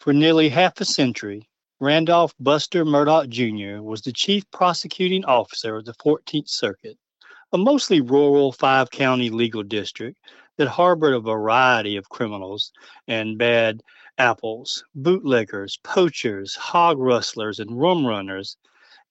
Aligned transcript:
For 0.00 0.14
nearly 0.14 0.48
half 0.48 0.80
a 0.80 0.86
century, 0.86 1.46
Randolph 1.78 2.32
Buster 2.40 2.86
Murdaugh 2.86 3.28
Jr. 3.28 3.82
was 3.82 4.00
the 4.00 4.14
chief 4.14 4.50
prosecuting 4.50 5.26
officer 5.26 5.76
of 5.76 5.84
the 5.84 5.92
14th 5.92 6.48
Circuit, 6.48 6.96
a 7.52 7.58
mostly 7.58 8.00
rural 8.00 8.50
five 8.50 8.90
county 8.90 9.28
legal 9.28 9.62
district 9.62 10.18
that 10.56 10.68
harbored 10.68 11.12
a 11.12 11.20
variety 11.20 11.96
of 11.96 12.08
criminals 12.08 12.72
and 13.08 13.36
bad 13.36 13.82
apples, 14.16 14.82
bootleggers, 14.94 15.76
poachers, 15.84 16.54
hog 16.54 16.98
rustlers, 16.98 17.60
and 17.60 17.78
rum 17.78 18.06
runners. 18.06 18.56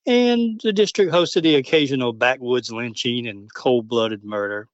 And 0.08 0.60
the 0.64 0.74
district 0.74 1.12
hosted 1.12 1.44
the 1.44 1.54
occasional 1.54 2.14
backwoods 2.14 2.72
lynching 2.72 3.28
and 3.28 3.48
cold 3.54 3.88
blooded 3.88 4.24
murder. 4.24 4.68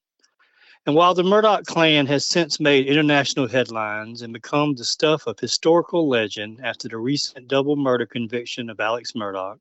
And 0.88 0.95
while 0.95 1.16
the 1.16 1.23
Murdaugh 1.23 1.66
clan 1.66 2.05
has 2.05 2.27
since 2.27 2.59
made 2.59 2.85
international 2.85 3.48
headlines 3.48 4.21
and 4.21 4.31
become 4.31 4.75
the 4.75 4.85
stuff 4.85 5.25
of 5.25 5.39
historical 5.39 6.08
legend 6.08 6.59
after 6.63 6.88
the 6.88 6.98
recent 6.98 7.48
double 7.48 7.75
murder 7.75 8.05
conviction 8.05 8.70
of 8.70 8.80
Alex 8.80 9.13
Murdaugh, 9.13 9.58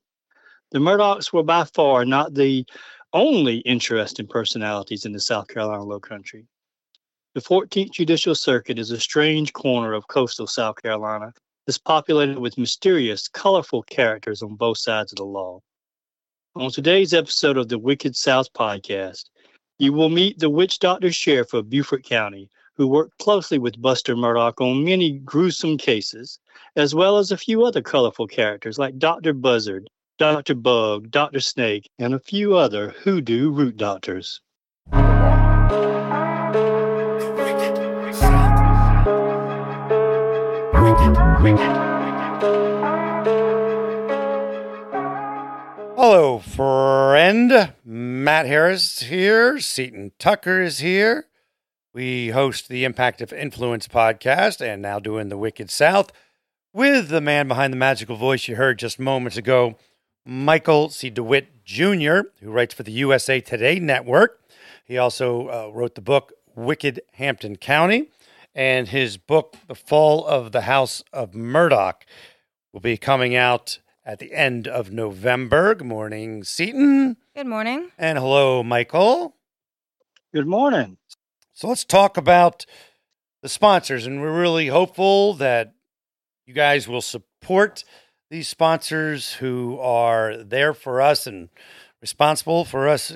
the 0.69 0.77
Murdaughs 0.77 1.33
were 1.33 1.41
by 1.41 1.63
far 1.63 2.05
not 2.05 2.35
the 2.35 2.63
only 3.11 3.57
interesting 3.59 4.27
personalities 4.27 5.03
in 5.03 5.13
the 5.13 5.19
South 5.19 5.47
Carolina 5.47 5.83
Low 5.83 5.99
Country. 5.99 6.45
The 7.33 7.41
14th 7.41 7.91
Judicial 7.91 8.35
Circuit 8.35 8.77
is 8.77 8.91
a 8.91 8.99
strange 8.99 9.51
corner 9.51 9.93
of 9.93 10.07
coastal 10.07 10.45
South 10.45 10.79
Carolina 10.79 11.33
that's 11.65 11.79
populated 11.79 12.37
with 12.37 12.59
mysterious, 12.59 13.27
colorful 13.27 13.81
characters 13.81 14.43
on 14.43 14.55
both 14.55 14.77
sides 14.77 15.11
of 15.11 15.17
the 15.17 15.25
law. 15.25 15.59
On 16.55 16.69
today's 16.69 17.15
episode 17.15 17.57
of 17.57 17.67
the 17.67 17.79
Wicked 17.79 18.15
South 18.15 18.53
podcast, 18.53 19.25
you 19.77 19.91
will 19.91 20.09
meet 20.09 20.39
the 20.39 20.49
witch 20.49 20.79
doctor 20.79 21.11
sheriff 21.11 21.53
of 21.53 21.69
Beaufort 21.69 22.03
County, 22.03 22.49
who 22.75 22.87
worked 22.87 23.17
closely 23.17 23.59
with 23.59 23.81
Buster 23.81 24.15
Murdaugh 24.15 24.59
on 24.61 24.85
many 24.85 25.19
gruesome 25.19 25.77
cases, 25.77 26.39
as 26.75 26.95
well 26.95 27.17
as 27.17 27.31
a 27.31 27.37
few 27.37 27.65
other 27.65 27.81
colorful 27.81 28.27
characters 28.27 28.79
like 28.79 28.97
Dr. 28.97 29.33
Buzzard, 29.33 29.89
Dr. 30.17 30.55
Bug, 30.55 31.11
Dr. 31.11 31.41
Snake, 31.41 31.89
and 31.99 32.13
a 32.13 32.19
few 32.19 32.55
other 32.55 32.91
hoodoo 32.91 33.51
root 33.51 33.75
doctors. 33.77 34.41
Hello, 46.07 46.37
friend. 46.37 47.73
Matt 47.83 48.45
Harris 48.45 48.99
here. 48.99 49.59
Seton 49.59 50.11
Tucker 50.19 50.61
is 50.61 50.77
here. 50.77 51.25
We 51.95 52.29
host 52.29 52.69
the 52.69 52.83
Impact 52.83 53.21
of 53.21 53.33
Influence 53.33 53.87
podcast 53.87 54.61
and 54.61 54.83
now 54.83 54.99
doing 54.99 55.29
the 55.29 55.37
Wicked 55.37 55.71
South 55.71 56.11
with 56.71 57.09
the 57.09 57.21
man 57.21 57.47
behind 57.47 57.73
the 57.73 57.77
magical 57.77 58.17
voice 58.17 58.47
you 58.47 58.55
heard 58.55 58.77
just 58.77 58.99
moments 58.99 59.35
ago, 59.35 59.79
Michael 60.23 60.89
C. 60.89 61.09
DeWitt 61.09 61.63
Jr., 61.65 62.19
who 62.39 62.51
writes 62.51 62.75
for 62.75 62.83
the 62.83 62.91
USA 62.91 63.41
Today 63.41 63.79
Network. 63.79 64.39
He 64.85 64.99
also 64.99 65.47
uh, 65.47 65.71
wrote 65.73 65.95
the 65.95 66.01
book 66.01 66.33
Wicked 66.53 67.01
Hampton 67.13 67.55
County, 67.55 68.09
and 68.53 68.89
his 68.89 69.17
book, 69.17 69.55
The 69.65 69.73
Fall 69.73 70.23
of 70.23 70.51
the 70.51 70.61
House 70.61 71.03
of 71.11 71.31
Murdaugh, 71.31 71.95
will 72.71 72.79
be 72.79 72.95
coming 72.95 73.35
out 73.35 73.79
at 74.05 74.19
the 74.19 74.33
end 74.33 74.67
of 74.67 74.91
November. 74.91 75.73
Good 75.75 75.87
morning, 75.87 76.43
Seton. 76.43 77.17
Good 77.35 77.47
morning. 77.47 77.89
And 77.97 78.17
hello, 78.17 78.63
Michael. 78.63 79.35
Good 80.33 80.47
morning. 80.47 80.97
So 81.53 81.67
let's 81.67 81.83
talk 81.83 82.17
about 82.17 82.65
the 83.41 83.49
sponsors. 83.49 84.05
And 84.05 84.21
we're 84.21 84.39
really 84.39 84.67
hopeful 84.67 85.33
that 85.35 85.73
you 86.45 86.53
guys 86.53 86.87
will 86.87 87.01
support 87.01 87.83
these 88.29 88.47
sponsors 88.47 89.33
who 89.33 89.79
are 89.79 90.37
there 90.37 90.73
for 90.73 91.01
us 91.01 91.25
and 91.25 91.49
responsible 92.01 92.65
for 92.65 92.87
us 92.87 93.15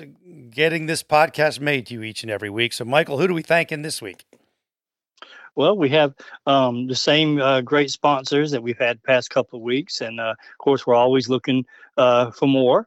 getting 0.50 0.86
this 0.86 1.02
podcast 1.02 1.60
made 1.60 1.86
to 1.86 1.94
you 1.94 2.02
each 2.02 2.22
and 2.22 2.30
every 2.30 2.50
week. 2.50 2.72
So, 2.72 2.84
Michael, 2.84 3.18
who 3.18 3.28
do 3.28 3.34
we 3.34 3.42
thank 3.42 3.70
in 3.70 3.82
this 3.82 4.02
week? 4.02 4.24
Well, 5.56 5.76
we 5.76 5.88
have 5.90 6.14
um, 6.46 6.86
the 6.86 6.94
same 6.94 7.40
uh, 7.40 7.60
great 7.60 7.90
sponsors 7.90 8.50
that 8.50 8.62
we've 8.62 8.78
had 8.78 9.02
past 9.02 9.30
couple 9.30 9.58
of 9.58 9.62
weeks, 9.62 10.00
and 10.00 10.20
uh, 10.20 10.30
of 10.30 10.58
course, 10.58 10.86
we're 10.86 10.94
always 10.94 11.28
looking 11.28 11.66
uh, 11.96 12.30
for 12.30 12.46
more. 12.46 12.86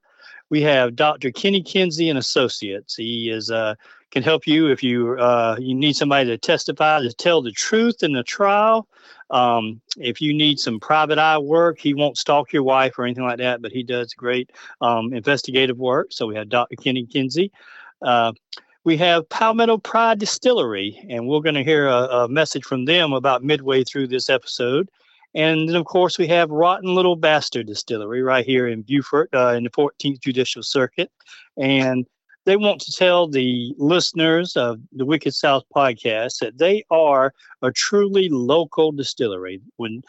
We 0.50 0.62
have 0.62 0.96
Dr. 0.96 1.32
Kenny 1.32 1.64
Kinsey 1.64 2.10
and 2.10 2.20
Associates. 2.20 2.96
He 2.96 3.30
is 3.30 3.50
uh, 3.50 3.76
can 4.12 4.22
help 4.22 4.46
you 4.46 4.68
if 4.68 4.84
you 4.84 5.18
uh, 5.18 5.58
you 5.60 5.74
need 5.74 5.96
somebody 5.96 6.30
to 6.30 6.38
testify 6.38 7.00
to 7.02 7.12
tell 7.14 7.42
the 7.42 7.52
truth 7.52 8.04
in 8.04 8.14
the 8.14 8.24
trial. 8.24 8.88
Um, 9.32 9.82
if 9.98 10.22
you 10.22 10.34
need 10.34 10.60
some 10.60 10.80
private 10.80 11.18
eye 11.18 11.40
work, 11.40 11.80
he 11.80 11.96
won't 11.96 12.20
stalk 12.20 12.54
your 12.54 12.62
wife 12.62 13.00
or 13.00 13.06
anything 13.06 13.24
like 13.24 13.40
that, 13.40 13.64
but 13.64 13.72
he 13.72 13.82
does 13.82 14.14
great 14.14 14.52
um, 14.80 15.12
investigative 15.12 15.80
work. 15.80 16.08
So 16.12 16.28
we 16.28 16.36
have 16.36 16.50
Dr. 16.50 16.76
Kenny 16.76 17.08
Kinsey. 17.08 17.52
Uh, 18.00 18.34
we 18.84 18.98
have 18.98 19.30
Palmetto 19.30 19.78
Pride 19.78 20.20
Distillery, 20.20 21.06
and 21.10 21.28
we're 21.28 21.40
going 21.40 21.56
to 21.56 21.64
hear 21.64 21.88
a, 21.88 22.24
a, 22.24 22.28
message 22.28 22.66
from 22.66 22.86
them 22.86 23.14
about 23.14 23.44
midway 23.44 23.84
through 23.84 24.08
this 24.08 24.30
episode. 24.30 24.90
And 25.34 25.70
then, 25.70 25.76
of 25.76 25.86
course, 25.86 26.18
we 26.18 26.28
have 26.28 26.52
Rotten 26.52 26.94
Little 26.94 27.16
Bastard 27.16 27.68
Distillery 27.68 28.22
right 28.22 28.46
here 28.46 28.68
in 28.68 28.82
Beaufort 28.82 29.30
uh, 29.34 29.54
in 29.54 29.64
the 29.64 29.70
14th 29.70 30.20
Judicial 30.20 30.64
Circuit. 30.64 31.10
And 31.58 32.06
they 32.46 32.58
want 32.58 32.82
to 32.82 32.92
tell 32.92 33.28
the 33.28 33.74
listeners 33.78 34.58
of 34.58 34.80
the 34.92 35.06
Wicked 35.06 35.34
South 35.34 35.64
podcast 35.74 36.40
that 36.40 36.58
they 36.58 36.84
are 36.92 37.34
a 37.62 37.72
truly 37.72 38.28
local 38.30 38.92
distillery. 38.92 39.62
When 39.78 40.04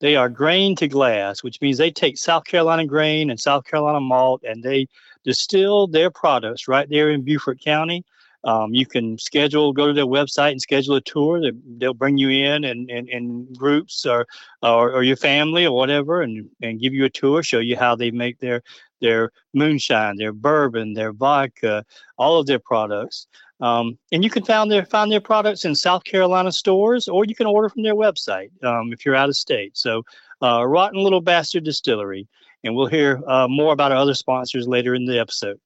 they 0.00 0.16
are 0.16 0.28
grain 0.28 0.74
to 0.76 0.88
glass, 0.88 1.42
which 1.42 1.60
means 1.60 1.78
they 1.78 1.90
take 1.90 2.18
South 2.18 2.44
Carolina 2.44 2.86
grain 2.86 3.30
and 3.30 3.38
South 3.38 3.64
Carolina 3.64 4.00
malt 4.00 4.42
and 4.44 4.62
they 4.62 4.86
distill 5.24 5.86
their 5.86 6.10
products 6.10 6.68
right 6.68 6.88
there 6.88 7.10
in 7.10 7.22
Beaufort 7.22 7.60
County. 7.60 8.04
Um, 8.44 8.74
you 8.74 8.86
can 8.86 9.18
schedule, 9.18 9.72
go 9.72 9.86
to 9.86 9.92
their 9.92 10.06
website 10.06 10.50
and 10.50 10.60
schedule 10.60 10.96
a 10.96 11.00
tour. 11.00 11.40
They, 11.40 11.52
they'll 11.78 11.94
bring 11.94 12.18
you 12.18 12.28
in 12.28 12.64
and 12.64 12.90
in, 12.90 13.08
in, 13.08 13.52
groups 13.54 14.04
or, 14.04 14.26
or, 14.62 14.90
or 14.92 15.04
your 15.04 15.16
family 15.16 15.64
or 15.64 15.76
whatever, 15.76 16.22
and 16.22 16.48
and 16.60 16.80
give 16.80 16.92
you 16.92 17.04
a 17.04 17.10
tour, 17.10 17.44
show 17.44 17.60
you 17.60 17.76
how 17.76 17.94
they 17.94 18.10
make 18.10 18.40
their 18.40 18.62
their 19.00 19.30
moonshine, 19.54 20.16
their 20.16 20.32
bourbon, 20.32 20.94
their 20.94 21.12
vodka, 21.12 21.84
all 22.18 22.38
of 22.40 22.46
their 22.46 22.58
products. 22.58 23.26
Um, 23.60 23.96
and 24.10 24.24
you 24.24 24.30
can 24.30 24.44
find 24.44 24.72
their 24.72 24.84
find 24.86 25.12
their 25.12 25.20
products 25.20 25.64
in 25.64 25.76
South 25.76 26.02
Carolina 26.02 26.50
stores, 26.50 27.06
or 27.06 27.24
you 27.24 27.36
can 27.36 27.46
order 27.46 27.68
from 27.68 27.84
their 27.84 27.94
website 27.94 28.50
um, 28.64 28.92
if 28.92 29.06
you're 29.06 29.14
out 29.14 29.28
of 29.28 29.36
state. 29.36 29.76
So, 29.76 30.02
uh, 30.42 30.66
Rotten 30.66 31.00
Little 31.00 31.20
Bastard 31.20 31.62
Distillery, 31.62 32.26
and 32.64 32.74
we'll 32.74 32.86
hear 32.86 33.20
uh, 33.26 33.46
more 33.48 33.72
about 33.72 33.92
our 33.92 33.98
other 33.98 34.14
sponsors 34.14 34.66
later 34.66 34.94
in 34.94 35.04
the 35.04 35.18
episode. 35.18 35.58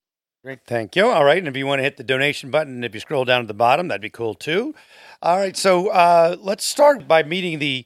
Great, 0.44 0.60
thank 0.66 0.94
you. 0.94 1.06
All 1.08 1.24
right, 1.24 1.38
and 1.38 1.48
if 1.48 1.56
you 1.56 1.66
want 1.66 1.80
to 1.80 1.82
hit 1.82 1.96
the 1.96 2.04
donation 2.04 2.50
button, 2.50 2.84
if 2.84 2.94
you 2.94 3.00
scroll 3.00 3.24
down 3.24 3.40
to 3.40 3.46
the 3.46 3.54
bottom, 3.54 3.88
that'd 3.88 4.00
be 4.00 4.10
cool 4.10 4.34
too. 4.34 4.74
All 5.20 5.38
right, 5.38 5.56
so 5.56 5.88
uh, 5.88 6.36
let's 6.38 6.64
start 6.64 7.08
by 7.08 7.22
meeting 7.24 7.58
the 7.58 7.84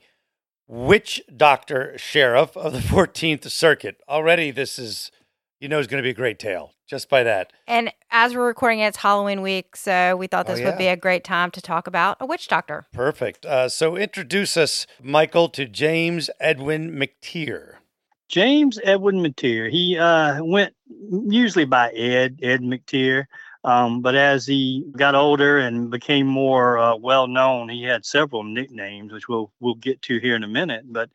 witch 0.69 1.23
doctor 1.35 1.97
sheriff 1.97 2.57
of 2.57 2.73
the 2.73 2.79
14th 2.81 3.51
Circuit. 3.51 4.01
Already, 4.09 4.51
this 4.51 4.79
is 4.79 5.11
you 5.59 5.69
know 5.69 5.79
is 5.79 5.87
going 5.87 6.03
to 6.03 6.07
be 6.07 6.11
a 6.11 6.15
great 6.15 6.39
tale 6.39 6.73
just 6.87 7.09
by 7.09 7.23
that. 7.23 7.53
And 7.67 7.93
as 8.11 8.35
we're 8.35 8.47
recording, 8.47 8.81
it's 8.81 8.99
Halloween 8.99 9.43
week, 9.43 9.77
so 9.77 10.17
we 10.17 10.27
thought 10.27 10.47
this 10.47 10.59
oh, 10.59 10.63
yeah. 10.63 10.69
would 10.69 10.79
be 10.79 10.89
a 10.89 10.97
great 10.97 11.25
time 11.25 11.51
to 11.53 11.63
talk 11.63 11.87
about 11.87 12.19
a 12.21 12.27
witch 12.27 12.49
doctor. 12.49 12.87
Perfect. 12.93 13.47
Uh, 13.47 13.69
so 13.69 13.97
introduce 13.97 14.57
us, 14.57 14.87
Michael, 15.03 15.49
to 15.51 15.67
James 15.67 16.29
Edwin 16.41 16.93
McTeer. 16.93 17.77
James 18.31 18.79
Edwin 18.85 19.17
McTeer. 19.17 19.69
He 19.69 19.99
uh, 19.99 20.43
went 20.43 20.73
usually 21.11 21.65
by 21.65 21.91
Ed, 21.91 22.39
Ed 22.43 22.61
McTeer. 22.61 23.25
Um, 23.65 24.01
but 24.01 24.15
as 24.15 24.47
he 24.47 24.87
got 24.97 25.17
older 25.17 25.59
and 25.59 25.91
became 25.91 26.27
more 26.27 26.79
uh, 26.79 26.97
well 26.97 27.27
known, 27.27 27.69
he 27.69 27.83
had 27.83 28.07
several 28.07 28.45
nicknames, 28.45 29.13
which 29.13 29.29
we'll 29.29 29.53
we'll 29.61 29.75
get 29.75 30.01
to 30.03 30.19
here 30.19 30.37
in 30.37 30.45
a 30.45 30.49
minute. 30.49 30.85
But 30.87 31.11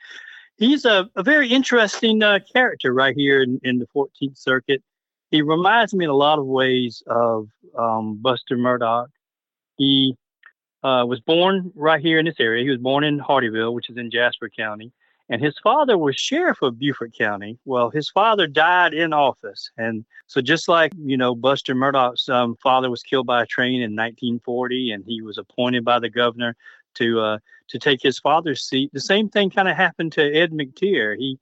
he's 0.58 0.86
a, 0.86 1.10
a 1.16 1.24
very 1.24 1.48
interesting 1.48 2.22
uh, 2.22 2.40
character 2.54 2.94
right 2.94 3.16
here 3.16 3.42
in, 3.42 3.60
in, 3.64 3.80
the 3.80 3.88
14th 3.96 4.38
Circuit. 4.38 4.84
He 5.32 5.42
reminds 5.42 5.94
me 5.94 6.06
in 6.06 6.12
a 6.12 6.16
lot 6.16 6.38
of 6.38 6.46
ways 6.46 7.02
of 7.08 7.48
um, 7.76 8.18
Buster 8.22 8.58
Murdaugh. 8.58 9.08
He 9.78 10.16
uh, 10.84 11.06
was 11.08 11.20
born 11.22 11.72
right 11.76 12.02
here 12.02 12.20
in 12.20 12.26
this 12.26 12.40
area. 12.40 12.64
He 12.64 12.70
was 12.70 12.80
born 12.80 13.04
in 13.04 13.18
Hardeeville, 13.18 13.74
which 13.74 13.90
is 13.90 13.98
in 13.98 14.12
Jasper 14.12 14.50
County 14.50 14.92
And 15.30 15.42
his 15.42 15.58
father 15.64 15.98
was 15.98 16.16
sheriff 16.16 16.62
of 16.62 16.78
Beaufort 16.78 17.14
County. 17.18 17.58
Well, 17.66 17.90
his 17.90 18.12
father 18.12 18.46
died 18.46 18.94
in 18.94 19.12
office. 19.12 19.72
And 19.76 20.06
so, 20.28 20.40
just 20.40 20.68
like, 20.68 20.92
you 20.96 21.18
know, 21.18 21.34
Buster 21.34 21.74
Murdaugh's 21.74 22.30
um, 22.30 22.56
father 22.62 22.92
was 22.92 23.02
killed 23.02 23.26
by 23.26 23.42
a 23.42 23.48
train 23.48 23.82
in 23.82 23.96
1940, 23.96 24.92
and 24.92 25.04
he 25.04 25.24
was 25.24 25.40
appointed 25.40 25.84
by 25.84 25.98
the 25.98 26.10
governor 26.10 26.56
to 26.96 27.20
uh, 27.20 27.38
to 27.68 27.80
take 27.80 28.02
his 28.02 28.20
father's 28.20 28.64
seat, 28.64 28.92
the 28.94 29.00
same 29.00 29.30
thing 29.30 29.50
kind 29.50 29.68
of 29.68 29.76
happened 29.76 30.12
to 30.14 30.34
Ed 30.34 30.52
McTeer. 30.52 31.18
He 31.18 31.40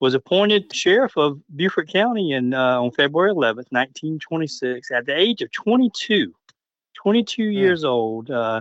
was 0.00 0.14
appointed 0.14 0.74
sheriff 0.74 1.16
of 1.16 1.40
Beaufort 1.50 1.88
County 1.88 2.32
in, 2.32 2.54
uh, 2.54 2.80
on 2.80 2.90
February 2.90 3.32
11th, 3.32 3.70
1926, 3.70 4.90
at 4.90 5.06
the 5.06 5.16
age 5.16 5.42
of 5.42 5.50
22. 5.52 6.34
22 6.94 7.42
mm. 7.42 7.54
years 7.54 7.84
old, 7.84 8.30
uh, 8.30 8.60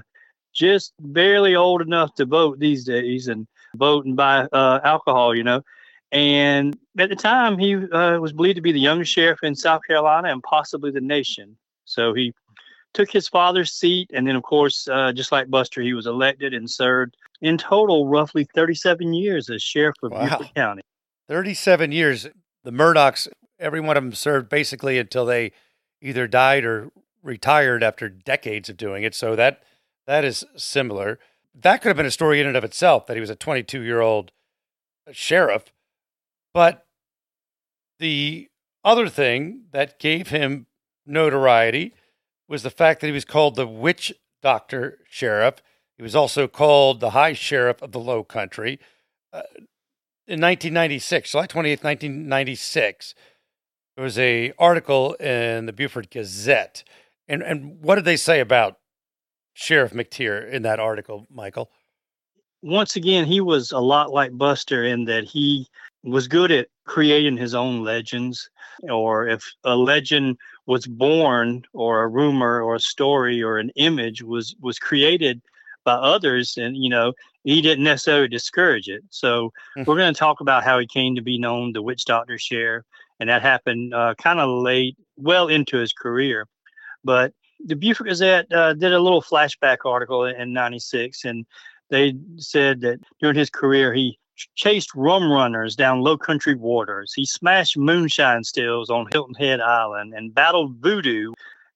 just 0.53 0.93
barely 0.99 1.55
old 1.55 1.81
enough 1.81 2.13
to 2.15 2.25
vote 2.25 2.59
these 2.59 2.85
days 2.85 3.27
and 3.27 3.47
vote 3.75 4.05
and 4.05 4.15
buy 4.15 4.47
uh, 4.51 4.79
alcohol, 4.83 5.35
you 5.35 5.43
know. 5.43 5.61
And 6.11 6.77
at 6.97 7.09
the 7.09 7.15
time, 7.15 7.57
he 7.57 7.75
uh, 7.75 8.19
was 8.19 8.31
believed 8.31 8.55
to 8.55 8.61
be 8.61 8.71
the 8.71 8.79
youngest 8.79 9.11
sheriff 9.11 9.39
in 9.43 9.55
South 9.55 9.81
Carolina 9.85 10.29
and 10.29 10.41
possibly 10.41 10.91
the 10.91 11.01
nation. 11.01 11.57
So 11.85 12.13
he 12.13 12.33
took 12.93 13.11
his 13.11 13.27
father's 13.27 13.71
seat. 13.71 14.09
And 14.13 14.27
then, 14.27 14.35
of 14.35 14.43
course, 14.43 14.87
uh, 14.87 15.11
just 15.13 15.31
like 15.31 15.49
Buster, 15.49 15.81
he 15.81 15.93
was 15.93 16.07
elected 16.07 16.53
and 16.53 16.69
served 16.69 17.17
in 17.41 17.57
total 17.57 18.07
roughly 18.07 18.45
37 18.55 19.13
years 19.13 19.49
as 19.49 19.61
sheriff 19.61 19.95
of 20.01 20.11
wow. 20.11 20.27
Beaufort 20.27 20.55
County. 20.55 20.81
37 21.27 21.91
years. 21.91 22.27
The 22.63 22.71
Murdaughs, 22.71 23.27
every 23.59 23.81
one 23.81 23.97
of 23.97 24.03
them 24.03 24.13
served 24.13 24.49
basically 24.49 24.97
until 24.97 25.25
they 25.25 25.51
either 26.01 26.27
died 26.27 26.65
or 26.65 26.89
retired 27.21 27.83
after 27.83 28.09
decades 28.09 28.69
of 28.69 28.77
doing 28.77 29.03
it. 29.03 29.13
So 29.13 29.35
that 29.35 29.61
that 30.07 30.23
is 30.23 30.45
similar. 30.55 31.19
That 31.61 31.81
could 31.81 31.89
have 31.89 31.97
been 31.97 32.05
a 32.05 32.11
story 32.11 32.41
in 32.41 32.47
and 32.47 32.57
of 32.57 32.63
itself 32.63 33.07
that 33.07 33.15
he 33.15 33.21
was 33.21 33.29
a 33.29 33.35
22 33.35 33.81
year 33.81 34.01
old 34.01 34.31
sheriff. 35.11 35.71
But 36.53 36.85
the 37.99 38.49
other 38.83 39.09
thing 39.09 39.65
that 39.71 39.99
gave 39.99 40.29
him 40.29 40.67
notoriety 41.05 41.93
was 42.47 42.63
the 42.63 42.69
fact 42.69 43.01
that 43.01 43.07
he 43.07 43.13
was 43.13 43.25
called 43.25 43.55
the 43.55 43.67
witch 43.67 44.13
doctor 44.41 44.99
sheriff. 45.09 45.55
He 45.97 46.03
was 46.03 46.15
also 46.15 46.47
called 46.47 46.99
the 46.99 47.11
high 47.11 47.33
sheriff 47.33 47.81
of 47.81 47.91
the 47.91 47.99
low 47.99 48.23
country. 48.23 48.79
Uh, 49.31 49.43
in 50.27 50.41
1996, 50.41 51.31
July 51.31 51.47
28th, 51.47 51.83
1996, 51.83 53.15
there 53.95 54.03
was 54.03 54.19
a 54.19 54.51
article 54.59 55.13
in 55.15 55.65
the 55.67 55.73
Beaufort 55.73 56.09
Gazette 56.09 56.83
and 57.27 57.41
and 57.41 57.81
what 57.81 57.95
did 57.95 58.05
they 58.05 58.17
say 58.17 58.39
about 58.39 58.79
Sheriff 59.55 59.93
McTeer 59.93 60.51
in 60.51 60.61
that 60.63 60.79
article, 60.79 61.25
Michael? 61.31 61.71
Once 62.61 62.95
again, 62.95 63.25
he 63.25 63.41
was 63.41 63.71
a 63.71 63.79
lot 63.79 64.11
like 64.11 64.37
Buster 64.37 64.83
in 64.83 65.05
that 65.05 65.23
he 65.23 65.67
was 66.03 66.27
good 66.27 66.51
at 66.51 66.67
creating 66.85 67.37
his 67.37 67.55
own 67.55 67.83
legends, 67.83 68.49
or 68.83 69.27
if 69.27 69.43
a 69.63 69.75
legend 69.75 70.37
was 70.65 70.85
born, 70.85 71.63
or 71.73 72.03
a 72.03 72.07
rumor, 72.07 72.61
or 72.61 72.75
a 72.75 72.79
story, 72.79 73.41
or 73.41 73.57
an 73.57 73.71
image 73.75 74.21
was 74.21 74.55
was 74.59 74.77
created 74.77 75.41
by 75.85 75.93
others, 75.93 76.57
and 76.57 76.75
you 76.75 76.89
know 76.89 77.13
he 77.43 77.61
didn't 77.61 77.85
necessarily 77.85 78.27
discourage 78.27 78.89
it. 78.89 79.03
So 79.09 79.53
mm-hmm. 79.77 79.89
we're 79.89 79.97
going 79.97 80.13
to 80.13 80.19
talk 80.19 80.41
about 80.41 80.65
how 80.65 80.79
he 80.79 80.87
came 80.87 81.15
to 81.15 81.21
be 81.21 81.39
known 81.39 81.71
the 81.71 81.81
witch 81.81 82.03
doctor 82.03 82.37
sheriff, 82.37 82.83
and 83.21 83.29
that 83.29 83.41
happened 83.41 83.93
uh, 83.93 84.15
kind 84.15 84.39
of 84.39 84.49
late, 84.49 84.97
well 85.15 85.47
into 85.47 85.77
his 85.77 85.93
career. 85.93 86.45
But 87.05 87.33
the 87.65 87.75
Beaufort 87.75 88.07
Gazette 88.07 88.51
uh, 88.53 88.73
did 88.73 88.93
a 88.93 88.99
little 88.99 89.21
flashback 89.21 89.77
article 89.85 90.25
in 90.25 90.53
'96, 90.53 91.25
and 91.25 91.45
they 91.89 92.13
said 92.37 92.81
that 92.81 92.99
during 93.19 93.35
his 93.35 93.49
career 93.49 93.93
he 93.93 94.17
chased 94.55 94.93
rum 94.95 95.31
runners 95.31 95.75
down 95.75 96.01
low 96.01 96.17
country 96.17 96.55
waters. 96.55 97.13
He 97.13 97.25
smashed 97.25 97.77
moonshine 97.77 98.43
stills 98.43 98.89
on 98.89 99.07
Hilton 99.11 99.35
Head 99.35 99.61
Island 99.61 100.13
and 100.13 100.33
battled 100.33 100.75
voodoo. 100.77 101.33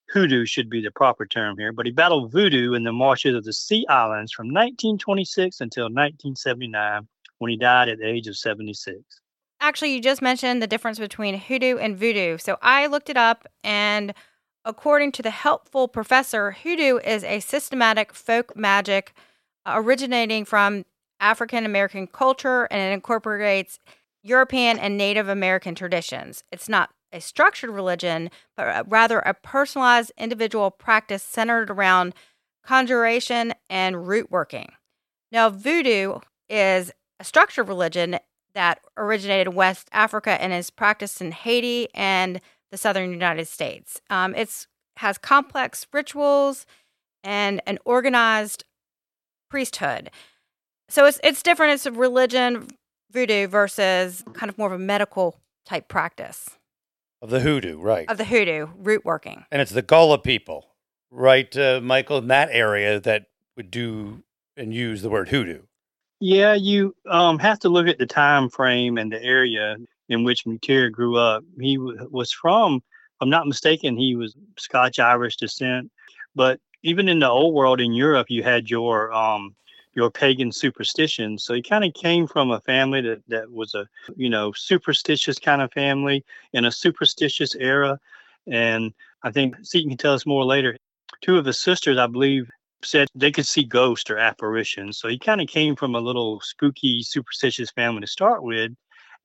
Hoodoo 0.09 0.45
should 0.45 0.69
be 0.69 0.81
the 0.81 0.91
proper 0.91 1.25
term 1.25 1.57
here, 1.57 1.71
but 1.71 1.85
he 1.85 1.91
battled 1.91 2.31
voodoo 2.31 2.73
in 2.73 2.83
the 2.83 2.91
marshes 2.91 3.35
of 3.35 3.43
the 3.43 3.53
Sea 3.53 3.85
Islands 3.87 4.31
from 4.31 4.47
1926 4.47 5.61
until 5.61 5.85
1979 5.85 7.07
when 7.37 7.51
he 7.51 7.57
died 7.57 7.89
at 7.89 7.99
the 7.99 8.07
age 8.07 8.27
of 8.27 8.35
76. 8.35 8.97
Actually, 9.61 9.93
you 9.93 10.01
just 10.01 10.21
mentioned 10.21 10.61
the 10.61 10.67
difference 10.67 10.99
between 10.99 11.37
hoodoo 11.37 11.77
and 11.77 11.97
voodoo. 11.97 12.37
So 12.37 12.57
I 12.61 12.87
looked 12.87 13.09
it 13.09 13.17
up 13.17 13.45
and 13.63 14.13
According 14.69 15.13
to 15.13 15.23
the 15.23 15.31
helpful 15.31 15.87
professor, 15.87 16.51
hoodoo 16.51 16.97
is 16.97 17.23
a 17.23 17.39
systematic 17.39 18.13
folk 18.13 18.55
magic 18.55 19.13
uh, 19.65 19.73
originating 19.77 20.45
from 20.45 20.85
African 21.19 21.65
American 21.65 22.05
culture 22.05 22.67
and 22.69 22.79
it 22.79 22.93
incorporates 22.93 23.79
European 24.21 24.77
and 24.77 24.95
Native 24.95 25.27
American 25.27 25.73
traditions. 25.73 26.43
It's 26.51 26.69
not 26.69 26.91
a 27.11 27.19
structured 27.19 27.71
religion, 27.71 28.29
but 28.55 28.67
uh, 28.67 28.83
rather 28.85 29.17
a 29.19 29.33
personalized 29.33 30.11
individual 30.19 30.69
practice 30.69 31.23
centered 31.23 31.71
around 31.71 32.13
conjuration 32.63 33.55
and 33.71 34.07
root 34.07 34.29
working. 34.29 34.73
Now, 35.31 35.49
voodoo 35.49 36.19
is 36.47 36.91
a 37.19 37.23
structured 37.23 37.67
religion 37.67 38.19
that 38.53 38.81
originated 38.95 39.47
in 39.47 39.55
West 39.55 39.89
Africa 39.91 40.39
and 40.39 40.53
is 40.53 40.69
practiced 40.69 41.21
in 41.21 41.31
Haiti 41.31 41.87
and 41.95 42.39
the 42.71 42.77
southern 42.77 43.11
United 43.11 43.47
States. 43.47 44.01
Um, 44.09 44.35
it's 44.35 44.67
has 44.97 45.17
complex 45.17 45.87
rituals 45.93 46.65
and 47.23 47.61
an 47.65 47.79
organized 47.85 48.65
priesthood. 49.49 50.09
So 50.89 51.05
it's 51.05 51.19
it's 51.23 51.41
different. 51.41 51.73
It's 51.73 51.85
a 51.85 51.91
religion, 51.91 52.67
voodoo 53.11 53.47
versus 53.47 54.23
kind 54.33 54.49
of 54.49 54.57
more 54.57 54.67
of 54.67 54.73
a 54.73 54.83
medical 54.83 55.39
type 55.65 55.87
practice 55.87 56.49
of 57.21 57.29
the 57.29 57.39
hoodoo, 57.39 57.79
right? 57.79 58.09
Of 58.09 58.17
the 58.17 58.25
hoodoo 58.25 58.67
root 58.77 59.05
working, 59.05 59.45
and 59.51 59.61
it's 59.61 59.71
the 59.71 59.81
Gullah 59.81 60.19
people, 60.19 60.67
right, 61.11 61.55
uh, 61.57 61.79
Michael, 61.81 62.17
in 62.17 62.27
that 62.27 62.49
area 62.51 62.99
that 62.99 63.27
would 63.55 63.71
do 63.71 64.23
and 64.57 64.73
use 64.73 65.01
the 65.01 65.09
word 65.09 65.29
hoodoo. 65.29 65.61
Yeah, 66.19 66.53
you 66.53 66.95
um, 67.09 67.39
have 67.39 67.59
to 67.59 67.69
look 67.69 67.87
at 67.87 67.97
the 67.97 68.05
time 68.05 68.49
frame 68.49 68.97
and 68.97 69.11
the 69.11 69.23
area 69.23 69.77
in 70.09 70.23
which 70.23 70.45
McTeer 70.45 70.91
grew 70.91 71.17
up. 71.17 71.43
He 71.59 71.77
w- 71.77 72.07
was 72.11 72.31
from, 72.31 72.81
I'm 73.21 73.29
not 73.29 73.47
mistaken, 73.47 73.95
he 73.95 74.15
was 74.15 74.35
Scotch 74.57 74.99
Irish 74.99 75.37
descent. 75.37 75.91
But 76.35 76.59
even 76.83 77.07
in 77.07 77.19
the 77.19 77.29
old 77.29 77.53
world 77.53 77.79
in 77.79 77.93
Europe, 77.93 78.27
you 78.29 78.43
had 78.43 78.69
your 78.69 79.13
um, 79.13 79.55
your 79.93 80.11
pagan 80.11 80.51
superstitions. 80.51 81.43
So 81.43 81.53
he 81.53 81.61
kind 81.61 81.83
of 81.83 81.93
came 81.93 82.27
from 82.27 82.51
a 82.51 82.61
family 82.61 83.01
that, 83.01 83.21
that 83.27 83.51
was 83.51 83.75
a 83.75 83.87
you 84.15 84.29
know 84.29 84.51
superstitious 84.53 85.39
kind 85.39 85.61
of 85.61 85.71
family 85.71 86.23
in 86.53 86.65
a 86.65 86.71
superstitious 86.71 87.55
era. 87.55 87.99
And 88.47 88.93
I 89.23 89.31
think 89.31 89.55
Seton 89.63 89.89
can 89.89 89.97
tell 89.97 90.13
us 90.13 90.25
more 90.25 90.45
later. 90.45 90.77
Two 91.21 91.37
of 91.37 91.45
his 91.45 91.59
sisters, 91.59 91.97
I 91.97 92.07
believe, 92.07 92.49
said 92.83 93.07
they 93.13 93.31
could 93.31 93.45
see 93.45 93.63
ghosts 93.63 94.09
or 94.09 94.17
apparitions. 94.17 94.97
So 94.97 95.09
he 95.09 95.19
kind 95.19 95.41
of 95.41 95.47
came 95.47 95.75
from 95.75 95.95
a 95.95 95.99
little 95.99 96.39
spooky, 96.41 97.03
superstitious 97.03 97.71
family 97.71 98.01
to 98.01 98.07
start 98.07 98.41
with 98.43 98.71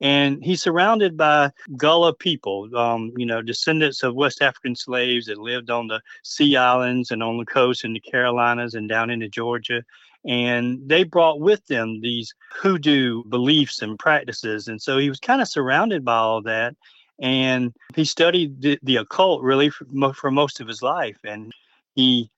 and 0.01 0.43
he's 0.43 0.61
surrounded 0.61 1.15
by 1.15 1.51
Gullah 1.77 2.13
people, 2.13 2.69
um, 2.77 3.13
you 3.17 3.25
know, 3.25 3.41
descendants 3.41 4.03
of 4.03 4.15
West 4.15 4.41
African 4.41 4.75
slaves 4.75 5.27
that 5.27 5.37
lived 5.37 5.69
on 5.69 5.87
the 5.87 6.01
Sea 6.23 6.57
Islands 6.57 7.11
and 7.11 7.23
on 7.23 7.37
the 7.37 7.45
coast 7.45 7.85
in 7.85 7.93
the 7.93 7.99
Carolinas 7.99 8.73
and 8.73 8.89
down 8.89 9.09
into 9.09 9.29
Georgia. 9.29 9.83
And 10.25 10.79
they 10.85 11.03
brought 11.03 11.39
with 11.39 11.65
them 11.67 12.01
these 12.01 12.33
hoodoo 12.53 13.23
beliefs 13.25 13.81
and 13.81 13.97
practices. 13.97 14.67
And 14.67 14.81
so 14.81 14.97
he 14.97 15.09
was 15.09 15.19
kind 15.19 15.41
of 15.41 15.47
surrounded 15.47 16.03
by 16.03 16.17
all 16.17 16.41
that. 16.41 16.75
And 17.19 17.73
he 17.95 18.03
studied 18.03 18.61
the, 18.61 18.79
the 18.83 18.97
occult 18.97 19.43
really 19.43 19.69
for, 19.69 20.13
for 20.13 20.31
most 20.31 20.59
of 20.59 20.67
his 20.67 20.81
life. 20.81 21.17
And 21.23 21.53
he 21.93 22.29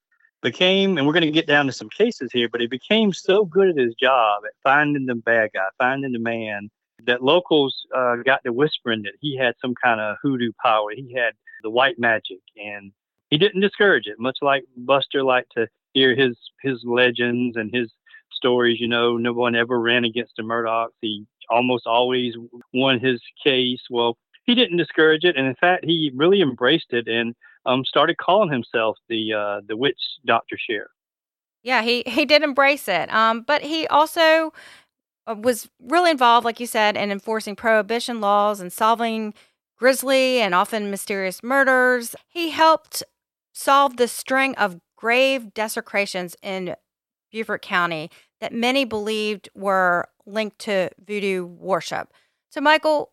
became, 0.43 0.97
and 0.97 1.07
we're 1.07 1.13
going 1.13 1.23
to 1.23 1.31
get 1.31 1.47
down 1.47 1.65
to 1.65 1.71
some 1.71 1.89
cases 1.89 2.29
here, 2.31 2.49
but 2.49 2.61
he 2.61 2.67
became 2.67 3.13
so 3.13 3.45
good 3.45 3.69
at 3.69 3.77
his 3.77 3.95
job 3.95 4.43
at 4.45 4.53
finding 4.61 5.07
the 5.07 5.15
bad 5.15 5.49
guy, 5.53 5.65
finding 5.79 6.11
the 6.11 6.19
man, 6.19 6.69
that 7.05 7.23
locals 7.23 7.75
uh, 7.95 8.17
got 8.25 8.43
to 8.43 8.53
whispering 8.53 9.03
that 9.03 9.13
he 9.21 9.37
had 9.37 9.55
some 9.61 9.75
kind 9.81 9.99
of 9.99 10.17
hoodoo 10.21 10.51
power. 10.63 10.91
He 10.95 11.13
had 11.13 11.33
the 11.63 11.69
white 11.69 11.99
magic, 11.99 12.39
and 12.55 12.91
he 13.29 13.37
didn't 13.37 13.61
discourage 13.61 14.07
it. 14.07 14.19
Much 14.19 14.37
like 14.41 14.63
Buster 14.75 15.23
liked 15.23 15.53
to 15.53 15.67
hear 15.93 16.15
his 16.15 16.37
his 16.61 16.81
legends 16.83 17.55
and 17.57 17.73
his 17.73 17.91
stories. 18.31 18.79
You 18.79 18.87
know, 18.87 19.17
no 19.17 19.33
one 19.33 19.55
ever 19.55 19.79
ran 19.79 20.05
against 20.05 20.33
the 20.37 20.43
Murdaughs. 20.43 20.89
He 21.01 21.25
almost 21.49 21.87
always 21.87 22.35
won 22.73 22.99
his 22.99 23.21
case. 23.43 23.81
Well, 23.89 24.17
he 24.45 24.55
didn't 24.55 24.77
discourage 24.77 25.23
it, 25.23 25.35
and 25.35 25.47
in 25.47 25.55
fact, 25.55 25.85
he 25.85 26.11
really 26.15 26.41
embraced 26.41 26.93
it 26.93 27.07
and 27.07 27.35
um, 27.65 27.83
started 27.85 28.17
calling 28.17 28.51
himself 28.51 28.97
the 29.09 29.33
uh, 29.33 29.61
the 29.67 29.77
witch 29.77 29.99
doctor 30.25 30.57
sheriff. 30.57 30.91
Yeah, 31.63 31.81
he 31.81 32.03
he 32.05 32.25
did 32.25 32.43
embrace 32.43 32.87
it. 32.87 33.13
Um, 33.13 33.41
but 33.41 33.61
he 33.61 33.87
also 33.87 34.53
Uh, 35.27 35.35
was 35.37 35.69
really 35.79 36.09
involved, 36.09 36.45
like 36.45 36.59
you 36.59 36.67
said, 36.67 36.95
in 36.95 37.11
enforcing 37.11 37.55
prohibition 37.55 38.21
laws 38.21 38.59
and 38.61 38.71
solving 38.71 39.33
grisly 39.77 40.39
and 40.39 40.55
often 40.55 40.89
mysterious 40.89 41.43
murders. 41.43 42.15
He 42.27 42.51
helped 42.51 43.03
solve 43.53 43.97
the 43.97 44.07
string 44.07 44.55
of 44.55 44.79
grave 44.95 45.53
desecrations 45.53 46.35
in 46.41 46.75
Beaufort 47.31 47.61
County 47.61 48.09
that 48.39 48.53
many 48.53 48.85
believed 48.85 49.49
were 49.53 50.07
linked 50.25 50.59
to 50.59 50.89
voodoo 51.05 51.45
worship. 51.45 52.13
So, 52.49 52.61
Michael, 52.61 53.09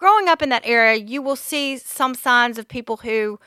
growing 0.00 0.28
up 0.28 0.40
in 0.40 0.48
that 0.48 0.62
area, 0.64 0.96
you 0.96 1.20
will 1.20 1.36
see 1.36 1.76
some 1.76 2.14
signs 2.14 2.58
of 2.58 2.66
people 2.66 2.98
who, 2.98 3.38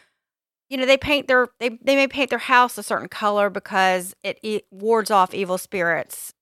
you 0.70 0.78
know, 0.78 0.86
they 0.86 0.98
paint 0.98 1.28
their 1.28 1.48
they 1.60 1.70
they 1.82 1.96
may 1.96 2.08
paint 2.08 2.30
their 2.30 2.40
house 2.40 2.78
a 2.78 2.84
certain 2.84 3.10
color 3.10 3.50
because 3.50 4.16
it, 4.24 4.40
it 4.44 4.66
wards 4.70 5.10
off 5.10 5.34
evil 5.34 5.58
spirits. 5.58 6.35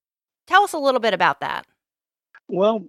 Tell 0.47 0.63
us 0.63 0.73
a 0.73 0.77
little 0.77 1.00
bit 1.00 1.13
about 1.13 1.39
that. 1.39 1.65
Well, 2.47 2.85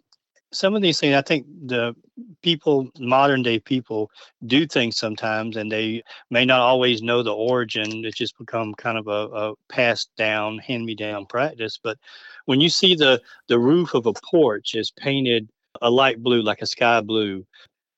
some 0.52 0.74
of 0.74 0.82
these 0.82 1.00
things, 1.00 1.14
I 1.14 1.22
think 1.22 1.46
the 1.66 1.94
people, 2.42 2.88
modern 2.98 3.42
day 3.42 3.58
people, 3.58 4.10
do 4.46 4.66
things 4.66 4.96
sometimes, 4.96 5.56
and 5.56 5.70
they 5.70 6.02
may 6.30 6.44
not 6.44 6.60
always 6.60 7.02
know 7.02 7.22
the 7.22 7.34
origin. 7.34 8.04
It's 8.04 8.16
just 8.16 8.38
become 8.38 8.74
kind 8.74 8.98
of 8.98 9.08
a, 9.08 9.34
a 9.34 9.54
passed 9.68 10.10
down, 10.16 10.58
hand 10.58 10.84
me 10.84 10.94
down 10.94 11.26
practice. 11.26 11.78
But 11.82 11.98
when 12.46 12.60
you 12.60 12.68
see 12.68 12.94
the 12.94 13.20
the 13.48 13.58
roof 13.58 13.94
of 13.94 14.06
a 14.06 14.12
porch 14.12 14.74
is 14.74 14.90
painted 14.90 15.48
a 15.82 15.90
light 15.90 16.22
blue, 16.22 16.42
like 16.42 16.62
a 16.62 16.66
sky 16.66 17.00
blue, 17.00 17.44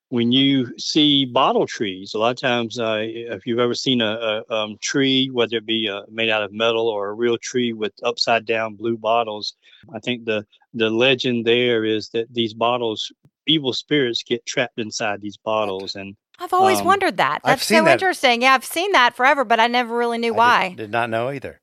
when 0.08 0.30
you 0.30 0.76
see 0.78 1.24
bottle 1.24 1.66
trees, 1.66 2.14
a 2.14 2.18
lot 2.18 2.30
of 2.30 2.36
times, 2.40 2.78
uh, 2.78 2.98
if 3.00 3.46
you've 3.46 3.58
ever 3.58 3.74
seen 3.74 4.00
a, 4.00 4.42
a 4.48 4.54
um, 4.54 4.76
tree, 4.80 5.28
whether 5.32 5.56
it 5.56 5.66
be 5.66 5.88
uh, 5.88 6.02
made 6.10 6.30
out 6.30 6.42
of 6.42 6.52
metal 6.52 6.86
or 6.88 7.08
a 7.08 7.12
real 7.14 7.36
tree 7.38 7.72
with 7.72 7.92
upside 8.04 8.46
down 8.46 8.74
blue 8.74 8.96
bottles, 8.96 9.54
I 9.94 9.98
think 10.00 10.24
the 10.24 10.46
the 10.74 10.90
legend 10.90 11.46
there 11.46 11.84
is 11.84 12.10
that 12.10 12.32
these 12.32 12.52
bottles, 12.54 13.10
evil 13.46 13.72
spirits 13.72 14.22
get 14.22 14.44
trapped 14.46 14.78
inside 14.78 15.20
these 15.22 15.38
bottles, 15.38 15.96
and 15.96 16.16
I've 16.38 16.52
always 16.52 16.80
Um, 16.80 16.86
wondered 16.86 17.16
that. 17.16 17.40
That's 17.44 17.66
so 17.66 17.82
that. 17.84 17.92
interesting. 17.94 18.42
Yeah, 18.42 18.54
I've 18.54 18.64
seen 18.64 18.92
that 18.92 19.16
forever, 19.16 19.44
but 19.44 19.58
I 19.58 19.68
never 19.68 19.96
really 19.96 20.18
knew 20.18 20.34
I 20.34 20.36
why. 20.36 20.68
Did, 20.70 20.76
did 20.76 20.90
not 20.90 21.10
know 21.10 21.30
either. 21.30 21.60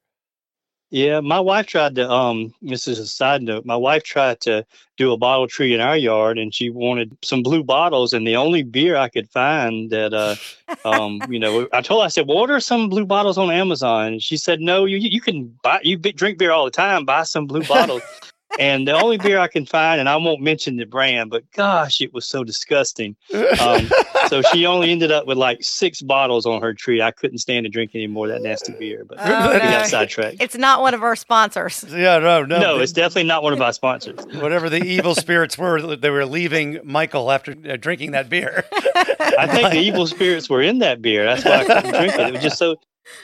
Yeah, 0.94 1.22
my 1.22 1.40
wife 1.40 1.66
tried 1.66 1.96
to. 1.96 2.08
Um, 2.08 2.54
this 2.62 2.88
is 2.88 3.00
a 3.00 3.08
side 3.08 3.42
note. 3.42 3.66
My 3.66 3.76
wife 3.76 4.04
tried 4.04 4.40
to 4.42 4.64
do 4.96 5.12
a 5.12 5.18
bottle 5.18 5.48
tree 5.48 5.74
in 5.74 5.82
our 5.82 5.98
yard, 5.98 6.38
and 6.38 6.54
she 6.54 6.70
wanted 6.70 7.18
some 7.24 7.42
blue 7.42 7.64
bottles. 7.64 8.14
And 8.14 8.28
the 8.28 8.36
only 8.36 8.62
beer 8.62 8.96
I 8.96 9.10
could 9.10 9.28
find 9.28 9.90
that, 9.90 10.14
uh, 10.14 10.36
um, 10.88 11.20
you 11.28 11.40
know, 11.40 11.68
I 11.74 11.82
told 11.82 12.04
her, 12.04 12.06
I 12.06 12.10
said, 12.10 12.28
well, 12.28 12.38
order 12.38 12.60
some 12.60 12.90
blue 12.90 13.08
bottles 13.08 13.40
on 13.40 13.50
Amazon. 13.50 14.14
And 14.14 14.22
she 14.22 14.38
said, 14.38 14.62
no, 14.62 14.86
you 14.86 14.98
you 14.98 15.20
can 15.20 15.48
buy. 15.64 15.80
You 15.82 15.98
drink 15.98 16.38
beer 16.38 16.52
all 16.52 16.66
the 16.66 16.70
time. 16.70 17.06
Buy 17.06 17.24
some 17.24 17.48
blue 17.48 17.64
bottles. 17.64 18.04
and 18.60 18.88
the 18.88 18.92
only 18.94 19.18
beer 19.18 19.40
I 19.40 19.48
can 19.48 19.66
find, 19.66 20.00
and 20.00 20.08
I 20.10 20.16
won't 20.18 20.42
mention 20.42 20.78
the 20.78 20.86
brand, 20.86 21.30
but 21.30 21.50
gosh, 21.52 22.02
it 22.02 22.14
was 22.14 22.26
so 22.28 22.44
disgusting. 22.44 23.16
Um, 23.60 23.90
so 24.28 24.42
she 24.42 24.66
only 24.66 24.92
ended 24.92 25.12
up 25.12 25.26
with 25.26 25.38
like 25.38 25.64
six 25.64 26.02
bottles 26.02 26.46
on 26.46 26.62
her 26.62 26.74
tree. 26.74 27.02
I 27.02 27.12
couldn't 27.12 27.40
stand 27.40 27.66
to 27.66 27.70
drink 27.70 27.92
any 27.94 28.08
more 28.08 28.28
of 28.28 28.32
that 28.34 28.42
nasty 28.42 28.74
beer, 28.74 29.06
but 29.08 29.18
Oh, 29.22 29.48
we 29.52 29.54
no. 29.54 29.60
got 29.60 29.88
sidetracked. 29.88 30.38
It's 30.40 30.56
not 30.58 30.82
one 30.82 30.94
of 30.94 31.04
our 31.04 31.16
sponsors. 31.16 31.84
yeah, 31.90 32.20
no, 32.20 32.44
no. 32.44 32.60
No, 32.60 32.80
it's 32.80 32.92
definitely 32.92 33.28
not 33.28 33.44
one 33.44 33.54
of 33.54 33.62
our 33.62 33.74
sponsors. 33.74 34.20
whatever 34.42 34.70
the 34.70 34.84
evil 34.84 35.16
spirits 35.16 35.58
were, 35.58 35.96
they 35.96 36.10
were 36.10 36.26
leaving 36.26 36.80
Michael 36.84 37.32
after 37.32 37.56
uh, 37.70 37.76
drinking 37.78 38.12
that 38.12 38.30
beer. 38.30 38.64
I 38.74 39.48
think 39.48 39.72
the 39.72 39.80
evil 39.80 40.08
spirits 40.08 40.50
were 40.50 40.62
in 40.62 40.80
that 40.80 41.02
beer. 41.02 41.26
That's 41.26 41.44
why 41.46 41.60
I 41.60 41.64
couldn't 41.66 41.92
drink 41.94 42.14
it. 42.16 42.20
It 42.28 42.34
was 42.34 42.42
just 42.44 42.58
so. 42.58 42.76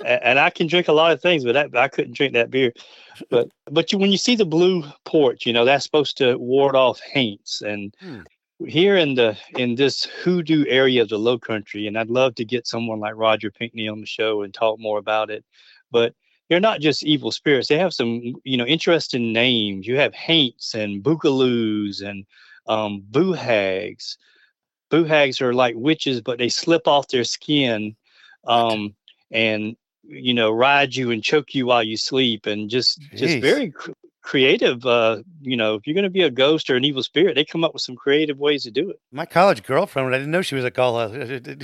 And 0.06 0.38
I 0.40 0.50
can 0.50 0.68
drink 0.68 0.90
a 0.90 0.92
lot 0.94 1.14
of 1.14 1.22
things, 1.22 1.46
but 1.46 1.54
that, 1.54 1.76
I 1.76 1.88
couldn't 1.88 2.14
drink 2.14 2.34
that 2.34 2.52
beer. 2.52 2.74
But 3.30 3.50
but 3.66 3.92
you, 3.92 3.98
when 3.98 4.12
you 4.12 4.18
see 4.18 4.36
the 4.36 4.46
blue 4.46 4.84
porch, 5.06 5.46
you 5.46 5.54
know 5.54 5.66
that's 5.66 5.84
supposed 5.84 6.18
to 6.18 6.38
ward 6.38 6.76
off 6.76 7.00
haints. 7.02 7.62
And 7.62 7.96
Hmm. 8.00 8.22
here 8.66 8.96
in 8.98 9.16
the 9.16 9.38
in 9.56 9.76
this 9.76 10.06
hoodoo 10.06 10.66
area 10.68 11.02
of 11.02 11.10
the 11.10 11.18
Low 11.20 11.38
Country, 11.40 11.88
and 11.88 11.98
I'd 11.98 12.10
love 12.10 12.36
to 12.36 12.46
get 12.46 12.68
someone 12.68 13.00
like 13.00 13.16
Roger 13.16 13.52
Pinckney 13.52 13.88
on 13.88 14.00
the 14.02 14.08
show 14.08 14.44
and 14.44 14.54
talk 14.54 14.80
more 14.80 15.00
about 15.00 15.30
it. 15.30 15.46
But 15.92 16.14
they're 16.50 16.60
not 16.60 16.82
just 16.82 17.04
evil 17.04 17.32
spirits. 17.32 17.68
They 17.68 17.78
have 17.78 17.94
some 17.94 18.36
you 18.44 18.58
know 18.58 18.66
interesting 18.66 19.34
names. 19.34 19.88
You 19.88 19.98
have 19.98 20.14
haints 20.14 20.74
and 20.76 21.04
boogaloos 21.04 22.02
and 22.02 22.26
um, 22.68 23.04
boo 23.10 23.34
hags 23.34 24.18
boo 24.90 25.04
hags 25.04 25.42
are 25.42 25.54
like 25.54 25.76
witches, 25.78 26.22
but 26.22 26.38
they 26.38 26.50
slip 26.50 26.88
off 26.88 27.08
their 27.08 27.24
skin 27.24 27.96
um, 28.48 28.96
and 29.32 29.76
you 30.10 30.34
know 30.34 30.52
ride 30.52 30.96
you 30.96 31.12
and 31.12 31.24
choke 31.24 31.54
you 31.54 31.68
while 31.68 31.84
you 31.84 31.98
sleep, 31.98 32.46
and 32.46 32.70
just 32.70 33.02
just 33.14 33.40
very 33.40 33.72
cr- 33.72 33.92
creative. 34.22 34.86
Uh, 34.86 35.22
you 35.42 35.58
know, 35.58 35.76
if 35.76 35.88
you're 35.88 35.94
going 35.94 36.04
to 36.04 36.10
be 36.10 36.24
a 36.24 36.30
ghost 36.30 36.70
or 36.70 36.76
an 36.76 36.86
evil 36.86 37.04
spirit, 37.04 37.36
they 37.36 37.46
come 37.46 37.64
up 37.64 37.74
with 37.74 37.82
some 37.82 37.96
creative 37.96 38.38
ways 38.38 38.64
to 38.64 38.72
do 38.72 38.90
it. 38.90 39.00
My 39.12 39.26
college 39.26 39.64
girlfriend, 39.64 40.14
I 40.14 40.18
didn't 40.18 40.32
know 40.32 40.42
she 40.42 40.56
was 40.56 40.66
a 40.66 40.72
call. 40.72 41.00
and 41.00 41.64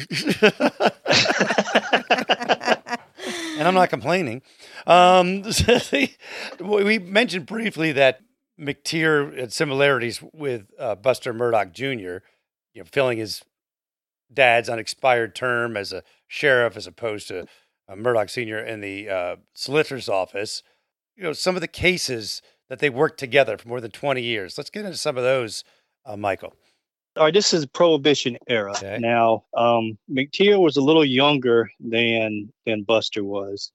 I'm 3.67 3.73
not 3.73 3.89
complaining. 3.89 4.41
Um, 4.87 5.43
we 6.59 6.99
mentioned 6.99 7.45
briefly 7.45 7.91
that 7.93 8.21
McTeer 8.59 9.37
had 9.37 9.53
similarities 9.53 10.21
with 10.33 10.67
uh, 10.79 10.95
Buster 10.95 11.33
Murdaugh 11.33 11.71
Jr., 11.71 12.25
you 12.73 12.81
know, 12.81 12.85
filling 12.85 13.17
his 13.17 13.43
dad's 14.33 14.69
unexpired 14.69 15.35
term 15.35 15.77
as 15.77 15.93
a 15.93 16.03
sheriff 16.27 16.75
as 16.75 16.87
opposed 16.87 17.27
to 17.27 17.45
uh, 17.87 17.95
Murdaugh 17.95 18.29
Sr. 18.29 18.59
in 18.59 18.81
the 18.81 19.09
uh, 19.09 19.35
solicitor's 19.53 20.09
office. 20.09 20.63
You 21.15 21.23
know, 21.23 21.33
some 21.33 21.55
of 21.55 21.61
the 21.61 21.67
cases 21.67 22.41
that 22.69 22.79
they 22.79 22.89
worked 22.89 23.19
together 23.19 23.57
for 23.57 23.67
more 23.67 23.81
than 23.81 23.91
20 23.91 24.21
years. 24.21 24.57
Let's 24.57 24.69
get 24.69 24.85
into 24.85 24.97
some 24.97 25.17
of 25.17 25.23
those, 25.23 25.63
uh, 26.05 26.17
Michael. 26.17 26.53
All 27.17 27.23
right, 27.23 27.33
this 27.33 27.53
is 27.53 27.65
Prohibition 27.65 28.37
era. 28.47 28.71
Okay. 28.71 28.97
Now, 28.99 29.45
um, 29.55 29.97
McTeer 30.11 30.59
was 30.59 30.75
a 30.75 30.81
little 30.81 31.05
younger 31.05 31.69
than 31.79 32.51
than 32.65 32.83
Buster 32.83 33.23
was, 33.23 33.71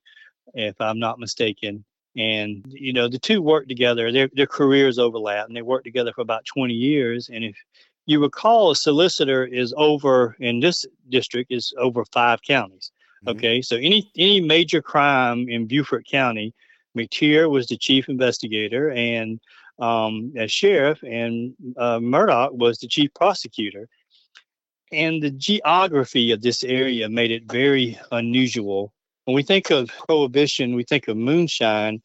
if 0.53 0.79
I'm 0.79 0.99
not 0.99 1.19
mistaken. 1.19 1.85
And 2.17 2.67
you 2.69 2.93
know, 2.93 3.09
the 3.09 3.19
two 3.19 3.41
worked 3.41 3.71
together. 3.71 4.13
Their 4.13 4.29
their 4.35 4.47
careers 4.47 4.99
overlap, 4.99 5.47
and 5.47 5.57
they 5.57 5.63
worked 5.63 5.87
together 5.87 6.13
for 6.13 6.21
about 6.21 6.45
20 6.45 6.75
years. 6.75 7.31
And 7.33 7.43
if 7.45 7.57
you 8.05 8.21
recall, 8.21 8.73
a 8.73 8.77
solicitor 8.77 9.47
is 9.47 9.73
over 9.75 10.37
in 10.39 10.61
this 10.61 10.85
district 11.09 11.51
is 11.51 11.73
over 11.79 12.05
five 12.13 12.43
counties. 12.43 12.93
Mhm. 13.25 13.37
Okay, 13.37 13.63
so 13.63 13.77
any 13.77 14.11
any 14.17 14.41
major 14.41 14.81
crime 14.83 15.49
in 15.49 15.67
Beaufort 15.67 16.07
County, 16.07 16.55
McTeer 16.97 17.51
was 17.51 17.67
the 17.67 17.77
chief 17.77 18.09
investigator 18.09 18.91
and 18.91 19.41
um, 19.79 20.33
as 20.37 20.53
sheriff, 20.53 21.03
and 21.03 21.55
uh, 21.77 21.99
Murdaugh 21.99 22.53
was 22.53 22.79
the 22.79 22.89
chief 22.89 23.13
prosecutor. 23.15 23.89
And 24.93 25.23
the 25.23 25.31
geography 25.31 26.33
of 26.33 26.43
this 26.43 26.65
area 26.65 27.09
made 27.09 27.31
it 27.31 27.45
very 27.51 27.99
unusual. 28.11 28.93
When 29.25 29.37
we 29.37 29.43
think 29.43 29.71
of 29.71 29.89
prohibition, 30.07 30.75
we 30.75 30.83
think 30.83 31.07
of 31.09 31.17
moonshine, 31.17 32.03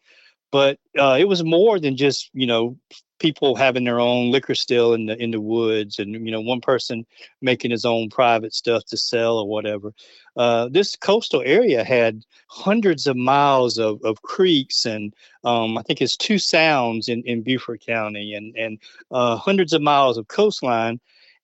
but 0.52 0.80
uh, 0.98 1.18
it 1.20 1.28
was 1.28 1.44
more 1.44 1.80
than 1.80 1.98
just 1.98 2.30
you 2.34 2.48
know 2.48 2.78
people 3.20 3.56
having 3.56 3.86
their 3.86 4.00
own 4.00 4.32
liquor 4.32 4.56
still 4.56 4.94
in 4.94 5.06
the 5.06 5.22
in 5.22 5.32
the 5.32 5.42
woods, 5.42 6.00
and 6.00 6.14
you 6.14 6.32
know 6.32 6.42
one 6.42 6.62
person 6.62 7.06
making 7.42 7.72
his 7.72 7.86
own 7.86 8.10
private 8.10 8.54
stuff 8.54 8.84
to 8.86 8.98
sell 8.98 9.38
or 9.38 9.48
whatever. 9.48 9.94
Uh, 10.36 10.68
this 10.70 10.96
coastal 10.96 11.42
area 11.46 11.84
had 11.84 12.24
hundreds 12.48 13.08
of 13.08 13.16
miles 13.16 13.78
of, 13.78 14.02
of 14.04 14.22
creeks 14.22 14.86
and 14.86 15.14
um, 15.46 15.78
I 15.78 15.84
think 15.84 16.02
it's 16.02 16.18
two 16.18 16.40
sounds 16.40 17.08
in, 17.08 17.22
in 17.24 17.44
Beaufort 17.44 17.86
County 17.86 18.34
and, 18.34 18.56
and 18.58 18.80
uh, 19.12 19.38
hundreds 19.38 19.74
of 19.74 19.82
miles 19.82 20.18
of 20.18 20.28
coastline. 20.28 21.00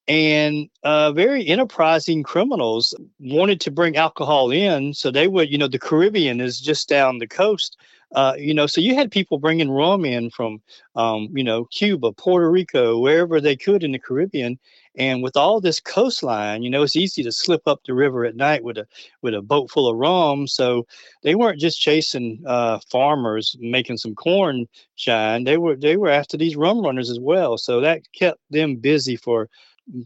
And 0.08 0.70
uh, 0.84 1.12
very 1.12 1.48
enterprising 1.48 2.24
criminals 2.24 2.96
wanted 3.20 3.62
to 3.62 3.72
bring 3.72 3.96
alcohol 3.96 4.50
in. 4.52 4.94
So 4.94 5.12
they 5.12 5.28
would, 5.28 5.52
you 5.52 5.58
know, 5.58 5.68
the 5.68 5.80
Caribbean 5.80 6.42
is 6.42 6.60
just 6.60 6.90
down 6.90 7.20
the 7.20 7.28
coast. 7.28 7.78
Uh, 8.14 8.34
you 8.38 8.54
know, 8.54 8.68
so 8.68 8.82
you 8.82 8.94
had 8.94 9.10
people 9.12 9.40
bringing 9.40 9.72
rum 9.72 10.04
in 10.04 10.30
from, 10.30 10.62
um, 10.96 11.30
you 11.34 11.44
know, 11.44 11.66
Cuba, 11.66 12.12
Puerto 12.12 12.50
Rico, 12.52 13.00
wherever 13.00 13.40
they 13.40 13.56
could 13.56 13.84
in 13.84 13.94
the 13.94 14.00
Caribbean. 14.00 14.60
And 14.98 15.24
with 15.24 15.38
all 15.38 15.62
this 15.62 15.80
coastline, 15.80 16.64
you 16.64 16.70
know, 16.70 16.84
it's 16.84 16.98
easy 16.98 17.24
to 17.24 17.32
slip 17.32 17.62
up 17.66 17.82
the 17.86 17.94
river 17.94 18.26
at 18.26 18.36
night 18.36 18.64
with 18.64 18.78
a 18.78 18.86
with 19.22 19.34
a 19.34 19.42
boat 19.42 19.72
full 19.72 19.88
of 19.88 19.96
rum. 19.98 20.48
So 20.48 20.86
they 21.24 21.36
weren't 21.36 21.62
just 21.62 21.80
chasing 21.80 22.44
uh, 22.46 22.80
farmers 22.90 23.56
making 23.60 23.98
some 23.98 24.16
corn 24.16 24.68
shine. 24.96 25.46
They 25.46 25.58
were 25.58 25.78
they 25.78 25.96
were 25.96 26.10
after 26.10 26.36
these 26.36 26.58
rum 26.58 26.82
runners 26.82 27.10
as 27.10 27.20
well. 27.20 27.58
So 27.58 27.80
that 27.80 28.02
kept 28.14 28.42
them 28.50 28.76
busy 28.76 29.16
for, 29.16 29.48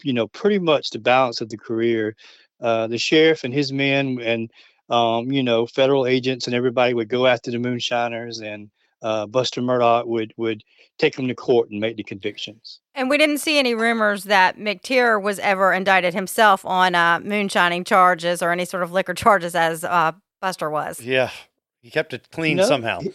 you 0.03 0.13
know, 0.13 0.27
pretty 0.27 0.59
much 0.59 0.91
the 0.91 1.00
balance 1.00 1.41
of 1.41 1.50
the 1.50 1.57
career. 1.57 2.15
Uh, 2.62 2.88
the 2.88 2.97
sheriff 2.97 3.43
and 3.43 3.53
his 3.53 3.74
men 3.74 4.17
and 4.21 4.50
um, 4.89 5.32
you 5.32 5.44
know 5.44 5.65
federal 5.65 6.06
agents 6.06 6.46
and 6.48 6.56
everybody 6.56 6.94
would 6.94 7.10
go 7.10 7.25
after 7.27 7.51
the 7.51 7.60
moonshiners, 7.60 8.39
and 8.39 8.70
uh, 9.01 9.25
Buster 9.27 9.62
Murdaugh 9.62 10.06
would 10.08 10.34
would 10.38 10.63
take 10.98 11.15
them 11.15 11.27
to 11.27 11.36
court 11.36 11.70
and 11.70 11.80
make 11.82 11.98
the 11.98 12.04
convictions. 12.04 12.80
And 12.94 13.10
we 13.10 13.18
didn't 13.18 13.39
see 13.39 13.60
any 13.60 13.75
rumors 13.75 14.24
that 14.25 14.58
McTeer 14.58 15.22
was 15.22 15.39
ever 15.39 15.74
indicted 15.74 16.13
himself 16.13 16.65
on 16.65 16.96
uh, 16.96 17.20
moonshining 17.20 17.84
charges 17.86 18.42
or 18.42 18.51
any 18.51 18.63
sort 18.65 18.84
of 18.84 18.92
liquor 18.94 19.13
charges 19.13 19.56
as 19.56 19.84
uh, 19.84 20.13
Buster 20.42 20.70
was. 20.70 21.01
Yeah, 21.01 21.30
he 21.82 21.89
kept 21.92 22.13
it 22.13 22.27
clean 22.32 22.58
No, 22.58 22.63
somehow. 22.65 23.00
he- 23.01 23.12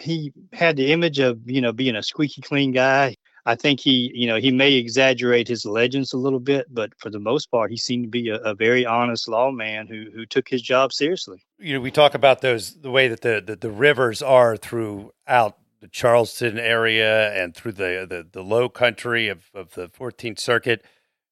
he 0.00 0.32
had 0.52 0.76
the 0.76 0.92
image 0.92 1.18
of 1.18 1.40
you 1.50 1.60
know 1.60 1.72
being 1.72 1.96
a 1.96 2.02
squeaky 2.04 2.40
clean 2.42 2.70
guy. 2.70 3.16
I 3.46 3.54
think 3.54 3.80
he 3.80 4.10
you 4.14 4.26
know 4.26 4.36
he 4.36 4.50
may 4.50 4.74
exaggerate 4.74 5.48
his 5.48 5.64
legends 5.64 6.12
a 6.12 6.18
little 6.18 6.40
bit, 6.40 6.66
but 6.70 6.92
for 6.98 7.10
the 7.10 7.20
most 7.20 7.50
part, 7.50 7.70
he 7.70 7.76
seemed 7.76 8.04
to 8.04 8.10
be 8.10 8.28
a, 8.28 8.36
a 8.36 8.54
very 8.54 8.84
honest 8.86 9.28
lawman 9.28 9.86
who 9.86 10.06
who 10.14 10.26
took 10.26 10.48
his 10.48 10.62
job 10.62 10.92
seriously. 10.92 11.42
You 11.58 11.74
know, 11.74 11.80
we 11.80 11.90
talk 11.90 12.14
about 12.14 12.40
those 12.40 12.74
the 12.80 12.90
way 12.90 13.08
that 13.08 13.22
the 13.22 13.42
the, 13.44 13.56
the 13.56 13.70
rivers 13.70 14.22
are 14.22 14.56
throughout 14.56 15.56
the 15.80 15.88
Charleston 15.88 16.58
area 16.58 17.32
and 17.32 17.54
through 17.54 17.72
the, 17.72 18.06
the, 18.08 18.26
the 18.30 18.42
low 18.42 18.68
country 18.68 19.28
of, 19.28 19.50
of 19.54 19.74
the 19.74 19.88
14th 19.88 20.38
Circuit. 20.38 20.84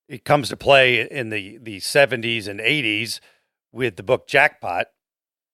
It 0.09 0.25
comes 0.25 0.49
to 0.49 0.57
play 0.57 1.09
in 1.09 1.29
the, 1.29 1.59
the 1.59 1.79
70s 1.79 2.49
and 2.49 2.59
80s 2.59 3.21
with 3.73 3.97
the 3.97 4.03
book 4.03 4.27
Jackpot, 4.27 4.87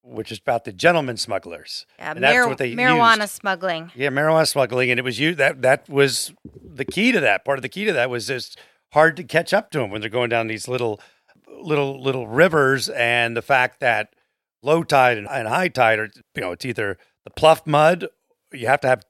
which 0.05 0.31
is 0.31 0.39
about 0.39 0.65
the 0.65 0.73
gentleman 0.73 1.17
smugglers. 1.17 1.87
Yeah, 1.99 2.13
And 2.13 2.23
that's 2.23 2.35
mar- 2.37 2.49
what 2.49 2.59
they 2.59 2.75
marijuana 2.75 3.21
used. 3.23 3.33
smuggling. 3.33 3.91
Yeah, 3.95 4.11
marijuana 4.11 4.47
smuggling, 4.47 4.91
and 4.91 4.99
it 5.01 5.03
was 5.05 5.19
you 5.19 5.35
that 5.37 5.63
that 5.63 5.89
was 5.89 6.33
the 6.63 6.85
key 6.85 7.11
to 7.13 7.21
that. 7.21 7.45
Part 7.45 7.59
of 7.59 7.63
the 7.63 7.69
key 7.69 7.85
to 7.87 7.93
that 7.95 8.11
was 8.11 8.27
just 8.27 8.59
hard 8.93 9.17
to 9.17 9.25
catch 9.25 9.53
up 9.55 9.71
to 9.71 9.79
them 9.79 9.91
when 9.91 10.01
they're 10.01 10.11
going 10.11 10.29
down 10.31 10.47
these 10.47 10.69
little, 10.69 11.01
little, 11.49 12.01
little 12.03 12.27
rivers, 12.29 12.89
and 12.91 13.37
the 13.37 13.43
fact 13.43 13.81
that 13.81 14.15
low 14.63 14.83
tide 14.85 15.19
and, 15.19 15.29
and 15.29 15.49
high 15.49 15.69
tide 15.69 15.99
are 15.99 16.11
you 16.35 16.41
know 16.43 16.53
it's 16.53 16.65
either 16.65 16.99
the 17.25 17.31
pluff 17.31 17.67
mud. 17.67 18.07
You 18.53 18.67
have 18.67 18.81
to 18.83 18.89
have 18.89 19.03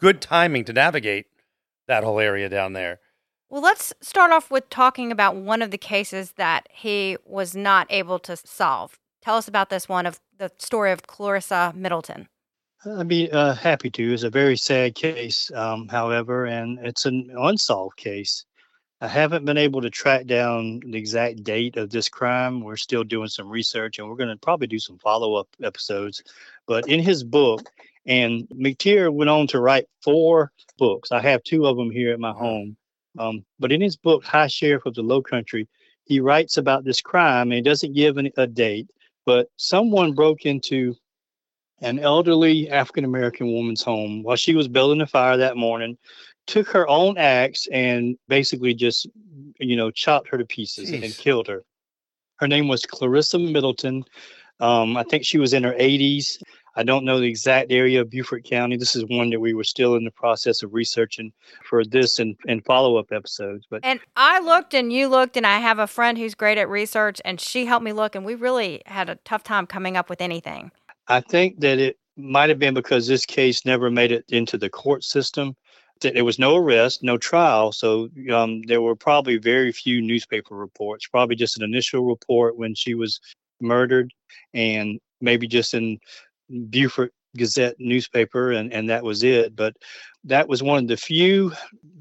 good 0.00 0.20
timing 0.20 0.64
to 0.64 0.72
navigate 0.72 1.26
that 1.88 2.04
whole 2.04 2.18
area 2.20 2.48
down 2.48 2.72
there. 2.72 3.00
Well, 3.48 3.62
let's 3.62 3.92
start 4.00 4.32
off 4.32 4.50
with 4.50 4.68
talking 4.70 5.12
about 5.12 5.36
one 5.36 5.62
of 5.62 5.70
the 5.70 5.78
cases 5.78 6.32
that 6.32 6.66
he 6.70 7.16
was 7.24 7.54
not 7.54 7.86
able 7.90 8.18
to 8.20 8.36
solve. 8.36 8.98
Tell 9.26 9.38
us 9.38 9.48
about 9.48 9.70
this 9.70 9.88
one 9.88 10.06
of 10.06 10.20
the 10.38 10.52
story 10.56 10.92
of 10.92 11.08
Clarissa 11.08 11.72
Middleton. 11.74 12.28
I'd 12.84 13.08
be 13.08 13.28
uh, 13.28 13.54
happy 13.54 13.90
to. 13.90 14.14
It's 14.14 14.22
a 14.22 14.30
very 14.30 14.56
sad 14.56 14.94
case, 14.94 15.50
um, 15.52 15.88
however, 15.88 16.44
and 16.46 16.78
it's 16.86 17.06
an 17.06 17.32
unsolved 17.36 17.96
case. 17.96 18.44
I 19.00 19.08
haven't 19.08 19.44
been 19.44 19.58
able 19.58 19.80
to 19.80 19.90
track 19.90 20.26
down 20.26 20.78
the 20.86 20.96
exact 20.96 21.42
date 21.42 21.76
of 21.76 21.90
this 21.90 22.08
crime. 22.08 22.60
We're 22.60 22.76
still 22.76 23.02
doing 23.02 23.26
some 23.26 23.48
research 23.48 23.98
and 23.98 24.08
we're 24.08 24.14
going 24.14 24.28
to 24.28 24.36
probably 24.36 24.68
do 24.68 24.78
some 24.78 24.96
follow 24.98 25.34
up 25.34 25.48
episodes. 25.60 26.22
But 26.68 26.88
in 26.88 27.00
his 27.00 27.24
book, 27.24 27.68
and 28.06 28.46
McTeer 28.50 29.12
went 29.12 29.28
on 29.28 29.48
to 29.48 29.58
write 29.58 29.88
four 30.04 30.52
books. 30.78 31.10
I 31.10 31.20
have 31.20 31.42
two 31.42 31.66
of 31.66 31.76
them 31.76 31.90
here 31.90 32.12
at 32.12 32.20
my 32.20 32.30
home. 32.30 32.76
Um, 33.18 33.44
but 33.58 33.72
in 33.72 33.80
his 33.80 33.96
book, 33.96 34.24
High 34.24 34.46
Sheriff 34.46 34.86
of 34.86 34.94
the 34.94 35.02
Low 35.02 35.20
Country, 35.20 35.66
he 36.04 36.20
writes 36.20 36.56
about 36.56 36.84
this 36.84 37.00
crime 37.00 37.50
and 37.50 37.54
he 37.54 37.62
doesn't 37.62 37.92
give 37.92 38.18
an, 38.18 38.30
a 38.36 38.46
date, 38.46 38.88
but 39.26 39.48
someone 39.56 40.12
broke 40.12 40.46
into 40.46 40.94
an 41.82 41.98
elderly 41.98 42.70
African 42.70 43.04
American 43.04 43.52
woman's 43.52 43.82
home 43.82 44.22
while 44.22 44.36
she 44.36 44.54
was 44.54 44.68
building 44.68 45.02
a 45.02 45.06
fire 45.06 45.36
that 45.36 45.56
morning, 45.56 45.98
took 46.46 46.68
her 46.68 46.88
own 46.88 47.18
axe 47.18 47.66
and 47.70 48.16
basically 48.28 48.72
just, 48.72 49.06
you 49.58 49.76
know, 49.76 49.90
chopped 49.90 50.28
her 50.28 50.38
to 50.38 50.46
pieces 50.46 50.90
and 50.90 51.16
killed 51.16 51.48
her. 51.48 51.62
Her 52.36 52.48
name 52.48 52.68
was 52.68 52.86
Clarissa 52.86 53.38
Middleton. 53.38 54.04
Um, 54.60 54.96
I 54.96 55.02
think 55.02 55.24
she 55.24 55.38
was 55.38 55.52
in 55.52 55.64
her 55.64 55.74
80s. 55.74 56.38
I 56.76 56.82
don't 56.82 57.06
know 57.06 57.18
the 57.18 57.26
exact 57.26 57.72
area 57.72 58.02
of 58.02 58.10
Beaufort 58.10 58.44
County. 58.44 58.76
This 58.76 58.94
is 58.94 59.04
one 59.06 59.30
that 59.30 59.40
we 59.40 59.54
were 59.54 59.64
still 59.64 59.94
in 59.96 60.04
the 60.04 60.10
process 60.10 60.62
of 60.62 60.74
researching 60.74 61.32
for 61.64 61.84
this 61.84 62.18
and, 62.18 62.36
and 62.46 62.62
follow 62.64 62.98
up 62.98 63.12
episodes. 63.12 63.66
But 63.68 63.80
And 63.82 63.98
I 64.14 64.40
looked 64.40 64.74
and 64.74 64.92
you 64.92 65.08
looked, 65.08 65.38
and 65.38 65.46
I 65.46 65.58
have 65.58 65.78
a 65.78 65.86
friend 65.86 66.18
who's 66.18 66.34
great 66.34 66.58
at 66.58 66.68
research, 66.68 67.20
and 67.24 67.40
she 67.40 67.64
helped 67.64 67.84
me 67.84 67.92
look, 67.92 68.14
and 68.14 68.26
we 68.26 68.34
really 68.34 68.82
had 68.84 69.08
a 69.08 69.16
tough 69.24 69.42
time 69.42 69.66
coming 69.66 69.96
up 69.96 70.10
with 70.10 70.20
anything. 70.20 70.70
I 71.08 71.20
think 71.20 71.60
that 71.60 71.78
it 71.78 71.98
might 72.16 72.50
have 72.50 72.58
been 72.58 72.74
because 72.74 73.06
this 73.06 73.24
case 73.24 73.64
never 73.64 73.90
made 73.90 74.12
it 74.12 74.24
into 74.28 74.58
the 74.58 74.68
court 74.68 75.02
system. 75.02 75.56
That 76.02 76.12
there 76.12 76.26
was 76.26 76.38
no 76.38 76.56
arrest, 76.56 77.02
no 77.02 77.16
trial, 77.16 77.72
so 77.72 78.10
um, 78.30 78.60
there 78.66 78.82
were 78.82 78.94
probably 78.94 79.38
very 79.38 79.72
few 79.72 80.02
newspaper 80.02 80.54
reports. 80.54 81.06
Probably 81.06 81.36
just 81.36 81.56
an 81.56 81.64
initial 81.64 82.04
report 82.04 82.58
when 82.58 82.74
she 82.74 82.92
was 82.92 83.18
murdered, 83.62 84.12
and 84.52 85.00
maybe 85.22 85.46
just 85.46 85.72
in 85.72 85.98
Beaufort 86.70 87.12
Gazette 87.36 87.76
newspaper, 87.78 88.52
and, 88.52 88.72
and 88.72 88.88
that 88.90 89.04
was 89.04 89.22
it. 89.22 89.54
But 89.54 89.76
that 90.24 90.48
was 90.48 90.62
one 90.62 90.78
of 90.78 90.88
the 90.88 90.96
few 90.96 91.52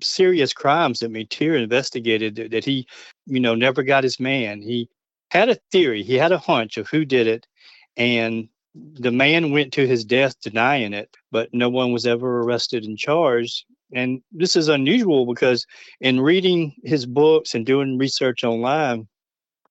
serious 0.02 0.54
crimes 0.54 1.00
that 1.00 1.12
McTeer 1.12 1.62
investigated 1.62 2.36
that, 2.36 2.52
that 2.52 2.66
he, 2.66 2.88
you 3.26 3.40
know, 3.40 3.56
never 3.56 3.84
got 3.84 4.04
his 4.04 4.20
man. 4.20 4.62
He 4.62 4.90
had 5.32 5.50
a 5.50 5.58
theory, 5.72 6.04
he 6.04 6.16
had 6.16 6.32
a 6.32 6.38
hunch 6.38 6.78
of 6.78 6.88
who 6.90 7.06
did 7.06 7.28
it, 7.28 7.46
and 7.98 8.48
the 8.76 9.12
man 9.12 9.52
went 9.52 9.74
to 9.74 9.88
his 9.88 10.04
death 10.04 10.40
denying 10.42 10.94
it, 10.94 11.16
but 11.32 11.54
no 11.54 11.70
one 11.70 11.92
was 11.92 12.06
ever 12.06 12.42
arrested 12.42 12.84
and 12.84 12.98
charged. 12.98 13.66
And 13.94 14.22
this 14.32 14.56
is 14.56 14.68
unusual 14.68 15.26
because 15.26 15.66
in 16.02 16.20
reading 16.20 16.74
his 16.84 17.06
books 17.06 17.56
and 17.56 17.66
doing 17.66 17.98
research 17.98 18.44
online, 18.44 19.08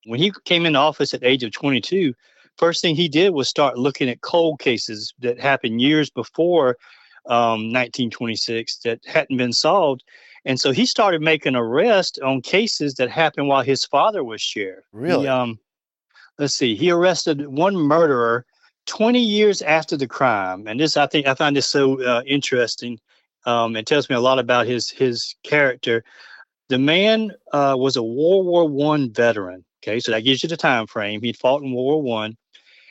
when 0.07 0.21
he 0.21 0.33
came 0.45 0.65
into 0.65 0.79
office 0.79 1.13
at 1.13 1.21
the 1.21 1.29
age 1.29 1.43
of 1.43 1.53
22, 1.53 2.15
first 2.59 2.81
thing 2.83 2.95
he 2.95 3.09
did 3.09 3.31
was 3.31 3.49
start 3.49 3.79
looking 3.79 4.09
at 4.09 4.21
cold 4.21 4.61
cases 4.61 5.13
that 5.21 5.41
happened 5.41 5.81
years 5.81 6.11
before 6.11 6.77
um, 7.27 7.73
1926 7.73 8.79
that 8.79 9.01
hadn't 9.07 9.37
been 9.37 9.53
solved. 9.53 10.05
And 10.45 10.61
so 10.61 10.73
he 10.73 10.85
started 10.87 11.23
making 11.23 11.57
arrests 11.57 12.19
on 12.19 12.43
cases 12.43 12.95
that 12.95 13.11
happened 13.11 13.49
while 13.49 13.63
his 13.63 13.85
father 13.85 14.23
was 14.23 14.43
sheriff. 14.43 14.85
He, 14.93 14.99
Really? 14.99 15.29
um, 15.29 15.59
let's 16.39 16.55
see, 16.55 16.75
he 16.77 16.91
arrested 16.91 17.47
one 17.47 17.77
murderer 17.77 18.45
20 18.87 19.19
years 19.19 19.63
after 19.63 19.97
the 19.97 20.07
crime. 20.07 20.67
And 20.67 20.79
this, 20.79 20.97
I 20.97 21.07
think, 21.07 21.27
I 21.27 21.35
find 21.35 21.57
this 21.57 21.67
so 21.67 22.03
uh, 22.03 22.23
interesting. 22.27 22.99
Um, 23.47 23.77
it 23.77 23.87
tells 23.87 24.09
me 24.09 24.17
a 24.17 24.21
lot 24.21 24.39
about 24.39 24.67
his 24.67 24.91
his 24.91 25.35
character. 25.43 26.05
The 26.69 26.79
man 26.79 27.33
uh, 27.53 27.75
was 27.79 27.97
a 27.97 28.03
World 28.03 28.47
War 28.47 28.69
One 28.69 29.13
veteran. 29.13 29.65
Okay, 29.83 30.01
so 30.01 30.13
that 30.13 30.25
gives 30.25 30.43
you 30.43 30.49
the 30.49 30.57
time 30.57 30.87
frame. 30.87 31.21
He'd 31.21 31.37
fought 31.37 31.63
in 31.63 31.73
World 31.75 31.85
War 31.87 32.03
One, 32.03 32.37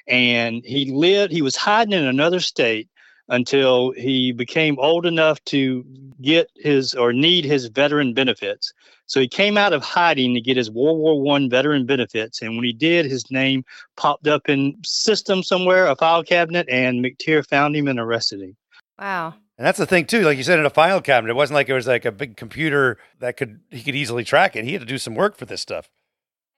and 0.08 0.64
he 0.66 0.92
lived. 0.92 1.32
He 1.32 1.42
was 1.42 1.56
hiding 1.56 1.94
in 1.94 2.06
another 2.06 2.40
state 2.40 2.90
until 3.30 3.92
he 3.92 4.32
became 4.32 4.78
old 4.80 5.06
enough 5.06 5.44
to 5.46 5.86
get 6.22 6.50
his 6.56 6.94
or 6.94 7.14
need 7.14 7.46
his 7.46 7.68
veteran 7.68 8.14
benefits. 8.14 8.74
So 9.06 9.20
he 9.20 9.28
came 9.28 9.58
out 9.58 9.74
of 9.74 9.84
hiding 9.84 10.34
to 10.34 10.42
get 10.42 10.58
his 10.58 10.72
World 10.72 10.98
War 10.98 11.22
One 11.22 11.50
veteran 11.50 11.86
benefits, 11.86 12.42
and 12.42 12.56
when 12.56 12.64
he 12.64 12.74
did, 12.74 13.06
his 13.06 13.30
name 13.32 13.64
popped 13.98 14.28
up 14.28 14.50
in 14.50 14.76
system 14.86 15.44
somewhere, 15.44 15.88
a 15.88 15.96
file 15.96 16.24
cabinet, 16.24 16.68
and 16.70 17.04
McTeer 17.04 17.46
found 17.46 17.76
him 17.76 17.88
and 17.88 18.00
arrested 18.00 18.42
him. 18.42 18.56
Wow. 19.00 19.36
And 19.58 19.68
that's 19.68 19.78
the 19.78 19.86
thing 19.86 20.06
too. 20.06 20.22
Like 20.22 20.38
you 20.38 20.44
said, 20.44 20.60
in 20.60 20.66
a 20.66 20.70
file 20.70 21.02
cabinet, 21.02 21.32
it 21.32 21.36
wasn't 21.36 21.56
like 21.56 21.70
it 21.70 21.74
was 21.74 21.88
like 21.88 22.06
a 22.06 22.12
big 22.12 22.38
computer 22.38 22.98
that 23.20 23.38
could 23.38 23.60
he 23.70 23.84
could 23.84 23.96
easily 23.96 24.24
track 24.24 24.56
it. 24.56 24.66
He 24.66 24.74
had 24.74 24.82
to 24.82 24.88
do 24.88 24.98
some 24.98 25.16
work 25.16 25.38
for 25.38 25.46
this 25.46 25.62
stuff. 25.62 25.90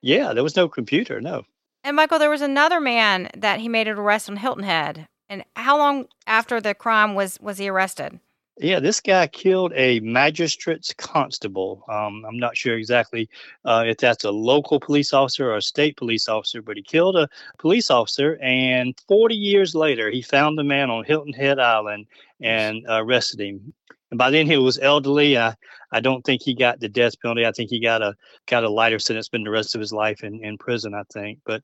Yeah, 0.02 0.34
there 0.34 0.44
was 0.44 0.56
no 0.56 0.70
computer, 0.70 1.20
no. 1.20 1.44
And 1.86 1.96
Michael, 1.96 2.18
there 2.18 2.32
was 2.32 2.42
another 2.42 2.82
man 2.82 3.30
that 3.38 3.60
he 3.60 3.70
made 3.70 3.88
an 3.88 4.00
arrest 4.00 4.28
on 4.28 4.38
Hilton 4.38 4.64
Head. 4.64 5.08
And 5.30 5.46
how 5.56 5.78
long 5.78 6.08
after 6.26 6.60
the 6.60 6.74
crime 6.74 7.14
was 7.14 7.40
was 7.40 7.60
he 7.60 7.70
arrested? 7.70 8.20
Yeah, 8.58 8.80
this 8.80 9.02
guy 9.02 9.28
killed 9.28 9.72
a 9.76 10.00
magistrate's 10.00 10.94
constable. 10.98 11.84
Um, 11.88 12.26
I'm 12.28 12.40
not 12.40 12.58
sure 12.58 12.76
exactly 12.76 13.30
uh, 13.66 13.84
if 13.86 13.98
that's 13.98 14.24
a 14.24 14.32
local 14.32 14.80
police 14.80 15.14
officer 15.14 15.52
or 15.52 15.58
a 15.58 15.62
state 15.62 15.96
police 15.96 16.28
officer, 16.28 16.64
but 16.64 16.76
he 16.76 16.82
killed 16.82 17.18
a 17.18 17.30
police 17.60 17.92
officer. 17.92 18.40
And 18.42 19.00
40 19.08 19.36
years 19.36 19.76
later, 19.76 20.10
he 20.10 20.24
found 20.24 20.58
the 20.58 20.64
man 20.64 20.90
on 20.90 21.04
Hilton 21.04 21.34
Head 21.34 21.60
Island 21.60 22.08
and 22.42 22.84
arrested 22.90 23.42
him. 23.42 23.74
And 24.12 24.18
by 24.18 24.30
then, 24.30 24.48
he 24.48 24.58
was 24.58 24.80
elderly. 24.80 25.38
I, 25.38 25.56
I 25.92 26.00
don't 26.00 26.24
think 26.24 26.42
he 26.42 26.54
got 26.54 26.80
the 26.80 26.90
death 26.90 27.20
penalty. 27.22 27.46
I 27.46 27.52
think 27.52 27.70
he 27.70 27.80
got 27.80 28.02
a 28.02 28.16
got 28.48 28.64
a 28.64 28.70
lighter 28.70 29.00
sentence, 29.00 29.26
spent 29.28 29.46
the 29.46 29.52
rest 29.52 29.76
of 29.76 29.82
his 29.82 29.94
life 29.94 30.24
in, 30.24 30.44
in 30.44 30.58
prison. 30.58 30.94
I 30.94 31.04
think, 31.12 31.40
but 31.46 31.64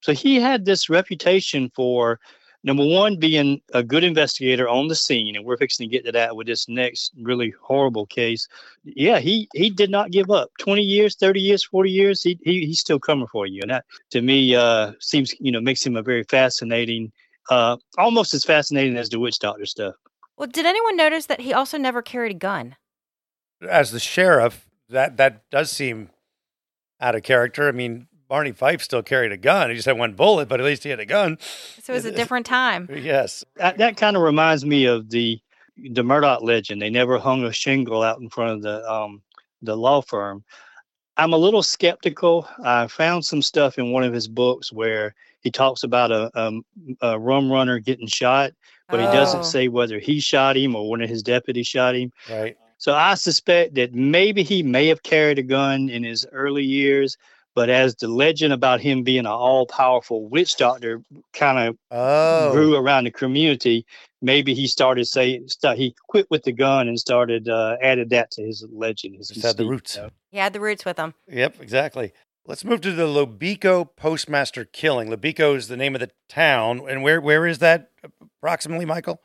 so 0.00 0.12
he 0.12 0.40
had 0.40 0.64
this 0.64 0.90
reputation 0.90 1.70
for 1.74 2.20
number 2.64 2.84
one 2.84 3.16
being 3.18 3.60
a 3.72 3.82
good 3.82 4.02
investigator 4.02 4.68
on 4.68 4.88
the 4.88 4.94
scene 4.94 5.36
and 5.36 5.44
we're 5.44 5.56
fixing 5.56 5.88
to 5.88 5.92
get 5.92 6.04
to 6.04 6.12
that 6.12 6.34
with 6.34 6.46
this 6.46 6.68
next 6.68 7.12
really 7.22 7.54
horrible 7.62 8.06
case 8.06 8.48
yeah 8.84 9.18
he 9.18 9.46
he 9.54 9.70
did 9.70 9.90
not 9.90 10.10
give 10.10 10.30
up 10.30 10.50
20 10.58 10.82
years 10.82 11.14
30 11.16 11.40
years 11.40 11.62
40 11.62 11.90
years 11.90 12.22
he, 12.22 12.38
he 12.42 12.66
he's 12.66 12.80
still 12.80 12.98
coming 12.98 13.26
for 13.28 13.46
you 13.46 13.60
and 13.62 13.70
that 13.70 13.84
to 14.10 14.22
me 14.22 14.54
uh 14.54 14.92
seems 14.98 15.34
you 15.38 15.52
know 15.52 15.60
makes 15.60 15.84
him 15.84 15.96
a 15.96 16.02
very 16.02 16.24
fascinating 16.24 17.12
uh 17.50 17.76
almost 17.98 18.34
as 18.34 18.44
fascinating 18.44 18.96
as 18.96 19.10
the 19.10 19.20
witch 19.20 19.38
doctor 19.38 19.66
stuff 19.66 19.94
Well, 20.36 20.48
did 20.48 20.66
anyone 20.66 20.96
notice 20.96 21.26
that 21.26 21.40
he 21.40 21.52
also 21.52 21.78
never 21.78 22.02
carried 22.02 22.32
a 22.32 22.38
gun? 22.38 22.76
As 23.68 23.92
the 23.92 24.00
sheriff, 24.00 24.68
that 24.88 25.16
that 25.16 25.48
does 25.50 25.70
seem 25.70 26.10
out 27.00 27.14
of 27.14 27.22
character. 27.22 27.68
I 27.68 27.72
mean, 27.72 28.08
Barney 28.28 28.52
Fife 28.52 28.82
still 28.82 29.02
carried 29.02 29.32
a 29.32 29.36
gun. 29.36 29.70
He 29.70 29.76
just 29.76 29.86
had 29.86 29.98
one 29.98 30.14
bullet, 30.14 30.48
but 30.48 30.60
at 30.60 30.66
least 30.66 30.82
he 30.82 30.90
had 30.90 31.00
a 31.00 31.06
gun. 31.06 31.38
So 31.82 31.92
it 31.92 31.96
was 31.96 32.04
a 32.04 32.12
different 32.16 32.46
time. 32.46 32.88
Yes. 32.92 33.44
that, 33.56 33.78
that 33.78 33.96
kind 33.96 34.16
of 34.16 34.22
reminds 34.22 34.64
me 34.64 34.86
of 34.86 35.10
the 35.10 35.40
the 35.76 36.02
Murdaugh 36.02 36.42
legend. 36.42 36.80
They 36.80 36.90
never 36.90 37.18
hung 37.18 37.44
a 37.44 37.52
shingle 37.52 38.02
out 38.02 38.20
in 38.20 38.30
front 38.30 38.52
of 38.52 38.62
the 38.62 38.90
um 38.90 39.22
the 39.62 39.76
law 39.76 40.02
firm. 40.02 40.44
I'm 41.16 41.32
a 41.32 41.38
little 41.38 41.62
skeptical. 41.62 42.48
I 42.64 42.86
found 42.88 43.24
some 43.24 43.40
stuff 43.40 43.78
in 43.78 43.92
one 43.92 44.02
of 44.02 44.12
his 44.12 44.26
books 44.26 44.72
where 44.72 45.14
he 45.40 45.50
talks 45.50 45.84
about 45.84 46.10
a, 46.10 46.30
a, 46.34 46.52
a 47.02 47.18
rum 47.18 47.52
runner 47.52 47.78
getting 47.78 48.08
shot, 48.08 48.52
but 48.88 49.00
he 49.00 49.06
Oh. 49.06 49.12
doesn't 49.12 49.44
say 49.44 49.68
whether 49.68 49.98
he 49.98 50.20
shot 50.20 50.56
him 50.56 50.74
or 50.76 50.88
one 50.88 51.00
of 51.02 51.08
his 51.08 51.22
deputies 51.22 51.66
shot 51.66 51.94
him. 51.94 52.10
Right. 52.30 52.56
So 52.78 52.92
I 52.94 53.14
suspect 53.14 53.74
that 53.76 53.94
maybe 53.94 54.42
he 54.42 54.62
may 54.62 54.88
have 54.88 55.02
carried 55.02 55.38
a 55.38 55.42
gun 55.42 55.88
in 55.88 56.02
his 56.04 56.26
early 56.32 56.64
years, 56.64 57.16
But 57.56 57.70
as 57.70 57.94
the 57.94 58.08
legend 58.08 58.52
about 58.52 58.80
him 58.80 59.04
being 59.04 59.20
an 59.20 59.26
all 59.26 59.64
powerful 59.66 60.26
witch 60.28 60.56
doctor 60.56 61.02
kind 61.32 61.68
of 61.68 61.76
Oh, 61.88 62.50
grew 62.50 62.74
around 62.74 63.04
the 63.04 63.12
community, 63.12 63.86
maybe 64.20 64.54
he 64.54 64.66
started 64.66 65.04
saying, 65.06 65.46
st- 65.46 65.78
he 65.78 65.94
quit 66.08 66.26
with 66.30 66.42
the 66.42 66.50
gun 66.50 66.88
and 66.88 66.98
started, 66.98 67.48
uh, 67.48 67.76
added 67.80 68.10
that 68.10 68.32
to 68.32 68.42
his 68.44 68.66
legend. 68.72 69.14
His 69.18 69.40
had 69.40 69.56
the 69.56 69.66
roots. 69.66 69.94
you 69.94 70.02
know. 70.02 70.10
He 70.32 70.38
had 70.38 70.52
the 70.52 70.58
roots 70.58 70.84
with 70.84 70.98
him. 70.98 71.14
Yep, 71.28 71.60
exactly. 71.60 72.12
Let's 72.44 72.64
move 72.64 72.80
to 72.80 72.90
the 72.92 73.06
Lobeco 73.06 73.84
postmaster 73.94 74.64
killing. 74.64 75.08
Lobeco 75.08 75.54
is 75.54 75.68
the 75.68 75.76
name 75.76 75.94
of 75.94 76.00
the 76.00 76.10
town, 76.28 76.82
and 76.90 77.04
where 77.04 77.20
where 77.20 77.46
is 77.46 77.60
that 77.60 77.88
approximately, 78.44 78.84
Michael? 78.84 79.20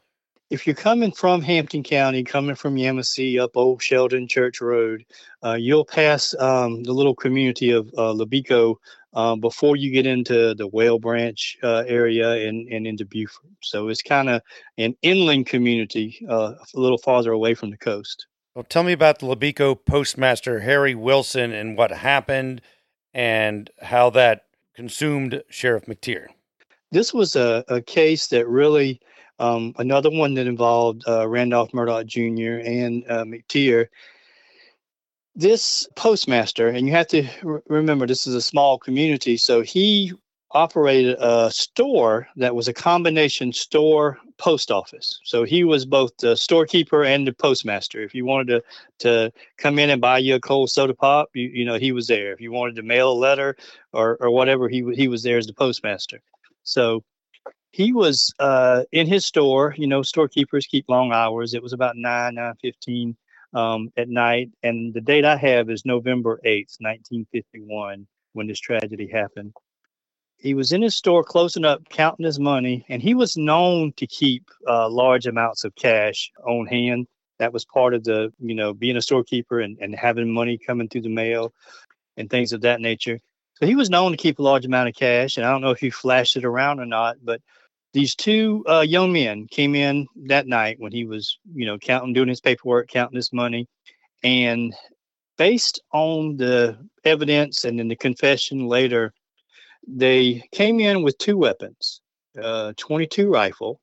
if 0.49 0.65
you're 0.65 0.75
coming 0.75 1.12
from 1.12 1.41
Hampton 1.41 1.84
County, 1.84 2.23
coming 2.23 2.55
from 2.55 2.75
Yemassee 2.75 3.39
up 3.39 3.55
Old 3.55 3.82
Sheldon 3.84 4.27
Church 4.27 4.62
Road, 4.62 5.05
uh, 5.43 5.53
you'll 5.60 5.86
pass 5.86 6.34
um, 6.39 6.84
the 6.84 6.93
little 6.93 7.13
community 7.13 7.69
of 7.71 7.88
uh, 7.97 8.13
Lobeco 8.13 8.75
um, 9.13 9.39
before 9.39 9.75
you 9.75 9.91
get 9.91 10.08
into 10.08 10.55
the 10.55 10.67
Whale 10.67 10.97
Branch 10.97 11.58
uh, 11.62 11.84
area 11.88 12.47
and, 12.47 12.67
and 12.71 12.88
into 12.88 13.05
Beaufort. 13.05 13.51
So 13.62 13.89
it's 13.89 14.01
kind 14.01 14.29
of 14.29 14.41
an 14.77 14.95
inland 15.01 15.45
community, 15.45 16.25
uh, 16.27 16.53
a 16.73 16.79
little 16.79 16.97
farther 16.97 17.32
away 17.32 17.53
from 17.53 17.69
the 17.69 17.77
coast. 17.77 18.25
Well, 18.55 18.65
tell 18.67 18.84
me 18.84 18.93
about 18.93 19.19
the 19.19 19.27
Lobeco 19.27 19.75
postmaster 19.86 20.62
Harry 20.62 20.95
Wilson 20.95 21.51
and 21.51 21.77
what 21.77 21.91
happened, 21.91 22.62
and 23.13 23.69
how 23.82 24.10
that 24.12 24.45
consumed 24.75 25.43
Sheriff 25.49 25.86
McTeer. 25.86 26.27
This 26.91 27.13
was 27.13 27.36
a, 27.36 27.63
a 27.67 27.82
case 27.82 28.28
that 28.28 28.47
really, 28.47 28.99
um, 29.38 29.73
another 29.78 30.10
one 30.10 30.34
that 30.34 30.47
involved 30.47 31.04
uh, 31.08 31.28
Randolph 31.28 31.71
Murdaugh 31.71 32.06
Jr. 32.06 32.67
and 32.67 33.04
uh, 33.10 33.23
McTeer. 33.23 33.88
This 35.36 35.88
postmaster, 35.95 36.67
and 36.67 36.88
you 36.88 36.93
have 36.93 37.08
to 37.10 37.28
re- 37.43 37.62
remember 37.67 38.06
this 38.06 38.28
is 38.28 38.36
a 38.36 38.41
small 38.41 38.78
community, 38.78 39.38
so 39.38 39.62
he 39.62 40.13
operated 40.52 41.15
a 41.19 41.52
store 41.52 42.28
that 42.36 42.56
was 42.56 42.67
a 42.67 42.73
combination 42.73 43.54
store 43.54 44.17
post 44.38 44.71
office. 44.71 45.19
So 45.23 45.43
he 45.43 45.63
was 45.63 45.86
both 45.86 46.17
the 46.17 46.36
storekeeper 46.36 47.04
and 47.04 47.28
the 47.28 47.34
postmaster. 47.34 48.02
If 48.02 48.15
you 48.15 48.25
wanted 48.25 48.47
to 48.47 48.63
to 48.99 49.34
come 49.58 49.78
in 49.78 49.91
and 49.91 50.02
buy 50.02 50.17
you 50.17 50.36
a 50.36 50.39
cold 50.39 50.71
soda 50.71 50.93
pop, 50.95 51.30
you, 51.34 51.49
you 51.49 51.65
know 51.65 51.78
he 51.78 51.91
was 51.91 52.08
there. 52.08 52.34
If 52.34 52.41
you 52.41 52.52
wanted 52.52 52.75
to 52.78 52.84
mail 52.84 53.12
a 53.12 53.13
letter 53.13 53.56
or 53.93 54.17
or 54.19 54.32
whatever, 54.32 54.67
he 54.67 54.84
he 54.95 55.08
was 55.08 55.23
there 55.23 55.38
as 55.38 55.45
the 55.45 55.54
postmaster. 55.54 56.21
So 56.69 57.03
he 57.71 57.93
was 57.93 58.34
uh, 58.39 58.84
in 58.91 59.08
his 59.08 59.25
store. 59.25 59.73
You 59.77 59.88
know, 59.88 60.01
storekeepers 60.01 60.67
keep 60.67 60.86
long 60.88 61.12
hours. 61.12 61.53
It 61.53 61.63
was 61.63 61.73
about 61.73 61.95
nine 61.97 62.36
nine 62.36 62.53
fifteen 62.62 63.17
um, 63.53 63.89
at 63.97 64.10
night, 64.10 64.49
and 64.62 64.93
the 64.93 65.01
date 65.01 65.25
I 65.25 65.36
have 65.36 65.69
is 65.69 65.84
November 65.86 66.39
eighth, 66.43 66.77
nineteen 66.79 67.25
fifty 67.32 67.62
one, 67.62 68.08
when 68.34 68.47
this 68.47 68.60
tragedy 68.60 69.08
happened. 69.08 69.53
He 70.38 70.53
was 70.53 70.71
in 70.71 70.82
his 70.82 70.95
store 70.95 71.23
closing 71.23 71.65
up, 71.65 71.82
counting 71.89 72.25
his 72.25 72.39
money, 72.39 72.86
and 72.88 73.01
he 73.01 73.13
was 73.13 73.36
known 73.36 73.91
to 73.97 74.08
keep 74.08 74.43
uh, 74.67 74.88
large 74.89 75.25
amounts 75.27 75.65
of 75.65 75.75
cash 75.75 76.32
on 76.47 76.65
hand. 76.67 77.08
That 77.39 77.51
was 77.51 77.65
part 77.65 77.93
of 77.93 78.03
the, 78.03 78.32
you 78.39 78.55
know, 78.55 78.73
being 78.73 78.95
a 78.95 79.01
storekeeper 79.01 79.60
and, 79.60 79.77
and 79.82 79.93
having 79.95 80.32
money 80.32 80.58
coming 80.58 80.88
through 80.88 81.01
the 81.01 81.10
mail 81.10 81.51
and 82.15 82.29
things 82.29 82.53
of 82.53 82.62
that 82.62 82.79
nature. 82.79 83.19
So 83.59 83.65
he 83.65 83.75
was 83.75 83.89
known 83.89 84.11
to 84.11 84.17
keep 84.17 84.39
a 84.39 84.43
large 84.43 84.65
amount 84.65 84.87
of 84.87 84.95
cash, 84.95 85.35
and 85.35 85.45
I 85.45 85.51
don't 85.51 85.61
know 85.61 85.71
if 85.71 85.79
he 85.79 85.89
flashed 85.89 86.37
it 86.37 86.45
around 86.45 86.79
or 86.79 86.85
not, 86.85 87.17
but 87.21 87.41
these 87.91 88.15
two 88.15 88.63
uh, 88.69 88.81
young 88.81 89.11
men 89.11 89.47
came 89.47 89.75
in 89.75 90.07
that 90.27 90.47
night 90.47 90.77
when 90.79 90.93
he 90.93 91.05
was, 91.05 91.37
you 91.53 91.65
know, 91.65 91.77
counting, 91.77 92.13
doing 92.13 92.29
his 92.29 92.39
paperwork, 92.39 92.87
counting 92.87 93.17
his 93.17 93.33
money, 93.33 93.67
and 94.23 94.73
based 95.37 95.81
on 95.91 96.37
the 96.37 96.77
evidence 97.03 97.65
and 97.65 97.79
then 97.79 97.89
the 97.89 97.95
confession 97.95 98.67
later, 98.67 99.13
they 99.87 100.41
came 100.53 100.79
in 100.79 101.03
with 101.03 101.17
two 101.17 101.37
weapons, 101.37 102.01
a 102.37 102.73
22 102.77 103.29
rifle 103.29 103.81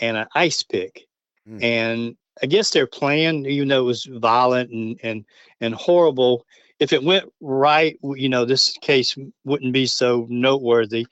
and 0.00 0.16
an 0.16 0.26
ice 0.34 0.62
pick, 0.62 1.06
Hmm. 1.46 1.62
and 1.62 2.16
I 2.42 2.46
guess 2.46 2.70
their 2.70 2.86
plan, 2.86 3.46
even 3.46 3.68
though 3.68 3.80
it 3.80 3.84
was 3.84 4.06
violent 4.06 4.70
and 4.70 4.98
and 5.04 5.24
and 5.60 5.74
horrible, 5.74 6.46
if 6.80 6.92
it 6.92 7.02
went 7.02 7.30
right, 7.40 7.98
you 8.02 8.28
know, 8.28 8.44
this 8.44 8.76
case 8.80 9.16
wouldn't 9.44 9.72
be 9.72 9.86
so 9.86 10.26
noteworthy. 10.28 11.06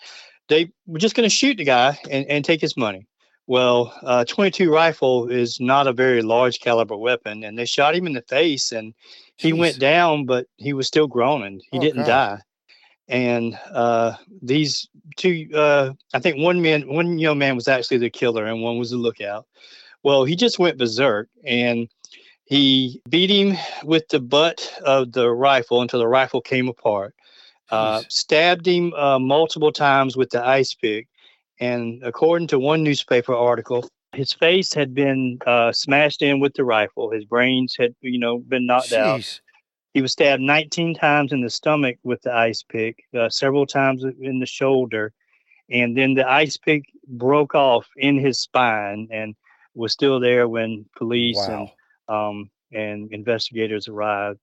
They 0.48 0.70
were 0.87 0.98
just 0.98 1.14
going 1.14 1.29
to 1.29 1.35
shoot 1.35 1.57
the 1.57 1.64
guy 1.64 1.98
and, 2.11 2.27
and 2.27 2.44
take 2.44 2.61
his 2.61 2.77
money. 2.77 3.07
Well, 3.46 3.92
uh, 4.03 4.25
22 4.25 4.72
rifle 4.72 5.29
is 5.29 5.59
not 5.61 5.87
a 5.87 5.92
very 5.92 6.22
large 6.22 6.61
caliber 6.61 6.96
weapon, 6.96 7.42
and 7.44 7.59
they 7.59 7.64
shot 7.64 7.94
him 7.94 8.07
in 8.07 8.12
the 8.12 8.22
face, 8.22 8.72
and 8.72 8.94
he 9.37 9.53
went 9.53 9.79
down, 9.79 10.27
but 10.27 10.46
he 10.57 10.72
was 10.72 10.87
still 10.87 11.07
groaning. 11.09 11.61
He 11.70 11.79
Oh, 11.79 11.81
didn't 11.81 12.05
God. 12.05 12.07
die. 12.07 12.38
And 13.09 13.59
uh, 13.72 14.14
these 14.40 14.88
two, 15.16 15.48
uh, 15.55 15.92
I 16.14 16.20
think 16.20 16.38
one 16.38 16.62
man, 16.62 16.88
one 16.88 17.18
young 17.18 17.38
man 17.38 17.57
was 17.57 17.68
actually 17.68 17.98
the 17.98 18.11
killer, 18.11 18.46
and 18.46 18.62
one 18.62 18.79
was 18.79 18.90
the 18.90 18.96
lookout. 18.96 19.46
Well, 20.05 20.25
he 20.25 20.37
just 20.37 20.59
went 20.59 20.79
berserk, 20.79 21.29
and 21.44 21.88
he 22.44 23.02
beat 23.09 23.31
him 23.31 23.57
with 23.85 24.09
the 24.09 24.20
butt 24.20 24.72
of 24.85 25.12
the 25.12 25.31
rifle 25.31 25.81
until 25.81 26.00
the 26.00 26.09
rifle 26.09 26.40
came 26.40 26.68
apart. 26.68 27.14
Uh, 27.70 28.02
stabbed 28.09 28.66
him 28.66 28.92
uh, 28.92 29.18
multiple 29.18 29.72
times 29.72 30.16
with 30.16 30.28
the 30.31 30.44
ice 30.44 30.74
pick, 30.74 31.09
and 31.59 32.02
according 32.05 32.46
to 32.48 32.59
one 32.59 32.83
newspaper 32.83 33.35
article, 33.35 33.88
his 34.14 34.33
face 34.33 34.74
had 34.74 34.94
been 34.94 35.38
uh, 35.46 35.72
smashed 35.72 36.20
in 36.20 36.38
with 36.38 36.52
the 36.55 36.64
rifle. 36.64 37.11
His 37.11 37.24
brains 37.24 37.74
had, 37.78 37.94
you 38.02 38.18
know, 38.18 38.38
been 38.38 38.66
knocked 38.66 38.92
out. 38.92 39.22
He 39.94 40.02
was 40.02 40.12
stabbed 40.12 40.42
19 40.42 40.94
times 40.94 41.33
in 41.33 41.40
the 41.40 41.50
stomach 41.50 41.96
with 42.02 42.20
the 42.22 42.35
ice 42.35 42.62
pick, 42.62 43.05
uh, 43.18 43.31
several 43.31 43.66
times 43.66 44.05
in 44.05 44.38
the 44.38 44.46
shoulder, 44.46 45.12
and 45.70 45.96
then 45.96 46.14
the 46.14 46.28
ice 46.28 46.59
pick 46.59 46.83
broke 47.09 47.55
off 47.55 47.87
in 47.96 48.18
his 48.18 48.38
spine 48.38 49.09
and 49.11 49.35
was 49.74 49.92
still 49.92 50.20
there 50.20 50.48
when 50.48 50.85
police 50.96 51.48
and 51.48 51.68
Wow. 51.68 51.72
Um, 52.08 52.50
and 52.72 53.12
investigators 53.12 53.88
arrived. 53.88 54.38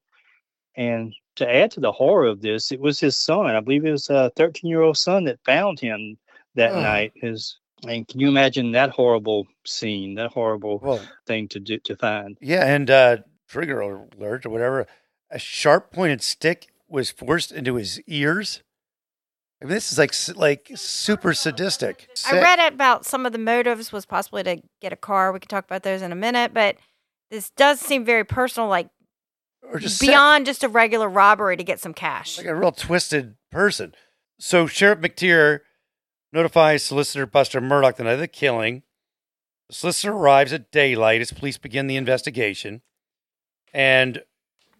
And 0.75 1.13
to 1.35 1.49
add 1.49 1.71
to 1.71 1.79
the 1.79 1.91
horror 1.91 2.27
of 2.27 2.41
this, 2.41 2.71
it 2.71 2.79
was 2.79 2.99
his 2.99 3.17
son. 3.17 3.47
I 3.47 3.59
believe 3.59 3.85
it 3.85 3.91
was 3.91 4.09
a 4.09 4.31
13 4.35 4.69
year 4.69 4.81
old 4.81 4.97
son 4.97 5.25
that 5.25 5.39
found 5.45 5.79
him 5.79 6.17
that 6.55 6.73
Ugh. 6.73 6.83
night. 6.83 7.13
His 7.15 7.57
and 7.87 8.07
can 8.07 8.19
you 8.19 8.27
imagine 8.27 8.73
that 8.73 8.89
horrible 8.89 9.47
scene, 9.65 10.15
that 10.15 10.31
horrible 10.31 10.79
Well, 10.79 11.01
thing 11.25 11.47
to 11.49 11.59
do 11.59 11.79
to 11.79 11.95
find? 11.95 12.37
yeah, 12.41 12.65
and 12.65 12.89
uh, 12.89 13.17
trigger 13.47 13.79
alert 13.79 14.45
or 14.45 14.49
whatever. 14.49 14.85
A 15.31 15.39
sharp 15.39 15.91
pointed 15.91 16.21
stick 16.21 16.67
was 16.89 17.11
forced 17.11 17.51
into 17.51 17.75
his 17.75 18.01
ears. 18.07 18.63
I 19.61 19.65
mean, 19.65 19.73
this 19.73 19.91
is 19.91 19.97
like 19.97 20.13
like 20.37 20.71
super 20.75 21.33
sadistic. 21.33 22.09
I 22.25 22.33
read 22.33 22.73
about 22.73 23.05
some 23.05 23.25
of 23.25 23.31
the 23.31 23.37
motives 23.37 23.91
was 23.91 24.05
possibly 24.05 24.43
to 24.43 24.61
get 24.81 24.93
a 24.93 24.97
car. 24.97 25.31
We 25.31 25.39
could 25.39 25.49
talk 25.49 25.65
about 25.65 25.83
those 25.83 26.01
in 26.01 26.11
a 26.11 26.15
minute, 26.15 26.53
but 26.53 26.77
this 27.31 27.49
does 27.51 27.79
seem 27.79 28.05
very 28.05 28.23
personal, 28.23 28.69
like 28.69 28.89
or 29.63 29.79
just 29.79 29.97
sick. 29.97 30.09
beyond 30.09 30.45
just 30.45 30.63
a 30.63 30.69
regular 30.69 31.09
robbery 31.09 31.57
to 31.57 31.63
get 31.63 31.79
some 31.79 31.93
cash. 31.93 32.37
like 32.37 32.47
a 32.47 32.55
real 32.55 32.71
twisted 32.71 33.35
person. 33.51 33.93
So 34.39 34.67
Sheriff 34.67 34.99
McTeer 34.99 35.59
notifies 36.31 36.83
Solicitor 36.83 37.25
Buster 37.25 37.61
Murdaugh 37.61 37.95
the 37.95 38.03
night 38.03 38.13
of 38.13 38.19
the 38.19 38.27
killing. 38.27 38.83
The 39.67 39.75
solicitor 39.75 40.13
arrives 40.13 40.53
at 40.53 40.71
daylight 40.71 41.21
as 41.21 41.31
police 41.31 41.57
begin 41.57 41.87
the 41.87 41.97
investigation. 41.97 42.81
And 43.73 44.23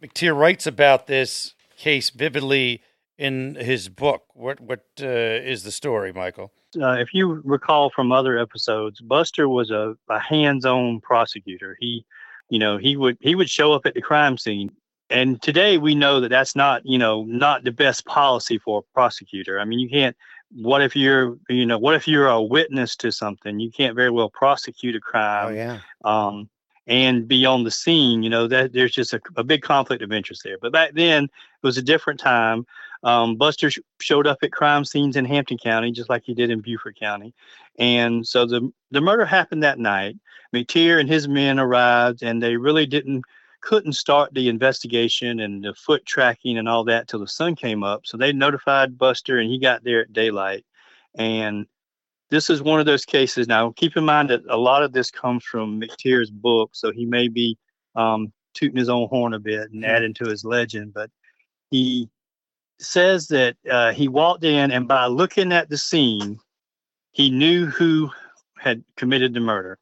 McTeer 0.02 0.36
writes 0.36 0.66
about 0.66 1.08
this 1.08 1.54
case 1.78 2.10
vividly 2.10 2.82
in 3.18 3.56
his 3.56 3.90
book. 3.90 4.24
What 4.34 4.60
what 4.60 4.86
uh, 5.02 5.06
is 5.06 5.64
the 5.64 5.72
story, 5.72 6.12
Michael? 6.14 6.52
uh, 6.82 6.94
if 6.94 7.14
you 7.14 7.42
recall 7.44 7.90
from 7.90 8.12
other 8.12 8.38
episodes, 8.38 9.02
Buster 9.02 9.50
was 9.50 9.72
a, 9.72 9.96
a 10.10 10.20
hands-on 10.20 11.02
prosecutor. 11.02 11.78
He, 11.80 12.06
you 12.50 12.60
know, 12.60 12.78
he 12.78 12.98
would 12.98 13.18
he 13.20 13.36
would 13.36 13.50
show 13.50 13.74
up 13.74 13.86
at 13.86 13.94
the 13.94 14.02
crime 14.02 14.38
scene. 14.38 14.72
And 15.12 15.42
today 15.42 15.80
we 15.80 15.96
know 15.96 16.20
that 16.20 16.30
that's 16.30 16.56
not, 16.56 16.82
you 16.86 16.98
know, 16.98 17.24
not 17.24 17.64
the 17.64 17.72
best 17.72 18.06
policy 18.06 18.60
for 18.60 18.80
a 18.80 18.94
prosecutor. 18.94 19.60
I 19.60 19.66
mean, 19.66 19.80
you 19.80 19.90
can't. 19.90 20.16
What 20.52 20.82
if 20.82 20.96
you're, 20.96 21.38
you 21.48 21.66
know, 21.66 21.78
what 21.78 21.96
if 21.96 22.08
you're 22.08 22.28
a 22.28 22.42
witness 22.42 22.96
to 22.98 23.12
something? 23.12 23.60
You 23.60 23.72
can't 23.72 23.96
very 23.96 24.10
well 24.10 24.30
prosecute 24.30 24.96
a 24.96 25.00
crime 25.00 25.48
Oh, 25.48 25.52
yeah. 25.52 25.80
um, 26.04 26.50
and 26.90 27.28
be 27.28 27.46
on 27.46 27.64
the 27.64 27.72
scene. 27.72 28.24
You 28.24 28.30
know 28.30 28.48
that 28.48 28.74
there's 28.74 28.92
just 28.92 29.14
a, 29.14 29.22
a 29.38 29.44
big 29.44 29.62
conflict 29.62 30.02
of 30.02 30.12
interest 30.12 30.42
there. 30.44 30.58
But 30.60 30.74
back 30.74 30.92
then 30.94 31.26
it 31.26 31.30
was 31.62 31.78
a 31.78 31.84
different 31.84 32.20
time. 32.20 32.66
Um, 33.04 33.38
Buster 33.38 33.72
sh- 33.72 33.80
showed 34.02 34.28
up 34.28 34.40
at 34.42 34.52
crime 34.52 34.84
scenes 34.84 35.16
in 35.16 35.24
Hampton 35.24 35.58
County, 35.58 35.92
just 35.92 36.10
like 36.10 36.24
he 36.26 36.34
did 36.34 36.50
in 36.50 36.60
Beaufort 36.60 37.00
County, 37.00 37.34
and 37.78 38.28
so 38.28 38.46
the 38.46 38.70
the 38.92 39.00
murder 39.00 39.26
happened 39.26 39.64
that 39.64 39.80
night. 39.80 40.18
McTeer 40.54 41.00
and 41.00 41.08
his 41.08 41.28
men 41.28 41.60
arrived, 41.60 42.24
and 42.24 42.42
they 42.42 42.58
really 42.58 42.86
didn't 42.88 43.24
couldn't 43.62 43.94
start 43.94 44.34
the 44.34 44.50
investigation 44.50 45.42
and 45.42 45.64
the 45.64 45.74
foot 45.76 46.06
tracking 46.06 46.58
and 46.58 46.68
all 46.68 46.84
that 46.86 47.08
till 47.08 47.20
the 47.20 47.28
sun 47.28 47.56
came 47.56 47.84
up. 47.84 48.06
So 48.06 48.18
they 48.18 48.34
notified 48.34 48.98
Buster, 48.98 49.38
and 49.38 49.50
he 49.50 49.60
got 49.60 49.84
there 49.84 50.02
at 50.02 50.14
daylight. 50.14 50.66
And 51.16 51.68
this 52.30 52.50
is 52.50 52.62
one 52.62 52.80
of 52.80 52.86
those 52.86 53.06
cases. 53.06 53.48
Now, 53.48 53.72
keep 53.72 53.98
in 53.98 54.06
mind 54.06 54.30
that 54.30 54.42
a 54.50 54.58
lot 54.58 54.84
of 54.84 54.94
this 54.94 55.10
comes 55.12 55.44
from 55.44 55.82
McTeer's 55.82 56.30
book, 56.30 56.72
so 56.74 56.92
he 56.92 57.06
may 57.06 57.28
be 57.28 57.58
um, 57.96 58.32
tooting 58.54 58.78
his 58.78 58.90
own 58.90 59.08
horn 59.08 59.34
a 59.34 59.40
bit 59.40 59.72
and 59.72 59.86
adding 59.86 60.14
to 60.16 60.26
his 60.26 60.46
legend. 60.46 60.94
But 60.94 61.10
he 61.72 62.10
says 62.80 63.28
that 63.28 63.58
uh, 63.70 63.92
he 63.92 64.08
walked 64.08 64.44
in 64.44 64.72
and 64.72 64.88
by 64.88 65.08
looking 65.08 65.52
at 65.52 65.70
the 65.70 65.78
scene, 65.78 66.40
he 67.12 67.30
knew 67.30 67.66
who 67.66 68.10
had 68.58 68.84
committed 68.96 69.34
the 69.34 69.40
murder. 69.40 69.78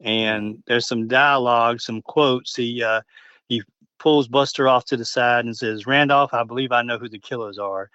And 0.00 0.62
there's 0.66 0.86
some 0.86 1.08
dialogue, 1.08 1.80
some 1.80 2.02
quotes. 2.02 2.54
He 2.54 2.82
uh, 2.82 3.00
he 3.48 3.62
pulls 3.98 4.28
Buster 4.28 4.68
off 4.68 4.84
to 4.86 4.96
the 4.96 5.06
side 5.06 5.46
and 5.46 5.56
says, 5.56 5.86
"Randolph, 5.86 6.34
I 6.34 6.44
believe 6.44 6.70
I 6.70 6.82
know 6.82 6.98
who 6.98 7.08
the 7.08 7.18
killers 7.18 7.58
are." 7.58 7.90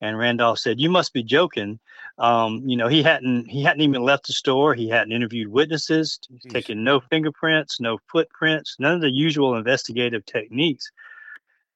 And 0.00 0.18
Randolph 0.18 0.58
said, 0.58 0.80
"You 0.80 0.90
must 0.90 1.12
be 1.12 1.22
joking." 1.22 1.78
Um, 2.18 2.62
you 2.66 2.76
know, 2.76 2.88
he 2.88 3.02
hadn't 3.02 3.48
he 3.48 3.62
hadn't 3.62 3.82
even 3.82 4.02
left 4.02 4.26
the 4.26 4.32
store. 4.32 4.74
He 4.74 4.88
hadn't 4.88 5.12
interviewed 5.12 5.48
witnesses, 5.48 6.18
taken 6.48 6.84
no 6.84 7.00
fingerprints, 7.00 7.80
no 7.80 7.98
footprints, 8.10 8.76
none 8.78 8.94
of 8.94 9.00
the 9.00 9.10
usual 9.10 9.56
investigative 9.56 10.24
techniques. 10.26 10.90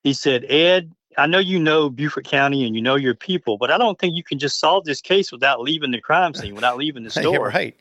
He 0.03 0.13
said, 0.13 0.45
"Ed, 0.51 0.93
I 1.17 1.27
know 1.27 1.39
you 1.39 1.59
know 1.59 1.89
Beaufort 1.89 2.27
County 2.27 2.67
and 2.67 2.75
you 2.75 2.83
know 2.83 2.97
your 2.97 3.15
people, 3.15 3.57
but 3.57 3.71
I 3.71 3.79
don't 3.79 3.99
think 3.99 4.17
you 4.17 4.23
can 4.23 4.39
just 4.39 4.61
solve 4.61 4.85
this 4.85 5.01
case 5.01 5.33
without 5.33 5.61
leaving 5.61 5.91
the 5.91 6.01
crime 6.01 6.35
scene, 6.35 6.55
without 6.55 6.77
leaving 6.77 7.05
the 7.05 7.11
store." 7.23 7.49
right. 7.49 7.77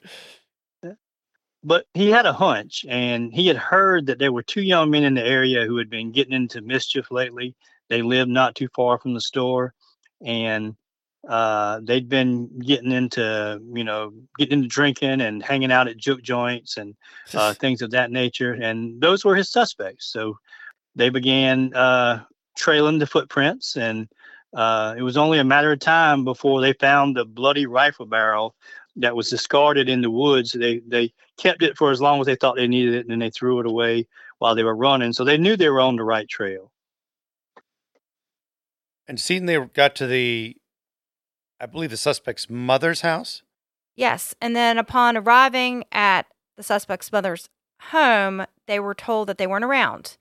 But 1.62 1.86
he 1.94 2.10
had 2.10 2.26
a 2.26 2.32
hunch, 2.32 2.86
and 2.88 3.34
he 3.34 3.48
had 3.48 3.58
heard 3.58 4.06
that 4.06 4.18
there 4.18 4.32
were 4.32 4.44
two 4.44 4.62
young 4.62 4.92
men 4.92 5.04
in 5.04 5.16
the 5.16 5.26
area 5.26 5.66
who 5.66 5.76
had 5.76 5.90
been 5.90 6.14
getting 6.14 6.34
into 6.34 6.62
mischief 6.62 7.12
lately. 7.12 7.54
They 7.90 8.02
lived 8.02 8.30
not 8.30 8.56
too 8.56 8.70
far 8.74 8.98
from 8.98 9.14
the 9.14 9.20
store, 9.20 9.74
and 10.22 10.76
uh, 11.28 11.82
they'd 11.84 12.08
been 12.08 12.60
getting 12.60 12.92
into, 12.92 13.62
you 13.74 13.84
know, 13.84 14.14
getting 14.38 14.60
into 14.60 14.68
drinking 14.68 15.22
and 15.22 15.44
hanging 15.44 15.72
out 15.72 15.88
at 15.88 15.98
juke 15.98 16.22
joints 16.22 16.78
and 16.78 16.96
uh, 17.34 17.54
things 17.60 17.82
of 17.82 17.92
that 17.92 18.12
nature. 18.12 18.54
And 18.54 19.02
those 19.02 19.26
were 19.26 19.36
his 19.36 19.50
suspects. 19.50 20.12
So 20.12 20.38
they 20.96 21.10
began 21.10 21.74
uh, 21.74 22.24
trailing 22.58 23.00
the 23.00 23.08
footprints, 23.08 23.76
and 23.78 24.08
uh, 24.54 24.96
it 24.98 25.02
was 25.02 25.18
only 25.18 25.40
a 25.40 25.44
matter 25.44 25.72
of 25.72 25.80
time 25.80 26.24
before 26.24 26.62
they 26.62 26.74
found 26.74 27.16
the 27.16 27.26
bloody 27.26 27.66
rifle 27.66 28.06
barrel 28.06 28.56
that 28.96 29.16
was 29.16 29.30
discarded 29.30 29.88
in 29.90 30.02
the 30.02 30.12
woods. 30.12 30.52
They 30.52 30.82
they 30.88 31.14
kept 31.38 31.64
it 31.64 31.78
for 31.78 31.92
as 31.92 32.02
long 32.02 32.20
as 32.20 32.26
they 32.26 32.36
thought 32.36 32.56
they 32.56 32.68
needed 32.68 32.96
it, 32.96 33.02
and 33.02 33.10
then 33.10 33.20
they 33.20 33.30
threw 33.30 33.60
it 33.60 33.66
away 33.66 34.08
while 34.40 34.56
they 34.56 34.64
were 34.64 34.76
running. 34.76 35.14
So 35.14 35.24
they 35.24 35.38
knew 35.38 35.56
they 35.56 35.70
were 35.70 35.82
on 35.82 35.96
the 35.96 36.04
right 36.04 36.28
trail. 36.28 36.72
And 39.10 39.20
seeing 39.20 39.48
they 39.48 39.58
got 39.74 39.96
to 39.96 40.08
the, 40.08 40.56
I 41.60 41.66
believe 41.66 41.90
the 41.90 41.98
suspect's 41.98 42.50
mother's 42.50 43.02
house. 43.02 43.42
Yes. 43.96 44.36
And 44.40 44.56
then 44.56 44.78
upon 44.78 45.18
arriving 45.18 45.84
at 45.92 46.28
the 46.56 46.64
suspect's 46.64 47.12
mother's 47.12 47.50
home, 47.92 48.46
they 48.68 48.80
were 48.80 48.94
told 48.94 49.28
that 49.28 49.40
they 49.40 49.48
weren't 49.48 49.66
around, 49.66 50.18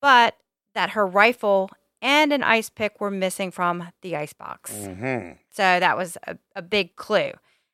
but 0.00 0.38
that 0.74 0.90
her 0.90 1.06
rifle 1.06 1.70
and 2.00 2.32
an 2.32 2.42
ice 2.42 2.70
pick 2.70 3.00
were 3.00 3.10
missing 3.10 3.50
from 3.50 3.88
the 4.00 4.16
icebox. 4.16 4.72
Mm-hmm. 4.72 5.32
So 5.50 5.62
that 5.62 5.96
was 5.96 6.16
a, 6.26 6.38
a 6.56 6.62
big 6.62 6.96
clue. 6.96 7.32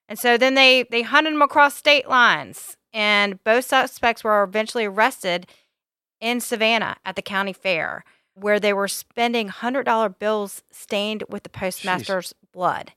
And 0.08 0.18
so 0.18 0.36
then 0.36 0.54
they, 0.54 0.82
they 0.90 1.02
hunted 1.02 1.32
them 1.32 1.42
across 1.42 1.76
state 1.76 2.08
lines, 2.08 2.76
and 2.92 3.42
both 3.44 3.66
suspects 3.66 4.24
were 4.24 4.42
eventually 4.42 4.84
arrested 4.84 5.46
in 6.20 6.40
Savannah 6.40 6.96
at 7.04 7.14
the 7.14 7.22
county 7.22 7.52
fair, 7.52 8.04
where 8.40 8.60
they 8.60 8.72
were 8.72 8.88
spending 8.88 9.48
$100 9.48 10.18
bills 10.18 10.62
stained 10.70 11.24
with 11.28 11.42
the 11.42 11.48
postmaster's 11.48 12.34
blood. 12.52 12.92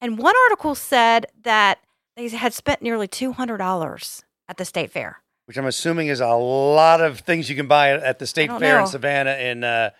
And 0.00 0.18
one 0.18 0.34
article 0.48 0.74
said 0.74 1.26
that 1.42 1.78
they 2.16 2.28
had 2.28 2.52
spent 2.52 2.82
nearly 2.82 3.08
$200 3.08 4.22
at 4.48 4.56
the 4.56 4.64
state 4.64 4.90
fair. 4.90 5.22
Which 5.46 5.56
I'm 5.56 5.66
assuming 5.66 6.08
is 6.08 6.20
a 6.20 6.28
lot 6.28 7.00
of 7.00 7.20
things 7.20 7.48
you 7.48 7.56
can 7.56 7.66
buy 7.66 7.90
at 7.90 8.18
the 8.18 8.26
state 8.26 8.46
don't 8.48 8.60
fair 8.60 8.80
in. 8.80 8.86
Savannah 8.86 9.34
in 9.34 9.64
uh, 9.64 9.90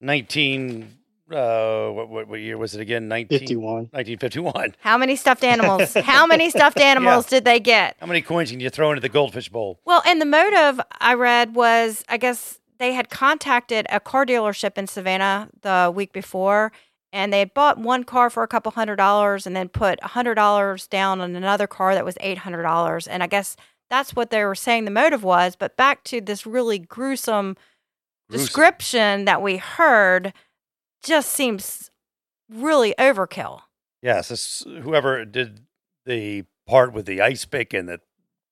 19. 0.00 0.98
Uh, 1.30 1.88
what, 1.88 2.08
what, 2.10 2.28
what 2.28 2.40
year 2.40 2.58
was 2.58 2.74
it 2.74 2.80
again? 2.80 3.08
19, 3.08 3.38
51. 3.38 3.74
1951. 3.92 4.74
How 4.80 4.98
many 4.98 5.16
stuffed 5.16 5.44
animals? 5.44 5.94
how 6.04 6.26
many 6.26 6.50
stuffed 6.50 6.78
animals 6.78 7.26
did 7.26 7.44
they 7.44 7.58
get? 7.58 7.96
How 8.00 8.06
many 8.06 8.20
coins 8.20 8.50
can 8.50 8.60
you 8.60 8.68
throw 8.68 8.90
into 8.90 9.00
the 9.00 9.08
goldfish 9.08 9.48
bowl? 9.48 9.80
Well, 9.86 10.02
and 10.04 10.20
the 10.20 10.26
motive 10.26 10.80
I 11.00 11.14
read 11.14 11.54
was 11.54 12.04
I 12.08 12.18
guess 12.18 12.58
they 12.82 12.92
had 12.92 13.08
contacted 13.08 13.86
a 13.90 14.00
car 14.00 14.26
dealership 14.26 14.76
in 14.76 14.86
Savannah 14.86 15.48
the 15.62 15.92
week 15.94 16.12
before 16.12 16.72
and 17.12 17.32
they 17.32 17.40
had 17.40 17.52
bought 17.54 17.78
one 17.78 18.04
car 18.04 18.30
for 18.30 18.42
a 18.42 18.48
couple 18.48 18.72
hundred 18.72 18.96
dollars 18.96 19.46
and 19.46 19.54
then 19.54 19.68
put 19.68 19.98
a 20.02 20.08
hundred 20.08 20.34
dollars 20.34 20.86
down 20.86 21.20
on 21.20 21.36
another 21.36 21.66
car 21.66 21.94
that 21.94 22.04
was 22.04 22.16
eight 22.20 22.38
hundred 22.38 22.62
dollars. 22.62 23.06
And 23.06 23.22
I 23.22 23.26
guess 23.26 23.56
that's 23.90 24.16
what 24.16 24.30
they 24.30 24.44
were 24.44 24.54
saying 24.54 24.86
the 24.86 24.90
motive 24.90 25.22
was. 25.22 25.54
But 25.54 25.76
back 25.76 26.02
to 26.04 26.20
this 26.20 26.46
really 26.46 26.78
gruesome, 26.78 27.56
Gruesome. 28.28 28.46
description 28.46 29.24
that 29.26 29.42
we 29.42 29.58
heard 29.58 30.32
just 31.04 31.30
seems 31.30 31.90
really 32.48 32.94
overkill. 32.98 33.60
Yes, 34.00 34.28
this, 34.28 34.64
whoever 34.66 35.24
did 35.24 35.60
the 36.06 36.44
part 36.66 36.92
with 36.92 37.06
the 37.06 37.20
ice 37.20 37.44
pick 37.44 37.74
and 37.74 37.88
the 37.88 38.00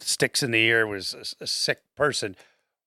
sticks 0.01 0.43
in 0.43 0.51
the 0.51 0.63
ear 0.63 0.87
was 0.87 1.15
a, 1.15 1.45
a 1.45 1.47
sick 1.47 1.81
person. 1.97 2.37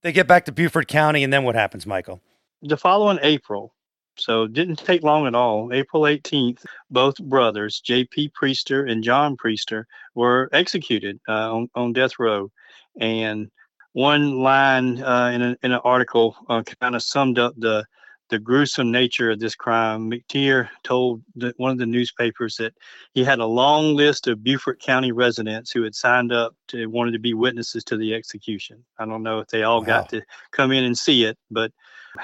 They 0.03 0.11
get 0.11 0.27
back 0.27 0.45
to 0.45 0.51
Beaufort 0.51 0.89
County, 0.89 1.23
and 1.23 1.31
then 1.31 1.45
what 1.45 1.55
happens, 1.55 1.85
Michael? 1.85 2.21
The 2.61 2.75
following 2.75 3.19
April, 3.21 3.73
so 4.17 4.43
it 4.43 4.53
didn't 4.53 4.75
take 4.75 5.01
long 5.01 5.27
at 5.27 5.33
all. 5.33 5.71
April 5.71 6.03
18th, 6.03 6.65
both 6.91 7.17
brothers, 7.17 7.79
J.P. 7.79 8.31
Priester 8.39 8.89
and 8.89 9.01
John 9.01 9.37
Priester, 9.37 9.85
were 10.13 10.49
executed 10.51 11.19
uh, 11.27 11.55
on, 11.55 11.69
on 11.73 11.93
death 11.93 12.19
row. 12.19 12.51
And 12.99 13.49
one 13.93 14.39
line 14.39 15.01
uh, 15.01 15.31
in, 15.33 15.41
a, 15.41 15.57
in 15.63 15.71
an 15.71 15.81
article 15.85 16.35
uh, 16.49 16.63
kind 16.81 16.95
of 16.95 17.01
summed 17.01 17.39
up 17.39 17.53
the 17.57 17.85
the 18.33 18.39
gruesome 18.39 18.91
nature 18.91 19.29
of 19.29 19.39
this 19.39 19.53
crime. 19.53 20.09
McTeer 20.09 20.67
told 20.83 21.21
the, 21.35 21.53
one 21.57 21.69
of 21.69 21.77
the 21.77 21.85
newspapers 21.85 22.57
that 22.57 22.73
he 23.13 23.23
had 23.23 23.37
a 23.37 23.45
long 23.45 23.95
list 23.95 24.25
of 24.25 24.43
Beaufort 24.43 24.81
County 24.81 25.11
residents 25.11 25.69
who 25.69 25.83
had 25.83 25.93
signed 25.93 26.31
up 26.31 26.55
to 26.69 26.87
wanted 26.87 27.11
to 27.11 27.19
be 27.19 27.35
witnesses 27.35 27.83
to 27.83 27.95
the 27.95 28.15
execution. 28.15 28.83
I 28.97 29.05
don't 29.05 29.21
know 29.21 29.37
if 29.37 29.49
they 29.49 29.61
all 29.61 29.81
Wow. 29.81 29.85
got 29.85 30.09
to 30.09 30.23
come 30.49 30.71
in 30.71 30.83
and 30.83 30.97
see 30.97 31.25
it, 31.25 31.37
but 31.51 31.71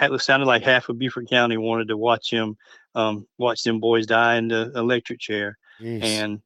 it 0.02 0.22
sounded 0.22 0.48
like 0.48 0.64
half 0.64 0.90
of 0.90 0.98
Beaufort 0.98 1.30
County 1.30 1.58
wanted 1.58 1.90
to 1.90 1.98
watch 1.98 2.32
him 2.32 2.58
um, 2.96 3.28
watch 3.38 3.62
them 3.62 3.80
boys 3.80 4.08
die 4.08 4.38
in 4.38 4.48
the 4.48 4.72
electric 4.76 5.20
chair 5.20 5.60
Jeez. 5.80 6.02
and 6.04 6.42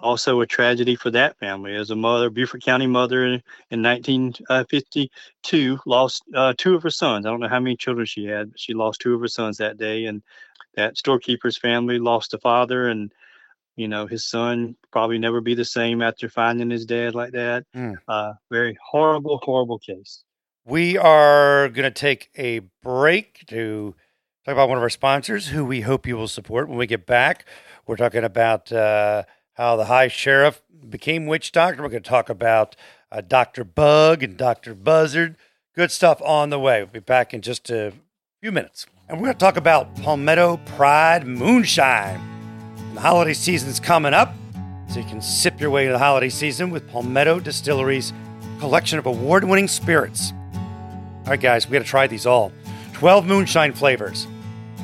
also 0.00 0.40
a 0.40 0.46
tragedy 0.46 0.94
for 0.94 1.10
that 1.10 1.38
family 1.38 1.74
as 1.74 1.90
a 1.90 1.96
mother 1.96 2.30
beaufort 2.30 2.62
county 2.62 2.86
mother 2.86 3.24
in, 3.24 3.42
in 3.70 3.82
1952 3.82 5.78
lost 5.86 6.22
uh, 6.34 6.54
two 6.56 6.74
of 6.74 6.82
her 6.82 6.90
sons 6.90 7.26
i 7.26 7.30
don't 7.30 7.40
know 7.40 7.48
how 7.48 7.60
many 7.60 7.76
children 7.76 8.06
she 8.06 8.24
had 8.24 8.50
but 8.50 8.60
she 8.60 8.74
lost 8.74 9.00
two 9.00 9.14
of 9.14 9.20
her 9.20 9.28
sons 9.28 9.56
that 9.58 9.76
day 9.76 10.06
and 10.06 10.22
that 10.74 10.96
storekeeper's 10.96 11.58
family 11.58 11.98
lost 11.98 12.34
a 12.34 12.38
father 12.38 12.88
and 12.88 13.12
you 13.76 13.88
know 13.88 14.06
his 14.06 14.24
son 14.24 14.76
probably 14.92 15.18
never 15.18 15.40
be 15.40 15.54
the 15.54 15.64
same 15.64 16.02
after 16.02 16.28
finding 16.28 16.70
his 16.70 16.86
dad 16.86 17.14
like 17.14 17.32
that 17.32 17.64
Mm. 17.74 17.96
uh, 18.06 18.32
very 18.50 18.78
horrible 18.82 19.40
horrible 19.42 19.78
case 19.78 20.22
We 20.64 20.96
are 20.98 21.68
going 21.70 21.84
to 21.84 21.90
take 21.90 22.30
a 22.36 22.60
break 22.82 23.44
to 23.46 23.94
talk 24.44 24.52
about 24.52 24.68
one 24.68 24.78
of 24.78 24.82
our 24.82 24.90
sponsors 24.90 25.48
who 25.48 25.64
we 25.64 25.80
hope 25.82 26.06
you 26.06 26.16
will 26.16 26.28
support 26.28 26.68
when 26.68 26.76
we 26.78 26.86
get 26.86 27.06
back. 27.06 27.44
We're 27.86 27.96
talking 27.96 28.22
about 28.24 28.70
uh, 28.70 29.24
how 29.58 29.74
the 29.74 29.86
high 29.86 30.06
sheriff 30.06 30.62
became 30.88 31.26
witch 31.26 31.50
doctor. 31.50 31.82
We're 31.82 31.88
going 31.88 32.02
to 32.02 32.08
talk 32.08 32.30
about 32.30 32.76
uh, 33.10 33.20
Dr. 33.20 33.64
Bug 33.64 34.22
and 34.22 34.36
Dr. 34.36 34.72
Buzzard. 34.72 35.36
Good 35.74 35.90
stuff 35.90 36.22
on 36.22 36.50
the 36.50 36.60
way. 36.60 36.78
We'll 36.82 36.92
be 36.92 37.00
back 37.00 37.34
in 37.34 37.42
just 37.42 37.68
a 37.68 37.92
few 38.40 38.52
minutes. 38.52 38.86
And 39.08 39.18
we're 39.18 39.26
going 39.26 39.34
to 39.34 39.44
talk 39.44 39.56
about 39.56 39.96
Palmetto 39.96 40.58
Pride 40.76 41.26
Moonshine. 41.26 42.20
The 42.94 43.00
holiday 43.00 43.32
season's 43.32 43.80
coming 43.80 44.14
up, 44.14 44.32
so 44.88 45.00
you 45.00 45.06
can 45.06 45.20
sip 45.20 45.60
your 45.60 45.70
way 45.70 45.86
to 45.86 45.92
the 45.92 45.98
holiday 45.98 46.28
season 46.28 46.70
with 46.70 46.88
Palmetto 46.88 47.40
Distillery's 47.40 48.12
collection 48.60 49.00
of 49.00 49.06
award 49.06 49.42
winning 49.42 49.68
spirits. 49.68 50.32
All 50.54 51.30
right, 51.30 51.40
guys, 51.40 51.66
we 51.66 51.72
got 51.72 51.80
to 51.80 51.84
try 51.84 52.06
these 52.06 52.26
all 52.26 52.52
12 52.92 53.26
moonshine 53.26 53.72
flavors, 53.72 54.28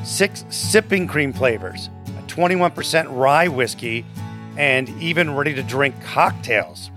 six 0.02 0.44
sipping 0.48 1.06
cream 1.06 1.32
flavors, 1.32 1.90
a 2.18 2.22
21% 2.22 3.06
rye 3.10 3.46
whiskey, 3.46 4.04
and 4.56 4.88
even 5.00 5.34
ready 5.34 5.54
to 5.54 5.62
drink 5.62 5.94
cocktails. 6.02 6.90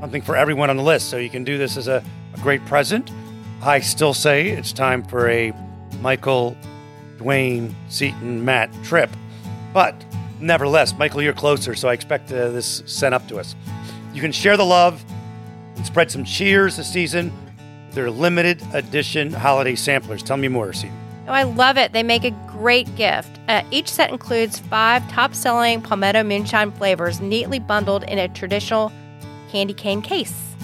Something 0.00 0.22
for 0.22 0.36
everyone 0.36 0.70
on 0.70 0.76
the 0.76 0.82
list, 0.82 1.10
so 1.10 1.16
you 1.16 1.30
can 1.30 1.44
do 1.44 1.58
this 1.58 1.76
as 1.76 1.88
a, 1.88 2.02
a 2.34 2.38
great 2.40 2.64
present. 2.66 3.10
I 3.62 3.80
still 3.80 4.14
say 4.14 4.48
it's 4.48 4.72
time 4.72 5.02
for 5.02 5.28
a 5.28 5.52
Michael, 6.00 6.56
Dwayne, 7.18 7.74
Seton, 7.88 8.44
Matt 8.44 8.70
trip. 8.82 9.10
But 9.74 9.94
nevertheless, 10.40 10.96
Michael, 10.96 11.22
you're 11.22 11.32
closer, 11.32 11.74
so 11.74 11.88
I 11.88 11.92
expect 11.92 12.32
uh, 12.32 12.50
this 12.50 12.82
sent 12.86 13.14
up 13.14 13.28
to 13.28 13.38
us. 13.38 13.54
You 14.14 14.20
can 14.20 14.32
share 14.32 14.56
the 14.56 14.64
love 14.64 15.04
and 15.76 15.84
spread 15.84 16.10
some 16.10 16.24
cheers 16.24 16.76
this 16.76 16.90
season 16.90 17.32
their 17.92 18.10
limited 18.10 18.62
edition 18.72 19.32
holiday 19.32 19.74
samplers. 19.74 20.22
Tell 20.22 20.36
me 20.36 20.48
more, 20.48 20.72
Seton. 20.72 20.96
Oh, 21.26 21.32
I 21.32 21.42
love 21.42 21.76
it. 21.76 21.92
They 21.92 22.02
make 22.02 22.24
a 22.24 22.30
great 22.60 22.94
gift. 22.94 23.40
Uh, 23.48 23.62
each 23.70 23.90
set 23.90 24.10
includes 24.10 24.58
five 24.58 25.08
top 25.10 25.34
selling 25.34 25.80
Palmetto 25.80 26.22
Moonshine 26.22 26.70
flavors 26.72 27.18
neatly 27.18 27.58
bundled 27.58 28.04
in 28.04 28.18
a 28.18 28.28
traditional 28.28 28.92
candy 29.50 29.72
cane 29.72 30.02
case. 30.02 30.54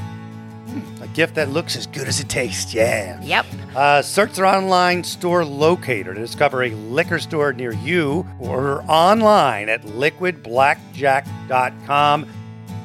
A 1.00 1.08
gift 1.08 1.36
that 1.36 1.48
looks 1.48 1.74
as 1.74 1.86
good 1.86 2.06
as 2.06 2.20
it 2.20 2.28
tastes. 2.28 2.74
Yeah. 2.74 3.18
Yep. 3.22 3.46
Uh, 3.74 4.02
search 4.02 4.34
their 4.34 4.44
online 4.44 5.04
store 5.04 5.42
locator 5.42 6.12
to 6.12 6.20
discover 6.20 6.64
a 6.64 6.70
liquor 6.70 7.18
store 7.18 7.54
near 7.54 7.72
you 7.72 8.26
or 8.38 8.84
online 8.88 9.70
at 9.70 9.80
liquidblackjack.com. 9.82 12.26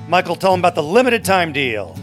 Michael, 0.07 0.37
tell 0.37 0.51
them 0.51 0.61
about 0.61 0.75
the 0.75 0.83
limited 0.83 1.25
time 1.25 1.51
deal. 1.51 1.97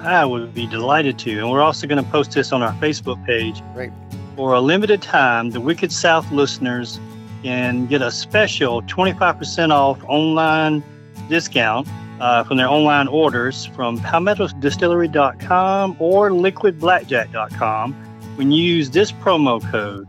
I 0.00 0.24
would 0.24 0.52
be 0.52 0.66
delighted 0.66 1.20
to. 1.20 1.38
And 1.38 1.48
we're 1.48 1.62
also 1.62 1.86
going 1.86 2.02
to 2.02 2.10
post 2.10 2.32
this 2.32 2.50
on 2.50 2.64
our 2.64 2.72
Facebook 2.74 3.24
page. 3.24 3.62
Great. 3.74 3.92
For 4.36 4.54
a 4.54 4.60
limited 4.60 5.02
time, 5.02 5.50
the 5.50 5.60
Wicked 5.60 5.92
South 5.92 6.30
listeners 6.32 6.98
can 7.42 7.86
get 7.86 8.02
a 8.02 8.10
special 8.10 8.82
25% 8.82 9.70
off 9.70 10.02
online 10.04 10.82
discount 11.28 11.86
uh, 12.20 12.44
from 12.44 12.56
their 12.56 12.68
online 12.68 13.08
orders 13.08 13.66
from 13.66 13.98
palmettodistillery.com 13.98 15.96
or 15.98 16.30
liquidblackjack.com 16.30 17.92
when 18.36 18.52
you 18.52 18.62
use 18.62 18.90
this 18.90 19.12
promo 19.12 19.62
code 19.70 20.06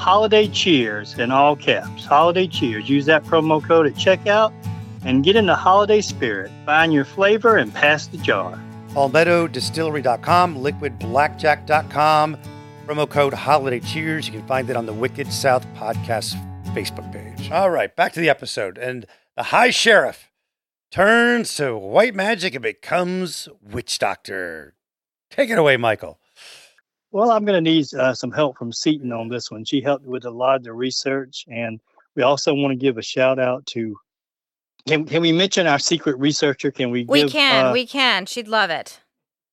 holiday 0.00 0.48
cheers 0.48 1.18
in 1.18 1.30
all 1.30 1.54
caps. 1.54 2.06
Holiday 2.06 2.46
cheers. 2.46 2.88
Use 2.88 3.04
that 3.04 3.22
promo 3.24 3.62
code 3.62 3.86
at 3.86 3.92
checkout 3.92 4.50
and 5.04 5.22
get 5.22 5.36
in 5.36 5.44
the 5.44 5.54
holiday 5.54 6.00
spirit. 6.00 6.50
Find 6.64 6.90
your 6.92 7.04
flavor 7.04 7.58
and 7.58 7.72
pass 7.72 8.06
the 8.06 8.16
jar. 8.16 8.58
Palmettodistillery.com 8.90 10.56
liquidblackjack.com 10.56 12.38
promo 12.90 13.08
code 13.08 13.32
holiday 13.32 13.78
cheers 13.78 14.26
you 14.26 14.32
can 14.32 14.44
find 14.48 14.68
it 14.68 14.74
on 14.74 14.84
the 14.84 14.92
wicked 14.92 15.32
south 15.32 15.64
podcast 15.74 16.34
facebook 16.74 17.12
page 17.12 17.48
all 17.52 17.70
right 17.70 17.94
back 17.94 18.12
to 18.12 18.18
the 18.18 18.28
episode 18.28 18.76
and 18.78 19.06
the 19.36 19.44
high 19.44 19.70
sheriff 19.70 20.30
turns 20.90 21.54
to 21.54 21.76
white 21.76 22.14
magic 22.14 22.54
and 22.54 22.62
becomes 22.62 23.48
witch 23.62 23.98
doctor. 23.98 24.74
Take 25.30 25.50
it 25.50 25.58
away, 25.58 25.76
Michael. 25.76 26.18
Well, 27.12 27.30
I'm 27.30 27.44
going 27.44 27.62
to 27.62 27.70
need 27.70 27.92
uh, 27.94 28.14
some 28.14 28.30
help 28.30 28.56
from 28.56 28.72
Seton 28.72 29.12
on 29.12 29.28
this 29.28 29.50
one. 29.50 29.64
She 29.64 29.80
helped 29.80 30.04
with 30.04 30.24
a 30.24 30.30
lot 30.30 30.56
of 30.56 30.64
the 30.64 30.72
research, 30.72 31.44
and 31.48 31.80
we 32.14 32.22
also 32.22 32.54
want 32.54 32.72
to 32.72 32.76
give 32.76 32.98
a 32.98 33.02
shout 33.02 33.38
out 33.38 33.66
to. 33.66 33.96
Can, 34.86 35.04
can 35.04 35.20
we 35.20 35.32
mention 35.32 35.66
our 35.66 35.78
secret 35.78 36.18
researcher? 36.18 36.70
Can 36.70 36.90
we? 36.90 37.04
We 37.04 37.22
give, 37.22 37.32
can. 37.32 37.66
uh, 37.66 37.72
we 37.72 37.86
can. 37.86 38.26
She'd 38.26 38.48
love 38.48 38.70
it. 38.70 38.99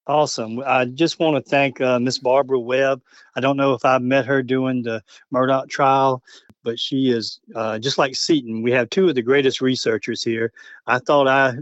Awesome. 0.07 0.63
I 0.65 0.85
just 0.85 1.19
want 1.19 1.35
to 1.35 1.49
thank 1.49 1.81
uh, 1.81 1.99
Miss 1.99 2.17
Barbara 2.17 2.59
Webb. 2.59 3.01
I 3.35 3.41
don't 3.41 3.57
know 3.57 3.73
if 3.73 3.83
I 3.83 3.97
met 3.97 4.25
her 4.25 4.41
doing 4.41 4.81
the 4.81 5.03
Murdaugh 5.33 5.69
trial, 5.69 6.23
but 6.63 6.79
she 6.79 7.09
is 7.09 7.41
uh, 7.55 7.77
just 7.77 7.97
like 7.97 8.15
Seton. 8.15 8.63
We 8.63 8.71
have 8.71 8.89
two 8.89 9.09
of 9.09 9.15
the 9.15 9.21
greatest 9.21 9.59
researchers 9.59 10.23
here. 10.23 10.53
I 10.87 10.99
thought 10.99 11.27
I 11.27 11.55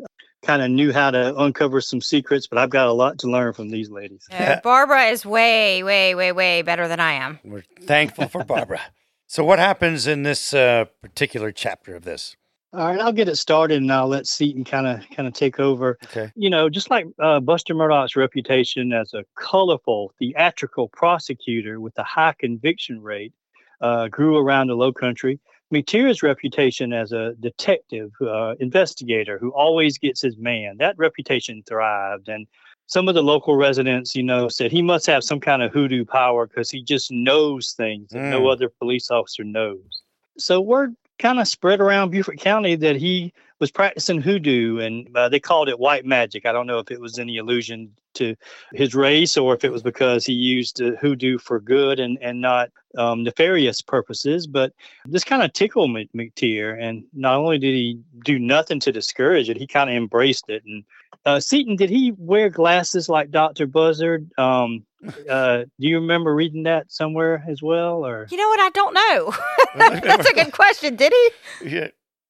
kind 0.44 0.62
of 0.62 0.70
knew 0.70 0.94
how 0.94 1.10
to 1.10 1.36
uncover 1.38 1.82
some 1.82 2.02
secrets, 2.02 2.46
but 2.46 2.60
I've 2.60 2.70
got 2.70 2.88
a 2.88 2.94
lot 2.94 3.18
to 3.20 3.28
learn 3.28 3.54
from 3.54 3.70
these 3.70 3.90
ladies. 3.90 4.28
Uh, 4.32 4.60
Barbara 4.64 5.06
is 5.06 5.26
way, 5.26 5.82
way, 5.82 6.14
way, 6.14 6.32
way 6.32 6.62
better 6.62 6.88
than 6.88 7.00
I 7.00 7.14
am. 7.14 7.40
We're 7.44 7.64
thankful 7.82 8.28
for 8.28 8.44
Barbara. 8.44 8.82
so, 9.28 9.44
what 9.44 9.58
happens 9.58 10.06
in 10.06 10.22
this 10.22 10.54
uh, 10.54 10.86
particular 11.02 11.52
chapter 11.52 11.96
of 11.96 12.04
this? 12.04 12.36
All 12.76 12.88
right, 12.88 13.00
I'll 13.00 13.14
get 13.14 13.30
it 13.30 13.38
started, 13.38 13.82
and 13.82 13.92
I'll 13.92 14.10
let 14.10 14.28
Seton 14.28 14.66
kind 14.66 14.86
of 14.86 15.00
kind 15.16 15.28
of 15.30 15.34
take 15.34 15.62
over. 15.62 15.98
Okay. 16.04 16.30
You 16.36 16.50
know, 16.50 16.70
just 16.70 16.90
like 16.90 17.06
uh, 17.20 17.40
Buster 17.40 17.74
Murdaugh's 17.74 18.18
reputation 18.18 18.92
as 18.92 19.14
a 19.14 19.24
colorful, 19.36 20.12
theatrical 20.20 20.90
prosecutor 20.90 21.80
with 21.80 21.98
a 21.98 22.04
high 22.04 22.36
conviction 22.38 23.02
rate 23.02 23.32
uh, 23.80 24.10
grew 24.10 24.38
around 24.38 24.68
the 24.68 24.76
Low 24.76 24.92
Country, 24.92 25.40
McTeer's 25.74 26.22
reputation 26.22 26.92
as 26.92 27.14
a 27.14 27.34
detective, 27.40 28.12
uh, 28.22 28.56
investigator 28.60 29.40
who 29.40 29.52
always 29.52 29.98
gets 29.98 30.22
his 30.22 30.38
man, 30.38 30.76
that 30.80 30.98
reputation 30.98 31.64
thrived. 31.66 32.28
And 32.28 32.46
some 32.88 33.08
of 33.08 33.16
the 33.16 33.24
local 33.24 33.56
residents, 33.56 34.16
you 34.16 34.24
know, 34.24 34.50
said 34.50 34.72
he 34.72 34.82
must 34.82 35.06
have 35.08 35.24
some 35.24 35.40
kind 35.40 35.64
of 35.64 35.72
hoodoo 35.72 36.04
power 36.04 36.46
because 36.46 36.70
he 36.70 36.84
just 36.84 37.10
knows 37.10 37.72
things 37.72 38.10
that 38.10 38.20
no 38.20 38.42
Mm. 38.42 38.52
other 38.52 38.70
police 38.70 39.10
officer 39.10 39.46
knows. 39.46 40.04
So 40.38 40.60
word 40.60 40.96
kind 41.20 41.40
of 41.40 41.48
spread 41.48 41.80
around 41.80 42.12
Beaufort 42.12 42.40
County 42.40 42.76
that 42.76 42.96
he 42.96 43.34
was 43.60 43.72
practicing 43.72 44.22
hoodoo, 44.22 44.80
and 44.80 45.08
uh, 45.16 45.30
they 45.30 45.40
called 45.40 45.70
it 45.70 45.80
white 45.80 46.06
magic. 46.06 46.46
I 46.46 46.52
don't 46.52 46.68
know 46.68 46.80
if 46.80 46.92
it 46.92 47.00
was 47.00 47.18
any 47.18 47.38
allusion 47.38 47.92
to 48.16 48.36
his 48.74 48.96
race 48.96 49.38
or 49.38 49.54
if 49.54 49.64
it 49.64 49.72
was 49.72 49.84
because 49.84 50.26
he 50.26 50.34
used 50.34 50.82
uh, 50.82 50.92
hoodoo 51.02 51.38
for 51.38 51.60
good 51.60 52.00
and, 52.00 52.18
and 52.22 52.42
not 52.42 52.70
um, 52.98 53.24
nefarious 53.24 53.82
purposes. 53.82 54.48
But 54.48 54.74
this 55.06 55.24
kind 55.24 55.44
of 55.44 55.54
tickled 55.54 55.92
Mc- 55.92 56.12
McTeer, 56.14 56.82
and 56.82 57.04
not 57.14 57.36
only 57.36 57.58
did 57.58 57.74
he 57.74 58.00
do 58.24 58.40
nothing 58.40 58.80
to 58.82 58.92
discourage 58.92 59.50
it, 59.50 59.58
he 59.58 59.68
kind 59.68 59.90
of 59.90 59.96
embraced 59.96 60.50
it. 60.50 60.64
And 60.66 60.84
uh, 61.26 61.40
Seton, 61.40 61.76
did 61.76 61.90
he 61.90 62.14
wear 62.18 62.50
glasses 62.50 63.10
like 63.10 63.32
Dr. 63.32 63.66
Buzzard? 63.68 64.30
Um, 64.38 64.86
uh, 65.30 65.58
do 65.80 65.88
you 65.88 66.00
remember 66.00 66.34
reading 66.34 66.64
that 66.64 66.92
somewhere 66.92 67.44
as 67.48 67.62
well, 67.62 68.06
or? 68.06 68.28
You 68.30 68.38
know 68.38 68.48
what? 68.50 68.60
I 68.60 68.70
don't 68.70 68.94
know. 68.94 69.34
That's 70.02 70.30
a 70.30 70.34
good 70.34 70.52
question. 70.54 70.96
Did 70.96 71.14
he? 71.62 71.70
Yeah. 71.70 71.88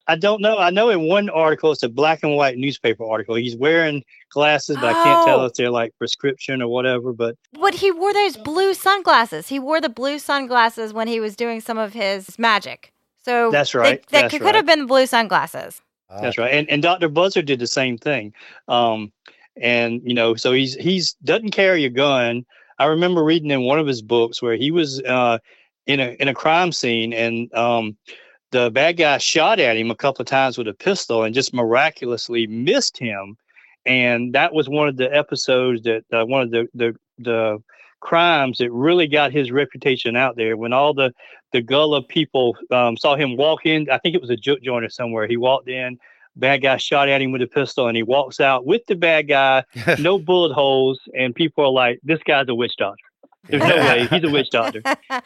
I 0.07 0.15
don't 0.15 0.39
know. 0.39 0.59
I 0.59 0.69
know 0.69 0.89
in 0.89 1.07
one 1.07 1.29
article, 1.31 1.71
it's 1.71 1.81
a 1.81 1.89
black 1.89 2.19
and 2.21 2.35
white 2.35 2.57
newspaper 2.59 3.03
article. 3.03 3.33
He's 3.33 3.55
wearing 3.57 4.03
glasses, 4.29 4.75
but 4.75 4.85
I 4.85 4.93
can't 5.03 5.25
tell 5.25 5.39
Oh. 5.41 5.45
if 5.45 5.53
they're 5.55 5.71
like 5.71 5.93
prescription 5.97 6.61
or 6.61 6.67
whatever. 6.67 7.11
But 7.11 7.35
But 7.53 7.73
he 7.73 7.91
wore 7.91 8.13
those 8.13 8.37
blue 8.37 8.75
sunglasses. 8.75 9.47
He 9.47 9.57
wore 9.57 9.81
the 9.81 9.89
blue 9.89 10.19
sunglasses 10.19 10.93
when 10.93 11.07
he 11.07 11.19
was 11.19 11.35
doing 11.35 11.59
some 11.59 11.79
of 11.79 11.93
his 11.93 12.37
magic. 12.37 12.93
So 13.23 13.49
That's 13.49 13.71
they- 13.71 13.79
right. 13.79 14.01
That 14.09 14.21
That's 14.21 14.31
could, 14.31 14.41
right. 14.41 14.49
could 14.49 14.55
have 14.57 14.65
been 14.67 14.81
the 14.81 14.85
blue 14.85 15.07
sunglasses. 15.07 15.81
Uh, 16.09 16.21
that's 16.21 16.37
right. 16.37 16.53
And 16.53 16.69
and 16.69 16.81
Dr. 16.81 17.09
Buzzard 17.09 17.45
did 17.45 17.59
the 17.59 17.67
same 17.67 17.97
thing. 17.97 18.33
Um, 18.67 19.11
and 19.57 20.01
you 20.03 20.13
know, 20.13 20.35
so 20.35 20.51
he's 20.51 20.75
he's 20.75 21.13
doesn't 21.23 21.51
carry 21.51 21.85
a 21.85 21.89
gun. 21.89 22.45
I 22.77 22.85
remember 22.85 23.23
reading 23.23 23.51
in 23.51 23.61
one 23.61 23.79
of 23.79 23.87
his 23.87 24.01
books 24.01 24.41
where 24.41 24.55
he 24.55 24.71
was 24.71 25.01
uh, 25.01 25.39
in 25.87 25.99
a 25.99 26.15
in 26.19 26.27
a 26.27 26.33
crime 26.33 26.71
scene 26.71 27.13
and 27.13 27.53
um, 27.53 27.97
the 28.51 28.69
bad 28.71 28.97
guy 28.97 29.17
shot 29.17 29.59
at 29.59 29.77
him 29.77 29.91
a 29.91 29.95
couple 29.95 30.21
of 30.21 30.27
times 30.27 30.57
with 30.57 30.67
a 30.67 30.73
pistol 30.73 31.23
and 31.23 31.33
just 31.33 31.53
miraculously 31.53 32.47
missed 32.47 32.97
him. 32.97 33.37
And 33.85 34.33
that 34.33 34.53
was 34.53 34.67
one 34.67 34.87
of 34.87 34.97
the 34.97 35.13
episodes 35.15 35.83
that 35.83 36.03
uh, 36.11 36.25
one 36.25 36.41
of 36.41 36.51
the 36.51 36.67
the 36.73 36.95
the 37.17 37.63
crimes 37.99 38.59
that 38.59 38.71
really 38.71 39.07
got 39.07 39.31
his 39.31 39.51
reputation 39.51 40.15
out 40.15 40.35
there. 40.35 40.57
When 40.57 40.73
all 40.73 40.93
the 40.93 41.11
the 41.51 41.61
gullah 41.61 42.03
people 42.03 42.57
um, 42.71 42.97
saw 42.97 43.15
him 43.15 43.37
walk 43.37 43.65
in 43.65 43.89
i 43.89 43.97
think 43.97 44.13
it 44.13 44.19
was 44.19 44.29
a 44.29 44.35
juke 44.35 44.61
joint 44.61 44.83
or 44.83 44.89
somewhere 44.89 45.25
he 45.25 45.37
walked 45.37 45.69
in 45.69 45.97
bad 46.35 46.61
guy 46.61 46.75
shot 46.75 47.07
at 47.07 47.21
him 47.21 47.31
with 47.31 47.41
a 47.41 47.47
pistol 47.47 47.87
and 47.87 47.95
he 47.95 48.03
walks 48.03 48.39
out 48.39 48.65
with 48.65 48.81
the 48.87 48.95
bad 48.95 49.27
guy 49.27 49.63
no 49.99 50.19
bullet 50.19 50.53
holes 50.53 50.99
and 51.17 51.33
people 51.33 51.63
are 51.63 51.71
like 51.71 51.99
this 52.03 52.19
guy's 52.23 52.47
a 52.49 52.55
witch 52.55 52.75
doctor. 52.77 53.05
There's 53.47 53.63
no 53.63 53.75
way 53.77 54.07
he's 54.07 54.23
a 54.23 54.29
witch 54.29 54.49
doctor. 54.49 54.81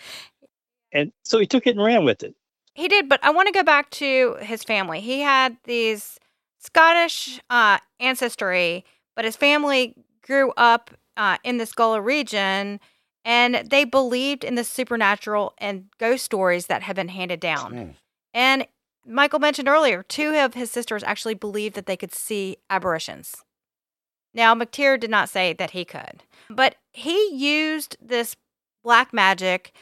And 0.91 1.11
so 1.23 1.37
he 1.37 1.45
took 1.45 1.67
it 1.67 1.75
and 1.75 1.83
ran 1.83 2.03
with 2.03 2.23
it. 2.23 2.33
He 2.73 2.87
did, 2.87 3.09
but 3.09 3.23
I 3.23 3.29
want 3.29 3.47
to 3.47 3.53
go 3.53 3.61
back 3.61 3.91
to 3.91 4.37
his 4.41 4.63
family. 4.63 5.01
He 5.01 5.19
had 5.19 5.55
these 5.65 6.19
Scottish 6.57 7.39
uh, 7.49 7.77
ancestry, 7.99 8.85
but 9.15 9.23
his 9.23 9.35
family 9.35 9.95
grew 10.23 10.51
up 10.57 10.89
uh, 11.19 11.37
in 11.43 11.57
this 11.57 11.73
Gullah 11.73 12.01
region, 12.01 12.79
and 13.25 13.69
they 13.69 13.83
believed 13.83 14.43
in 14.43 14.55
the 14.55 14.63
supernatural 14.63 15.53
and 15.57 15.89
ghost 15.99 16.23
stories 16.23 16.67
that 16.67 16.81
had 16.81 16.95
been 16.95 17.09
handed 17.09 17.41
down. 17.41 17.73
Mm. 17.73 17.93
And 18.33 18.67
Michael 19.05 19.39
mentioned 19.39 19.67
earlier, 19.67 20.01
two 20.03 20.33
of 20.35 20.53
his 20.53 20.71
sisters 20.71 21.03
actually 21.03 21.33
believed 21.33 21.75
that 21.75 21.85
they 21.85 21.97
could 21.97 22.15
see 22.15 22.57
apparitions. 22.69 23.35
Now, 24.33 24.55
McTeer 24.55 24.97
did 24.97 25.09
not 25.09 25.27
say 25.27 25.53
that 25.53 25.71
he 25.71 25.83
could, 25.83 26.23
but 26.49 26.75
he 26.93 27.33
used 27.33 27.97
this 28.01 28.37
black 28.83 29.11
magic 29.11 29.73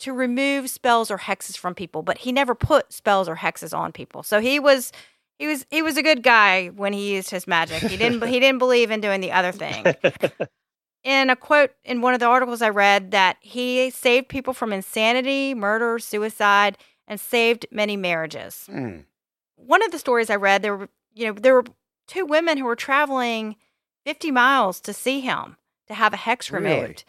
to 0.00 0.12
remove 0.12 0.70
spells 0.70 1.10
or 1.10 1.18
hexes 1.18 1.58
from 1.58 1.74
people, 1.74 2.02
but 2.02 2.18
he 2.18 2.30
never 2.30 2.54
put 2.54 2.92
spells 2.92 3.28
or 3.28 3.36
hexes 3.36 3.76
on 3.76 3.90
people. 3.90 4.22
So 4.22 4.40
he 4.40 4.60
was 4.60 4.92
he 5.38 5.46
was 5.46 5.66
he 5.70 5.82
was 5.82 5.96
a 5.96 6.02
good 6.02 6.22
guy 6.22 6.68
when 6.68 6.92
he 6.92 7.14
used 7.14 7.30
his 7.30 7.46
magic. 7.46 7.82
He 7.82 7.96
didn't 7.96 8.24
he 8.26 8.38
didn't 8.40 8.58
believe 8.58 8.90
in 8.90 9.00
doing 9.00 9.20
the 9.20 9.32
other 9.32 9.52
thing. 9.52 9.84
In 11.02 11.30
a 11.30 11.36
quote 11.36 11.70
in 11.84 12.02
one 12.02 12.12
of 12.14 12.20
the 12.20 12.26
articles 12.26 12.60
I 12.60 12.68
read 12.68 13.10
that 13.12 13.36
he 13.40 13.90
saved 13.90 14.28
people 14.28 14.52
from 14.52 14.72
insanity, 14.72 15.54
murder, 15.54 15.98
suicide, 15.98 16.76
and 17.08 17.18
saved 17.18 17.66
many 17.70 17.96
marriages. 17.96 18.66
Mm. 18.70 19.04
One 19.56 19.82
of 19.82 19.92
the 19.92 19.98
stories 19.98 20.28
I 20.30 20.36
read 20.36 20.62
there 20.62 20.76
were 20.76 20.88
you 21.14 21.26
know 21.26 21.32
there 21.32 21.54
were 21.54 21.64
two 22.06 22.26
women 22.26 22.58
who 22.58 22.64
were 22.64 22.76
traveling 22.76 23.56
50 24.04 24.30
miles 24.30 24.80
to 24.82 24.92
see 24.92 25.20
him 25.20 25.56
to 25.88 25.94
have 25.94 26.12
a 26.12 26.18
hex 26.18 26.50
Really? 26.50 26.66
removed. 26.80 27.04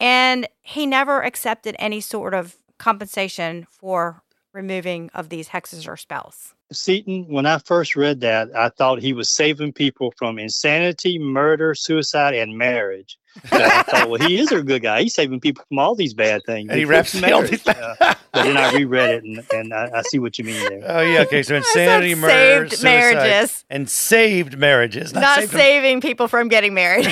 And 0.00 0.46
he 0.60 0.86
never 0.86 1.22
accepted 1.22 1.76
any 1.78 2.00
sort 2.00 2.34
of 2.34 2.56
compensation 2.78 3.66
for 3.70 4.22
removing 4.52 5.10
of 5.14 5.28
these 5.28 5.48
hexes 5.50 5.88
or 5.88 5.96
spells. 5.96 6.54
Seton, 6.72 7.26
when 7.28 7.46
I 7.46 7.58
first 7.58 7.96
read 7.96 8.20
that, 8.20 8.54
I 8.54 8.68
thought 8.70 9.00
he 9.00 9.12
was 9.12 9.28
saving 9.28 9.72
people 9.72 10.12
from 10.16 10.38
insanity, 10.38 11.18
murder, 11.18 11.74
suicide, 11.74 12.34
and 12.34 12.56
marriage. 12.56 13.18
So 13.46 13.56
I 13.56 13.82
thought, 13.82 14.10
well, 14.10 14.20
he 14.20 14.38
is 14.38 14.52
a 14.52 14.62
good 14.62 14.82
guy. 14.82 15.02
He's 15.02 15.14
saving 15.14 15.40
people 15.40 15.64
from 15.66 15.78
all 15.78 15.94
these 15.94 16.12
bad 16.12 16.42
things. 16.44 16.68
And 16.68 16.78
he 16.78 16.84
wraps 16.84 17.20
all 17.22 17.42
these 17.42 17.62
bad. 17.62 17.96
Uh, 17.98 18.14
but 18.32 18.44
then 18.44 18.56
I 18.56 18.72
reread 18.74 19.10
it, 19.10 19.24
and, 19.24 19.44
and 19.52 19.74
I, 19.74 19.90
I, 19.94 20.02
see 20.02 20.18
what 20.18 20.38
you 20.38 20.44
mean 20.44 20.60
there. 20.68 20.82
Oh 20.86 21.00
yeah, 21.00 21.20
okay. 21.22 21.42
So 21.42 21.54
insanity, 21.56 22.14
murder, 22.14 22.68
saved 22.68 22.82
marriages, 22.82 23.64
and 23.70 23.88
saved 23.88 24.58
marriages, 24.58 25.14
not, 25.14 25.22
not 25.22 25.48
saving 25.48 26.00
them. 26.00 26.00
people 26.00 26.28
from 26.28 26.48
getting 26.48 26.74
married. 26.74 27.06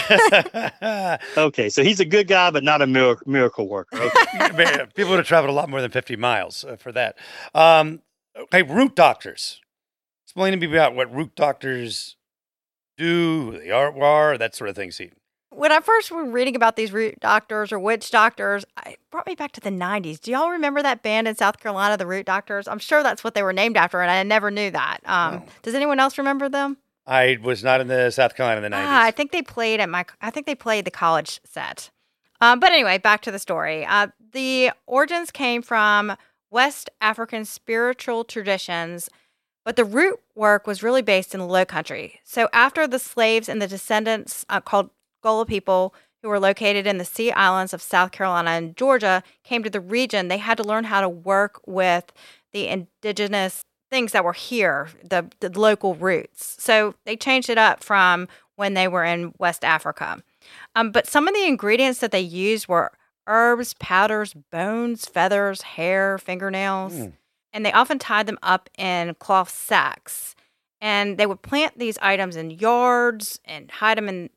okay, 1.36 1.68
so 1.68 1.82
he's 1.82 2.00
a 2.00 2.04
good 2.04 2.28
guy, 2.28 2.50
but 2.50 2.64
not 2.64 2.82
a 2.82 2.86
miracle, 2.86 3.30
miracle 3.30 3.68
worker. 3.68 3.96
Okay. 3.96 4.86
people 4.94 5.11
would 5.11 5.18
have 5.18 5.26
traveled 5.26 5.50
a 5.50 5.54
lot 5.54 5.68
more 5.68 5.80
than 5.80 5.90
fifty 5.90 6.16
miles 6.16 6.64
uh, 6.64 6.76
for 6.76 6.92
that. 6.92 7.16
Um, 7.54 8.00
okay, 8.37 8.62
root 8.62 8.95
doctors. 8.95 9.61
Explain 10.24 10.53
to 10.53 10.59
me 10.59 10.72
about 10.72 10.95
what 10.95 11.12
root 11.14 11.35
doctors 11.35 12.16
do, 12.97 13.59
the 13.59 13.72
art 13.72 13.95
war, 13.95 14.39
that 14.39 14.55
sort 14.55 14.70
of 14.70 14.76
thing, 14.76 14.91
See 14.91 15.11
when 15.51 15.72
I 15.72 15.81
first 15.81 16.11
was 16.11 16.28
reading 16.28 16.57
about 16.57 16.76
these 16.76 16.93
root 16.93 17.18
doctors 17.20 17.72
or 17.72 17.78
witch 17.78 18.11
doctors, 18.11 18.64
it 18.87 18.99
brought 19.11 19.26
me 19.26 19.35
back 19.35 19.53
to 19.53 19.61
the 19.61 19.70
90s. 19.70 20.20
Do 20.20 20.31
y'all 20.31 20.51
remember 20.51 20.81
that 20.83 21.03
band 21.03 21.28
in 21.28 21.35
South 21.35 21.59
Carolina, 21.59 21.97
the 21.97 22.07
Root 22.07 22.24
Doctors? 22.24 22.68
I'm 22.68 22.78
sure 22.78 23.03
that's 23.03 23.24
what 23.24 23.35
they 23.35 23.43
were 23.43 23.53
named 23.53 23.76
after, 23.76 24.01
and 24.01 24.11
I 24.11 24.22
never 24.22 24.51
knew 24.51 24.70
that. 24.70 25.01
Um, 25.05 25.35
no. 25.35 25.45
Does 25.62 25.74
anyone 25.74 25.99
else 26.01 26.18
remember 26.18 26.49
them? 26.49 26.78
I 27.07 27.39
was 27.43 27.64
not 27.64 27.81
in 27.81 27.89
the 27.89 28.11
South 28.11 28.37
Carolina 28.37 28.64
in 28.64 28.70
the 28.70 28.76
90s. 28.76 28.85
Ah, 28.87 29.05
I 29.05 29.11
think 29.11 29.33
they 29.33 29.43
played 29.43 29.81
at 29.81 29.89
my, 29.89 30.05
I 30.22 30.31
think 30.31 30.47
they 30.47 30.55
played 30.55 30.85
the 30.85 30.91
college 30.91 31.41
set. 31.45 31.91
Um, 32.41 32.61
but 32.61 32.70
anyway, 32.70 32.99
back 32.99 33.20
to 33.22 33.31
the 33.31 33.39
story. 33.39 33.85
Uh, 33.85 34.09
the 34.33 34.70
origins 34.87 35.31
came 35.31 35.61
from 35.62 36.16
West 36.51 36.90
African 37.01 37.44
spiritual 37.44 38.24
traditions, 38.24 39.09
but 39.64 39.76
the 39.76 39.84
root 39.84 40.20
work 40.34 40.66
was 40.66 40.82
really 40.82 41.03
based 41.03 41.34
in 41.34 41.40
the 41.40 41.46
Low 41.46 41.64
Country. 41.64 42.20
So 42.24 42.48
after 42.53 42.86
the 42.86 42.98
slaves 42.98 43.48
and 43.48 43.61
the 43.61 43.68
descendants 43.68 44.44
uh, 44.48 44.61
called 44.61 44.90
Gullah 45.22 45.46
people 45.46 45.94
who 46.22 46.28
were 46.28 46.40
located 46.40 46.86
in 46.86 46.98
the 46.98 47.05
Sea 47.05 47.30
Islands 47.32 47.72
of 47.72 47.80
South 47.80 48.11
Carolina 48.11 48.51
and 48.51 48.76
Georgia 48.76 49.22
came 49.44 49.62
to 49.62 49.70
the 49.70 49.80
region, 49.80 50.28
they 50.28 50.38
had 50.38 50.57
to 50.57 50.64
learn 50.64 50.84
how 50.84 51.01
to 51.01 51.09
work 51.09 51.61
with 51.66 52.12
the 52.53 52.68
indigenous 52.68 53.64
things 53.90 54.12
that 54.12 54.24
were 54.24 54.32
here, 54.32 54.88
the, 55.03 55.28
the 55.40 55.59
local 55.59 55.94
roots. 55.94 56.57
So 56.59 56.94
they 57.05 57.16
changed 57.16 57.51
it 57.51 57.59
up 57.59 57.82
from 57.82 58.28
when 58.57 58.74
they 58.74 58.86
were 58.86 59.05
in 59.05 59.32
West 59.38 59.64
Africa. 59.64 60.22
Um, 60.74 60.92
but 60.92 61.07
some 61.07 61.26
of 61.26 61.34
the 61.34 61.46
ingredients 61.46 62.01
that 62.01 62.12
they 62.12 62.20
used 62.20 62.68
were 62.68 62.92
herbs, 63.26 63.74
powders, 63.74 64.34
bones, 64.34 65.06
feathers, 65.06 65.62
hair, 65.62 66.18
fingernails. 66.18 66.94
Mm. 66.94 67.12
And 67.52 67.66
they 67.66 67.72
often 67.72 67.98
tied 67.98 68.26
them 68.26 68.38
up 68.42 68.70
in 68.78 69.14
cloth 69.14 69.50
sacks. 69.50 70.34
And 70.80 71.18
they 71.18 71.26
would 71.26 71.42
plant 71.42 71.78
these 71.78 71.98
items 71.98 72.36
in 72.36 72.50
yards 72.50 73.40
and 73.44 73.70
hide 73.70 73.98
them 73.98 74.08
in 74.08 74.30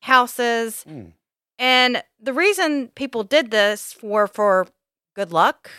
houses. 0.00 0.84
Mm. 0.88 1.12
And 1.58 2.02
the 2.20 2.32
reason 2.32 2.88
people 2.88 3.22
did 3.22 3.50
this 3.50 3.96
were 4.02 4.26
for 4.26 4.66
good 5.14 5.32
luck, 5.32 5.70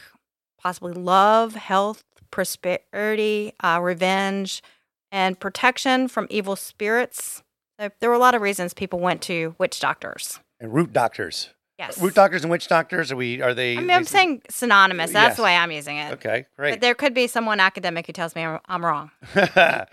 possibly 0.59 0.93
love, 0.93 1.55
health, 1.55 2.03
prosperity, 2.31 3.53
uh, 3.61 3.79
revenge, 3.81 4.63
and 5.11 5.39
protection 5.39 6.07
from 6.07 6.27
evil 6.29 6.55
spirits. 6.55 7.43
So 7.79 7.89
there 7.99 8.09
were 8.09 8.15
a 8.15 8.19
lot 8.19 8.35
of 8.35 8.41
reasons 8.41 8.73
people 8.73 8.99
went 8.99 9.21
to 9.23 9.55
witch 9.57 9.79
doctors 9.79 10.39
and 10.59 10.73
root 10.73 10.93
doctors. 10.93 11.49
Yes, 11.79 11.99
root 11.99 12.13
doctors 12.13 12.43
and 12.43 12.51
witch 12.51 12.67
doctors. 12.67 13.11
Are 13.11 13.15
we? 13.15 13.41
Are 13.41 13.53
they? 13.53 13.77
I 13.77 13.79
mean, 13.79 13.89
I'm 13.89 14.05
saying 14.05 14.43
synonymous. 14.49 15.11
That's 15.11 15.31
yes. 15.31 15.37
the 15.37 15.43
way 15.43 15.55
I'm 15.55 15.71
using 15.71 15.97
it. 15.97 16.13
Okay, 16.13 16.45
great. 16.55 16.71
But 16.71 16.81
there 16.81 16.93
could 16.93 17.13
be 17.13 17.25
someone 17.27 17.59
academic 17.59 18.05
who 18.05 18.13
tells 18.13 18.35
me 18.35 18.43
I'm 18.43 18.85
wrong. 18.85 19.11
uh, 19.35 19.85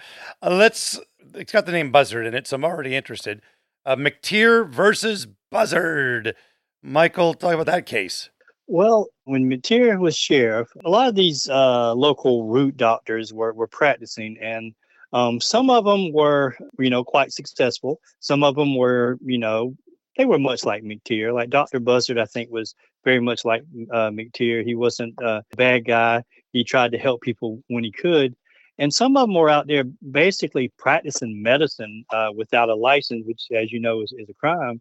let's. 0.42 1.00
It's 1.34 1.52
got 1.52 1.64
the 1.64 1.72
name 1.72 1.90
Buzzard 1.90 2.26
in 2.26 2.34
it, 2.34 2.46
so 2.46 2.56
I'm 2.56 2.64
already 2.64 2.94
interested. 2.94 3.40
Uh, 3.86 3.96
McTeer 3.96 4.68
versus 4.68 5.26
Buzzard. 5.50 6.34
Michael, 6.82 7.34
talk 7.34 7.54
about 7.54 7.66
that 7.66 7.86
case. 7.86 8.30
Well, 8.66 9.08
when 9.24 9.50
McTeer 9.50 9.98
was 9.98 10.16
sheriff, 10.16 10.68
a 10.84 10.90
lot 10.90 11.08
of 11.08 11.14
these 11.14 11.48
uh, 11.48 11.94
local 11.94 12.46
root 12.46 12.76
doctors 12.76 13.32
were, 13.32 13.52
were 13.52 13.66
practicing, 13.66 14.38
and 14.40 14.74
um, 15.12 15.40
some 15.40 15.70
of 15.70 15.84
them 15.84 16.12
were, 16.12 16.56
you 16.78 16.90
know, 16.90 17.02
quite 17.02 17.32
successful. 17.32 18.00
Some 18.20 18.44
of 18.44 18.54
them 18.54 18.76
were, 18.76 19.18
you 19.24 19.38
know, 19.38 19.74
they 20.16 20.24
were 20.24 20.38
much 20.38 20.64
like 20.64 20.82
McTeer. 20.82 21.32
Like 21.32 21.50
Dr. 21.50 21.80
Buzzard, 21.80 22.18
I 22.18 22.24
think, 22.24 22.50
was 22.50 22.74
very 23.04 23.20
much 23.20 23.44
like 23.44 23.62
uh, 23.90 24.10
McTeer. 24.10 24.64
He 24.64 24.74
wasn't 24.74 25.14
a 25.20 25.42
bad 25.56 25.84
guy. 25.84 26.22
He 26.52 26.64
tried 26.64 26.92
to 26.92 26.98
help 26.98 27.22
people 27.22 27.62
when 27.68 27.84
he 27.84 27.92
could. 27.92 28.34
And 28.78 28.92
some 28.92 29.16
of 29.16 29.28
them 29.28 29.34
were 29.34 29.50
out 29.50 29.66
there 29.66 29.84
basically 29.84 30.72
practicing 30.78 31.42
medicine 31.42 32.04
uh, 32.10 32.30
without 32.34 32.70
a 32.70 32.74
license, 32.74 33.26
which, 33.26 33.46
as 33.54 33.70
you 33.70 33.78
know, 33.78 34.00
is, 34.00 34.12
is 34.16 34.28
a 34.28 34.34
crime. 34.34 34.80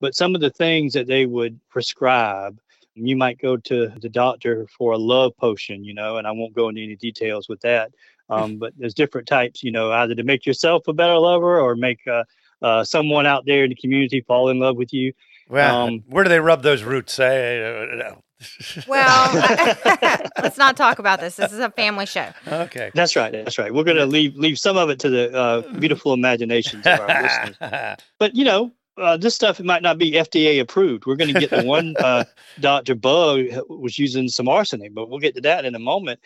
But 0.00 0.14
some 0.14 0.34
of 0.34 0.40
the 0.40 0.50
things 0.50 0.92
that 0.92 1.06
they 1.06 1.26
would 1.26 1.58
prescribe, 1.70 2.58
you 2.94 3.16
might 3.16 3.38
go 3.38 3.56
to 3.56 3.88
the 4.00 4.08
doctor 4.08 4.66
for 4.76 4.92
a 4.92 4.98
love 4.98 5.32
potion, 5.36 5.84
you 5.84 5.94
know, 5.94 6.16
and 6.16 6.26
I 6.26 6.32
won't 6.32 6.54
go 6.54 6.68
into 6.68 6.82
any 6.82 6.96
details 6.96 7.48
with 7.48 7.60
that. 7.62 7.92
Um, 8.28 8.56
but 8.56 8.72
there's 8.76 8.92
different 8.92 9.28
types, 9.28 9.62
you 9.62 9.70
know, 9.70 9.92
either 9.92 10.16
to 10.16 10.24
make 10.24 10.46
yourself 10.46 10.88
a 10.88 10.92
better 10.92 11.16
lover 11.16 11.60
or 11.60 11.76
make 11.76 12.04
uh, 12.08 12.24
uh, 12.62 12.84
someone 12.84 13.26
out 13.26 13.44
there 13.46 13.64
in 13.64 13.70
the 13.70 13.76
community 13.76 14.22
fall 14.26 14.48
in 14.48 14.58
love 14.58 14.76
with 14.76 14.92
you. 14.92 15.12
Well, 15.48 15.86
um, 15.86 16.04
where 16.08 16.24
do 16.24 16.28
they 16.30 16.40
rub 16.40 16.62
those 16.62 16.82
roots? 16.82 17.18
Eh? 17.18 18.12
well, 18.86 19.32
let's 20.42 20.58
not 20.58 20.76
talk 20.76 20.98
about 20.98 21.20
this. 21.20 21.36
This 21.36 21.52
is 21.52 21.58
a 21.58 21.70
family 21.70 22.06
show. 22.06 22.28
Okay, 22.46 22.90
that's 22.94 23.16
right. 23.16 23.32
That's 23.32 23.58
right. 23.58 23.72
We're 23.72 23.84
going 23.84 23.96
to 23.96 24.06
leave 24.06 24.36
leave 24.36 24.58
some 24.58 24.76
of 24.76 24.90
it 24.90 24.98
to 25.00 25.10
the 25.10 25.34
uh, 25.34 25.60
beautiful 25.78 26.12
imaginations 26.12 26.86
of 26.86 27.00
our 27.00 27.22
listeners. 27.22 27.96
But 28.18 28.34
you 28.34 28.44
know, 28.44 28.72
uh, 28.98 29.16
this 29.16 29.34
stuff 29.34 29.60
might 29.60 29.82
not 29.82 29.98
be 29.98 30.12
FDA 30.12 30.60
approved. 30.60 31.06
We're 31.06 31.16
going 31.16 31.32
to 31.32 31.40
get 31.40 31.50
the 31.50 31.64
one 31.64 31.94
uh, 31.98 32.24
Dr. 32.60 32.94
Bug 32.94 33.46
was 33.68 33.98
using 33.98 34.28
some 34.28 34.48
arsenic, 34.48 34.94
but 34.94 35.08
we'll 35.08 35.18
get 35.18 35.34
to 35.36 35.40
that 35.42 35.64
in 35.64 35.74
a 35.74 35.78
moment. 35.78 36.20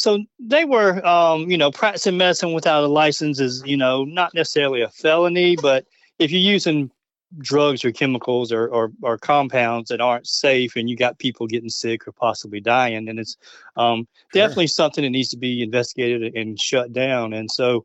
So 0.00 0.24
they 0.38 0.64
were, 0.64 1.06
um, 1.06 1.50
you 1.50 1.58
know, 1.58 1.70
practicing 1.70 2.16
medicine 2.16 2.54
without 2.54 2.82
a 2.82 2.86
license 2.86 3.38
is, 3.38 3.62
you 3.66 3.76
know, 3.76 4.04
not 4.04 4.32
necessarily 4.32 4.80
a 4.80 4.88
felony, 4.88 5.56
but 5.56 5.84
if 6.18 6.30
you're 6.30 6.40
using 6.40 6.90
drugs 7.36 7.84
or 7.84 7.92
chemicals 7.92 8.50
or, 8.50 8.66
or, 8.68 8.92
or, 9.02 9.18
compounds 9.18 9.90
that 9.90 10.00
aren't 10.00 10.26
safe 10.26 10.74
and 10.74 10.88
you 10.88 10.96
got 10.96 11.18
people 11.18 11.46
getting 11.46 11.68
sick 11.68 12.08
or 12.08 12.12
possibly 12.12 12.60
dying 12.60 13.04
then 13.04 13.20
it's 13.20 13.36
um, 13.76 14.08
sure. 14.32 14.42
definitely 14.42 14.66
something 14.66 15.04
that 15.04 15.10
needs 15.10 15.28
to 15.28 15.36
be 15.36 15.62
investigated 15.62 16.34
and 16.34 16.58
shut 16.58 16.92
down 16.92 17.32
and 17.32 17.48
so 17.48 17.84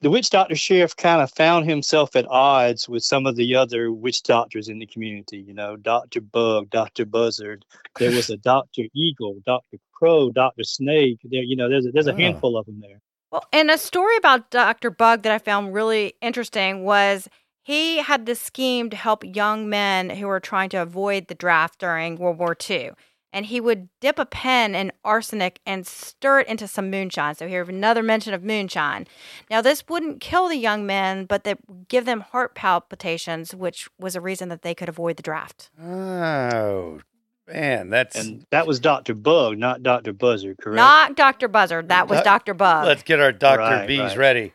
the 0.00 0.10
witch 0.10 0.30
doctor 0.30 0.54
sheriff 0.54 0.94
kind 0.96 1.22
of 1.22 1.30
found 1.32 1.68
himself 1.68 2.14
at 2.16 2.26
odds 2.28 2.88
with 2.88 3.02
some 3.02 3.26
of 3.26 3.36
the 3.36 3.54
other 3.54 3.92
witch 3.92 4.22
doctors 4.22 4.68
in 4.68 4.78
the 4.78 4.86
community 4.86 5.38
you 5.38 5.54
know 5.54 5.76
dr 5.76 6.20
bug 6.20 6.68
dr 6.70 7.04
buzzard 7.06 7.64
there 7.98 8.10
was 8.10 8.30
a 8.30 8.36
dr 8.38 8.82
eagle 8.94 9.36
dr 9.46 9.76
crow 9.92 10.30
dr 10.30 10.64
snake 10.64 11.18
there 11.24 11.42
you 11.42 11.56
know 11.56 11.68
there's 11.68 11.86
a, 11.86 11.90
there's 11.90 12.06
a 12.06 12.12
oh. 12.12 12.16
handful 12.16 12.56
of 12.56 12.66
them 12.66 12.80
there 12.80 13.00
well 13.30 13.44
and 13.52 13.70
a 13.70 13.78
story 13.78 14.16
about 14.16 14.50
dr 14.50 14.90
bug 14.92 15.22
that 15.22 15.32
i 15.32 15.38
found 15.38 15.74
really 15.74 16.14
interesting 16.20 16.84
was 16.84 17.28
he 17.66 17.98
had 17.98 18.26
this 18.26 18.40
scheme 18.40 18.90
to 18.90 18.96
help 18.96 19.24
young 19.24 19.68
men 19.68 20.08
who 20.08 20.28
were 20.28 20.38
trying 20.38 20.68
to 20.68 20.76
avoid 20.76 21.26
the 21.26 21.34
draft 21.34 21.80
during 21.80 22.14
World 22.14 22.38
War 22.38 22.56
II. 22.70 22.92
And 23.36 23.46
he 23.46 23.60
would 23.60 23.88
dip 24.00 24.18
a 24.18 24.24
pen 24.24 24.74
in 24.74 24.92
arsenic 25.04 25.60
and 25.66 25.86
stir 25.86 26.40
it 26.40 26.48
into 26.48 26.66
some 26.66 26.90
moonshine. 26.90 27.34
So 27.34 27.46
here 27.46 27.62
another 27.62 28.02
mention 28.02 28.32
of 28.32 28.42
moonshine. 28.42 29.06
Now 29.50 29.60
this 29.60 29.84
wouldn't 29.88 30.20
kill 30.20 30.48
the 30.48 30.56
young 30.56 30.86
men, 30.86 31.26
but 31.26 31.44
that 31.44 31.88
give 31.88 32.06
them 32.06 32.20
heart 32.20 32.54
palpitations, 32.54 33.54
which 33.54 33.88
was 33.98 34.16
a 34.16 34.20
reason 34.20 34.48
that 34.48 34.62
they 34.62 34.74
could 34.74 34.88
avoid 34.88 35.16
the 35.16 35.22
draft. 35.22 35.70
Oh, 35.80 37.00
Man, 37.48 37.90
that's 37.90 38.16
and 38.16 38.44
that 38.50 38.66
was 38.66 38.80
Doctor 38.80 39.14
Bug, 39.14 39.56
not 39.56 39.80
Doctor 39.84 40.12
Buzzard, 40.12 40.56
correct? 40.60 40.74
Not 40.74 41.14
Doctor 41.14 41.46
Buzzard. 41.46 41.90
That 41.90 42.08
was 42.08 42.20
Doctor 42.22 42.54
Bug. 42.54 42.86
Let's 42.86 43.04
get 43.04 43.20
our 43.20 43.30
Doctor 43.30 43.62
right, 43.62 43.86
Bees 43.86 44.00
right. 44.00 44.18
ready 44.18 44.52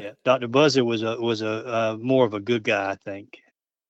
yeah, 0.00 0.10
Dr. 0.24 0.48
Buzzard 0.48 0.84
was 0.84 1.02
a 1.02 1.20
was 1.20 1.42
a 1.42 1.66
uh, 1.66 1.96
more 2.00 2.24
of 2.24 2.34
a 2.34 2.40
good 2.40 2.64
guy, 2.64 2.90
I 2.90 2.96
think. 2.96 3.38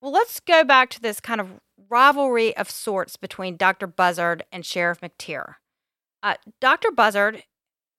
Well, 0.01 0.13
let's 0.13 0.41
go 0.41 0.65
back 0.65 0.91
to 0.91 1.01
this 1.01 1.21
kind 1.21 1.41
of 1.41 1.49
rivalry 1.89 2.57
of 2.57 2.71
sorts 2.71 3.17
between 3.17 3.57
Dr. 3.57 3.87
Buzzard 3.87 4.45
and 4.53 4.65
Sheriff 4.65 5.01
McTeer. 5.01 5.57
Uh, 6.23 6.35
Dr. 6.61 6.91
Buzzard's 6.91 7.43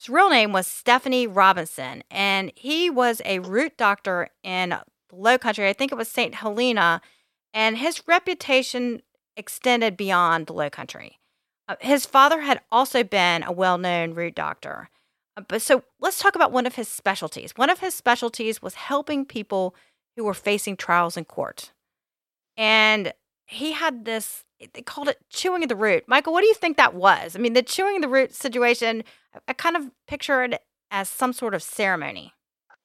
real 0.09 0.29
name 0.29 0.51
was 0.51 0.67
Stephanie 0.67 1.27
Robinson, 1.27 2.03
and 2.09 2.51
he 2.55 2.89
was 2.89 3.21
a 3.25 3.39
root 3.39 3.77
doctor 3.77 4.29
in 4.43 4.69
the 4.69 5.15
Low 5.15 5.37
Country. 5.37 5.69
I 5.69 5.73
think 5.73 5.91
it 5.91 5.97
was 5.97 6.07
St. 6.07 6.35
Helena, 6.35 7.01
and 7.53 7.77
his 7.77 8.01
reputation 8.07 9.01
extended 9.37 9.97
beyond 9.97 10.47
the 10.47 10.53
Low 10.53 10.69
Country. 10.69 11.19
Uh, 11.67 11.75
his 11.79 12.05
father 12.05 12.41
had 12.41 12.61
also 12.71 13.03
been 13.03 13.43
a 13.43 13.51
well 13.51 13.77
known 13.77 14.13
root 14.13 14.35
doctor. 14.35 14.89
Uh, 15.37 15.41
but 15.47 15.61
so 15.61 15.83
let's 15.99 16.19
talk 16.19 16.35
about 16.35 16.51
one 16.51 16.65
of 16.65 16.75
his 16.75 16.87
specialties. 16.87 17.53
One 17.55 17.69
of 17.69 17.79
his 17.79 17.93
specialties 17.93 18.61
was 18.61 18.75
helping 18.75 19.25
people 19.25 19.75
who 20.15 20.23
were 20.23 20.33
facing 20.33 20.77
trials 20.77 21.17
in 21.17 21.25
court. 21.25 21.71
And 22.57 23.13
he 23.45 23.73
had 23.73 24.05
this 24.05 24.43
they 24.73 24.81
called 24.81 25.09
it 25.09 25.17
chewing 25.29 25.63
of 25.63 25.69
the 25.69 25.75
root. 25.75 26.05
Michael, 26.07 26.33
what 26.33 26.41
do 26.41 26.47
you 26.47 26.53
think 26.53 26.77
that 26.77 26.95
was? 26.95 27.35
I 27.35 27.39
mean, 27.39 27.53
the 27.53 27.61
chewing 27.61 27.97
of 27.97 28.01
the 28.01 28.07
root 28.07 28.33
situation, 28.33 29.03
I- 29.47 29.53
kind 29.53 29.75
of 29.75 29.91
picture 30.07 30.43
it 30.43 30.61
as 30.91 31.09
some 31.09 31.33
sort 31.33 31.53
of 31.53 31.61
ceremony. 31.61 32.33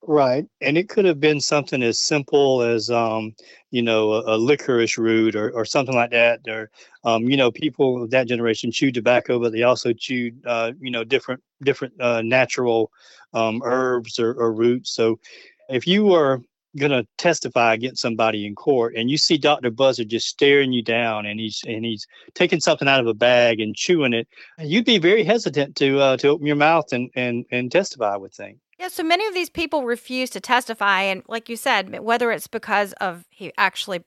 Right. 0.03 0.47
And 0.63 0.79
it 0.79 0.89
could 0.89 1.05
have 1.05 1.21
been 1.21 1.41
something 1.41 1.83
as 1.83 1.99
simple 1.99 2.63
as, 2.63 2.91
um, 2.91 3.35
you 3.71 3.83
know, 3.83 4.15
a, 4.15 4.35
a 4.35 4.39
licorice 4.39 4.97
root 4.97 5.37
or, 5.37 5.51
or 5.51 5.67
something 5.67 5.95
like 5.95 6.11
that. 6.11 6.41
Or, 6.49 6.71
um, 7.05 7.29
you 7.29 7.37
know, 7.37 7.53
people 7.53 8.03
of 8.03 8.11
that 8.11 8.27
generation 8.27 8.73
chewed 8.73 8.95
tobacco, 8.95 9.39
but 9.39 9.53
they 9.53 9.63
also 9.63 9.93
chewed, 9.93 10.41
uh, 10.47 10.73
you 10.81 10.91
know, 10.91 11.05
different 11.05 11.43
different 11.63 12.01
uh, 12.01 12.23
natural 12.23 12.91
um, 13.35 13.61
herbs 13.63 14.19
or, 14.19 14.33
or 14.33 14.55
roots. 14.55 14.91
So 14.91 15.21
if 15.69 15.87
you 15.87 16.07
were 16.07 16.43
going 16.79 16.93
to 16.93 17.07
testify 17.18 17.75
against 17.75 18.01
somebody 18.01 18.47
in 18.47 18.55
court 18.55 18.95
and 18.97 19.11
you 19.11 19.18
see 19.18 19.37
Dr. 19.37 19.71
Buzzard 19.71 20.09
just 20.09 20.29
staring 20.29 20.73
you 20.73 20.83
down 20.83 21.27
and 21.27 21.41
he's 21.41 21.62
and 21.66 21.85
he's 21.85 22.07
taking 22.35 22.61
something 22.61 22.89
out 22.89 23.01
of 23.01 23.07
a 23.07 23.14
bag 23.14 23.61
and 23.61 23.75
chewing 23.75 24.12
it, 24.12 24.29
you'd 24.59 24.85
be 24.85 24.99
very 24.99 25.25
hesitant 25.25 25.77
to 25.77 25.99
uh, 25.99 26.16
to 26.18 26.29
open 26.29 26.47
your 26.47 26.57
mouth 26.57 26.93
and, 26.93 27.11
and, 27.14 27.45
and 27.51 27.73
testify, 27.73 28.14
I 28.14 28.16
would 28.16 28.33
think. 28.33 28.59
Yeah, 28.79 28.89
so 28.89 29.03
many 29.03 29.27
of 29.27 29.35
these 29.35 29.51
people 29.51 29.85
refuse 29.85 30.31
to 30.31 30.41
testify, 30.41 31.03
and 31.03 31.23
like 31.29 31.51
you 31.51 31.57
said, 31.57 32.01
whether 32.01 32.33
it's 32.33 32.47
because 32.47 32.95
of 32.95 33.27
he 33.29 33.53
actually 33.59 34.05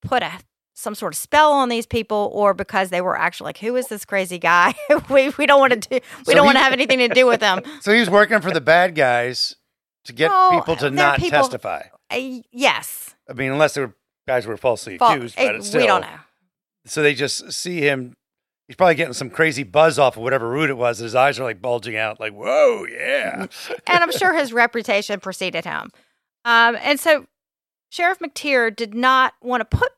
put 0.00 0.24
a 0.24 0.32
some 0.74 0.96
sort 0.96 1.12
of 1.12 1.18
spell 1.18 1.52
on 1.52 1.68
these 1.68 1.86
people, 1.86 2.30
or 2.32 2.52
because 2.52 2.90
they 2.90 3.00
were 3.00 3.16
actually 3.16 3.46
like, 3.46 3.58
"Who 3.58 3.76
is 3.76 3.86
this 3.86 4.04
crazy 4.04 4.40
guy? 4.40 4.74
we 5.08 5.28
we 5.38 5.46
don't 5.46 5.60
want 5.60 5.74
to 5.74 5.88
do 5.88 6.00
we 6.26 6.32
So 6.32 6.34
don't 6.34 6.46
want 6.46 6.56
to 6.56 6.64
have 6.64 6.72
anything 6.72 6.98
to 6.98 7.08
do 7.08 7.26
with 7.26 7.38
them." 7.38 7.60
So 7.82 7.92
he 7.92 8.00
was 8.00 8.10
working 8.10 8.40
for 8.40 8.50
the 8.50 8.60
bad 8.60 8.96
guys 8.96 9.54
to 10.04 10.12
get 10.12 10.28
No, 10.30 10.50
people 10.52 10.76
to 10.76 10.90
not 10.90 11.18
people- 11.18 11.38
testify. 11.38 11.82
Uh, 12.10 12.40
yes, 12.52 13.14
I 13.28 13.32
mean, 13.34 13.52
unless 13.52 13.74
they 13.74 13.80
were 13.82 13.94
guys 14.26 14.46
were 14.46 14.56
falsely 14.56 14.98
Fal- 14.98 15.12
accused, 15.12 15.36
but 15.36 15.54
it's 15.56 15.68
still, 15.68 15.80
we 15.80 15.86
don't 15.86 16.02
know. 16.02 16.18
So 16.86 17.02
they 17.02 17.14
just 17.14 17.52
see 17.52 17.80
him. 17.80 18.14
He's 18.68 18.76
probably 18.76 18.94
getting 18.94 19.12
some 19.14 19.28
crazy 19.30 19.62
buzz 19.64 19.98
off 19.98 20.16
of 20.16 20.22
whatever 20.22 20.48
root 20.48 20.70
it 20.70 20.76
was. 20.76 20.98
His 20.98 21.14
eyes 21.14 21.38
are 21.38 21.44
like 21.44 21.60
bulging 21.60 21.96
out, 21.96 22.20
like 22.20 22.32
"Whoa, 22.32 22.84
yeah!" 22.86 23.46
and 23.86 24.02
I'm 24.02 24.12
sure 24.12 24.34
his 24.34 24.52
reputation 24.64 25.20
preceded 25.20 25.64
him. 25.64 25.90
Um, 26.44 26.76
and 26.80 26.98
so 26.98 27.26
Sheriff 27.90 28.18
McTeer 28.18 28.74
did 28.74 28.94
not 28.94 29.34
want 29.42 29.60
to 29.68 29.76
put 29.76 29.92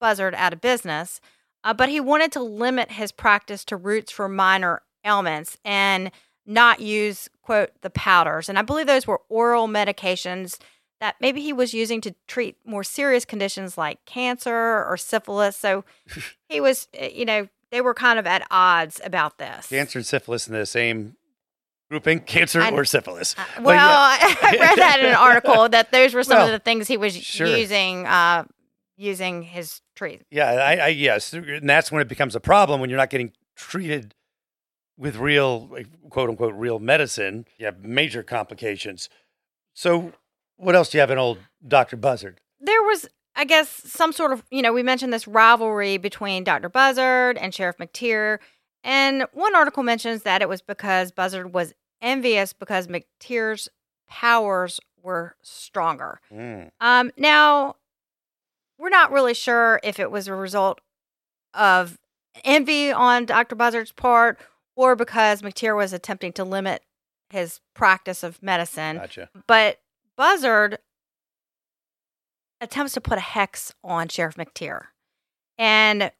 Buzzard 0.00 0.34
out 0.34 0.52
of 0.52 0.60
business, 0.60 1.20
uh, 1.64 1.72
but 1.74 1.88
he 1.88 2.00
wanted 2.00 2.32
to 2.32 2.42
limit 2.42 2.92
his 2.92 3.12
practice 3.12 3.64
to 3.66 3.76
roots 3.76 4.10
for 4.12 4.28
minor 4.28 4.82
ailments 5.04 5.56
and 5.64 6.10
not 6.46 6.80
use, 6.80 7.28
quote, 7.42 7.70
the 7.82 7.90
powders. 7.90 8.48
And 8.48 8.58
I 8.58 8.62
believe 8.62 8.86
those 8.86 9.06
were 9.06 9.20
oral 9.28 9.66
medications 9.68 10.58
that 11.00 11.16
maybe 11.20 11.40
he 11.42 11.52
was 11.52 11.74
using 11.74 12.00
to 12.02 12.14
treat 12.26 12.56
more 12.64 12.82
serious 12.84 13.24
conditions 13.24 13.76
like 13.76 14.04
cancer 14.06 14.54
or 14.84 14.96
syphilis. 14.96 15.56
So 15.56 15.84
he 16.48 16.60
was, 16.60 16.88
eh, 16.94 17.10
you 17.12 17.24
know, 17.24 17.48
they 17.70 17.80
were 17.80 17.94
kind 17.94 18.18
of 18.18 18.26
at 18.26 18.46
odds 18.50 19.00
about 19.04 19.38
this. 19.38 19.66
Cancer 19.68 19.98
and 19.98 20.06
syphilis 20.06 20.46
in 20.48 20.54
the 20.54 20.64
same 20.66 21.16
grouping, 21.90 22.20
cancer 22.26 22.60
I- 22.62 22.70
or 22.70 22.84
syphilis. 22.84 23.34
Uh, 23.38 23.62
Well, 23.62 23.74
yeah. 23.76 24.18
I 24.42 24.56
read 24.58 24.76
that 24.78 25.00
in 25.00 25.06
an 25.06 25.14
article 25.14 25.68
that 25.68 25.92
those 25.92 26.14
were 26.14 26.22
some 26.22 26.38
Well, 26.38 26.46
of 26.46 26.52
the 26.52 26.58
things 26.60 26.88
he 26.88 26.96
was 26.96 27.14
sure. 27.16 27.46
using, 27.46 28.06
uh, 28.06 28.44
using 28.96 29.42
his 29.42 29.82
treat. 29.94 30.22
Yeah, 30.30 30.50
I, 30.52 30.76
I 30.76 30.88
yes, 30.88 31.32
and 31.34 31.68
that's 31.68 31.92
when 31.92 32.00
it 32.00 32.08
becomes 32.08 32.34
a 32.34 32.40
problem 32.40 32.80
when 32.80 32.88
you're 32.88 32.96
not 32.98 33.10
getting 33.10 33.32
treated 33.56 34.14
with 34.98 35.16
real, 35.16 35.76
quote 36.10 36.30
unquote, 36.30 36.54
real 36.54 36.78
medicine. 36.78 37.46
You 37.58 37.66
have 37.66 37.84
major 37.84 38.22
complications. 38.22 39.08
So, 39.74 40.12
what 40.56 40.74
else 40.74 40.90
do 40.90 40.98
you 40.98 41.00
have 41.00 41.10
in 41.10 41.18
old 41.18 41.38
Doctor 41.66 41.96
Buzzard? 41.96 42.40
There 42.60 42.82
was, 42.82 43.06
I 43.34 43.44
guess, 43.44 43.68
some 43.68 44.12
sort 44.12 44.32
of, 44.32 44.42
you 44.50 44.62
know, 44.62 44.72
we 44.72 44.82
mentioned 44.82 45.12
this 45.12 45.28
rivalry 45.28 45.98
between 45.98 46.44
Dr. 46.44 46.68
Buzzard 46.68 47.36
and 47.36 47.54
Sheriff 47.54 47.76
McTeer. 47.76 48.38
And 48.82 49.26
one 49.32 49.54
article 49.54 49.82
mentions 49.82 50.22
that 50.22 50.40
it 50.40 50.48
was 50.48 50.62
because 50.62 51.12
Buzzard 51.12 51.52
was 51.52 51.74
envious 52.00 52.52
because 52.52 52.88
McTeer's 52.88 53.68
powers 54.08 54.80
were 55.02 55.36
stronger. 55.42 56.20
Mm. 56.32 56.70
Um, 56.80 57.10
now, 57.16 57.76
we're 58.78 58.88
not 58.88 59.12
really 59.12 59.34
sure 59.34 59.80
if 59.82 60.00
it 60.00 60.10
was 60.10 60.28
a 60.28 60.34
result 60.34 60.80
of 61.52 61.98
envy 62.44 62.92
on 62.92 63.24
Dr. 63.26 63.54
Buzzard's 63.56 63.92
part 63.92 64.38
or 64.76 64.94
because 64.94 65.42
McTeer 65.42 65.76
was 65.76 65.92
attempting 65.92 66.32
to 66.34 66.44
limit 66.44 66.82
his 67.30 67.60
practice 67.74 68.22
of 68.22 68.42
medicine. 68.42 68.96
Gotcha. 68.96 69.30
But 69.48 69.80
Buzzard 70.16 70.78
attempts 72.60 72.92
to 72.94 73.00
put 73.00 73.18
a 73.18 73.22
hex 73.22 73.74
on 73.82 74.08
Sheriff 74.08 74.36
McTeer. 74.36 74.86
And 75.58 76.12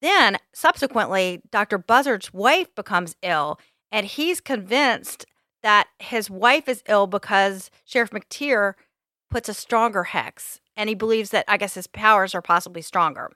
then 0.00 0.38
subsequently, 0.54 1.42
Dr. 1.50 1.78
Buzzard's 1.78 2.32
wife 2.32 2.74
becomes 2.74 3.16
ill, 3.22 3.58
and 3.90 4.06
he's 4.06 4.40
convinced 4.40 5.26
that 5.62 5.88
his 5.98 6.30
wife 6.30 6.68
is 6.68 6.82
ill 6.88 7.06
because 7.06 7.70
Sheriff 7.84 8.10
McTeer 8.10 8.74
puts 9.30 9.48
a 9.48 9.54
stronger 9.54 10.04
hex. 10.04 10.60
And 10.76 10.88
he 10.88 10.94
believes 10.94 11.30
that, 11.30 11.44
I 11.46 11.58
guess, 11.58 11.74
his 11.74 11.86
powers 11.86 12.34
are 12.34 12.40
possibly 12.40 12.80
stronger. 12.80 13.30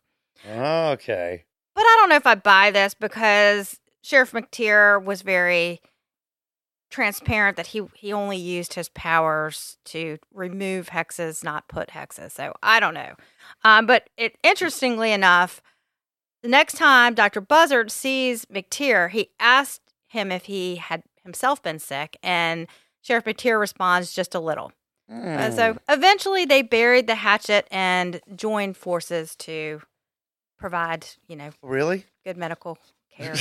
Okay. 0.49 1.45
But 1.75 1.83
I 1.83 1.97
don't 2.01 2.09
know 2.09 2.17
if 2.17 2.27
I 2.27 2.35
buy 2.37 2.71
this 2.71 2.95
because 2.95 3.79
Sheriff 4.05 4.33
McTeer 4.33 5.03
was 5.03 5.23
very 5.23 5.81
transparent 6.91 7.57
that 7.57 7.69
he 7.69 7.83
he 7.95 8.13
only 8.13 8.37
used 8.37 8.75
his 8.75 8.89
powers 8.91 9.79
to 9.87 10.19
remove 10.33 10.91
hexes, 10.91 11.43
not 11.43 11.69
put 11.69 11.89
hexes. 11.89 12.33
So 12.33 12.53
I 12.63 12.81
don't 12.81 12.95
know. 12.95 13.15
Um, 13.65 13.87
but 13.87 14.11
it 14.17 14.37
interestingly 14.43 15.11
enough, 15.11 15.63
the 16.43 16.49
next 16.49 16.75
time 16.77 17.15
Dr. 17.15 17.41
Buzzard 17.41 17.91
sees 17.91 18.45
McTeer, 18.45 19.09
he 19.11 19.31
asked 19.41 19.81
him 20.09 20.31
if 20.31 20.45
he 20.45 20.77
had 20.77 21.03
himself 21.25 21.63
been 21.63 21.79
sick, 21.79 22.19
and 22.23 22.69
Sheriff 23.01 23.25
McTeer 23.25 23.59
responds 23.59 24.15
just 24.15 24.35
a 24.35 24.41
little. 24.41 24.71
Uh, 25.11 25.51
Hmm. 25.51 25.51
so 25.57 25.79
eventually 25.89 26.45
they 26.45 26.63
buried 26.63 27.07
the 27.07 27.15
hatchet 27.17 27.67
and 27.71 28.21
joined 28.37 28.77
forces 28.77 29.35
to 29.37 29.81
provide, 30.59 31.07
you 31.27 31.37
know, 31.37 31.51
really? 31.63 32.05
good 32.25 32.37
medical 32.39 32.79
care. 33.17 33.35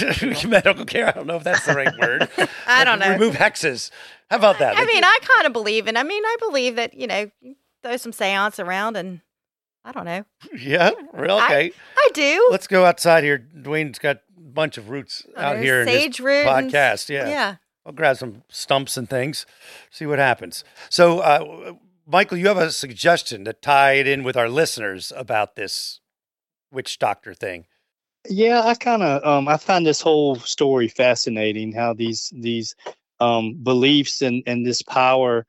Medical 0.47 0.85
care? 0.85 1.07
I 1.07 1.11
don't 1.11 1.27
know 1.27 1.37
if 1.37 1.43
that's 1.43 1.65
the 1.65 1.73
right 1.73 1.93
word. 2.01 2.29
I 2.67 2.83
don't 2.83 2.99
know. 2.99 3.11
Remove 3.11 3.35
hexes. 3.35 3.91
How 4.29 4.37
about 4.37 4.59
that? 4.59 4.77
I 4.77 4.85
mean, 4.85 5.03
I 5.03 5.19
kind 5.21 5.47
of 5.47 5.53
believe 5.53 5.87
in. 5.87 5.97
I 5.97 6.03
mean, 6.03 6.23
I 6.25 6.35
believe 6.39 6.75
that 6.77 6.93
you 6.93 7.07
know, 7.07 7.29
throw 7.83 7.97
some 7.97 8.11
seance 8.13 8.59
around, 8.59 8.97
and 8.97 9.21
I 9.85 9.91
don't 9.91 10.05
know. 10.05 10.25
yeah, 10.57 10.91
real 11.13 11.37
I- 11.37 11.45
okay. 11.45 11.71
I 11.97 12.09
do. 12.13 12.47
Let's 12.51 12.67
go 12.67 12.85
outside 12.85 13.23
here. 13.23 13.37
Dwayne's 13.39 13.99
got 13.99 14.17
a 14.37 14.41
bunch 14.41 14.77
of 14.77 14.89
roots 14.89 15.25
Oh, 15.35 15.41
out 15.41 15.57
here 15.59 15.81
in 15.81 15.85
this 15.87 15.95
sage 16.01 16.19
podcast. 16.19 17.09
Yeah. 17.09 17.27
yeah. 17.27 17.55
I'll 17.85 17.91
grab 17.91 18.15
some 18.15 18.43
stumps 18.47 18.95
and 18.95 19.09
things, 19.09 19.45
see 19.91 20.05
what 20.05 20.17
happens. 20.17 20.63
So, 20.89 21.19
uh, 21.19 21.73
Michael, 22.07 22.37
you 22.37 22.47
have 22.47 22.57
a 22.57 22.71
suggestion 22.71 23.43
to 23.43 23.51
tie 23.51 23.93
it 23.93 24.07
in 24.07 24.23
with 24.23 24.37
our 24.37 24.47
listeners 24.47 25.11
about 25.15 25.57
this 25.57 25.99
witch 26.71 26.97
doctor 26.97 27.33
thing. 27.33 27.65
Yeah, 28.29 28.61
I 28.63 28.75
kind 28.75 29.03
of 29.03 29.23
um, 29.25 29.47
I 29.47 29.57
find 29.57 29.85
this 29.85 30.01
whole 30.01 30.35
story 30.35 30.87
fascinating. 30.87 31.73
How 31.73 31.93
these 31.93 32.31
these 32.33 32.75
um, 33.19 33.55
beliefs 33.61 34.21
and 34.21 34.43
and 34.45 34.65
this 34.65 34.81
power 34.81 35.45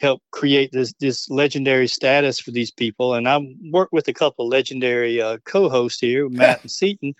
help 0.00 0.22
create 0.30 0.70
this 0.72 0.92
this 1.00 1.28
legendary 1.30 1.88
status 1.88 2.38
for 2.38 2.50
these 2.50 2.70
people. 2.70 3.14
And 3.14 3.28
I 3.28 3.40
work 3.70 3.90
with 3.92 4.08
a 4.08 4.12
couple 4.12 4.48
legendary 4.48 5.20
uh, 5.20 5.38
co-hosts 5.44 6.00
here, 6.00 6.28
Matt 6.30 6.62
and 6.62 6.70
Seton. 6.70 7.14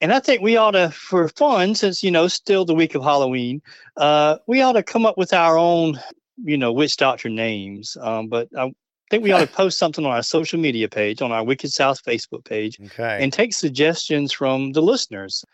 And 0.00 0.12
I 0.12 0.20
think 0.20 0.42
we 0.42 0.56
ought 0.56 0.72
to, 0.72 0.90
for 0.90 1.28
fun, 1.28 1.74
since 1.74 2.04
you 2.04 2.10
know, 2.12 2.28
still 2.28 2.64
the 2.64 2.74
week 2.74 2.94
of 2.94 3.02
Halloween, 3.02 3.60
uh, 3.96 4.38
we 4.46 4.62
ought 4.62 4.72
to 4.72 4.82
come 4.84 5.04
up 5.04 5.18
with 5.18 5.32
our 5.32 5.58
own, 5.58 5.98
you 6.36 6.56
know, 6.56 6.72
witch 6.72 6.96
doctor 6.96 7.28
names. 7.28 7.96
Um, 8.00 8.28
but 8.28 8.48
I 8.56 8.72
think 9.10 9.22
we 9.22 9.32
ought 9.32 9.40
to 9.40 9.46
post 9.62 9.78
something 9.78 10.04
on 10.04 10.12
our 10.12 10.22
social 10.22 10.58
media 10.58 10.88
page, 10.88 11.22
on 11.22 11.32
our 11.32 11.44
Wicked 11.44 11.72
South 11.72 12.02
Facebook 12.04 12.44
page, 12.44 12.78
Okay. 12.86 13.18
and 13.22 13.32
take 13.32 13.54
suggestions 13.54 14.32
from 14.32 14.72
the 14.72 14.82
listeners. 14.82 15.44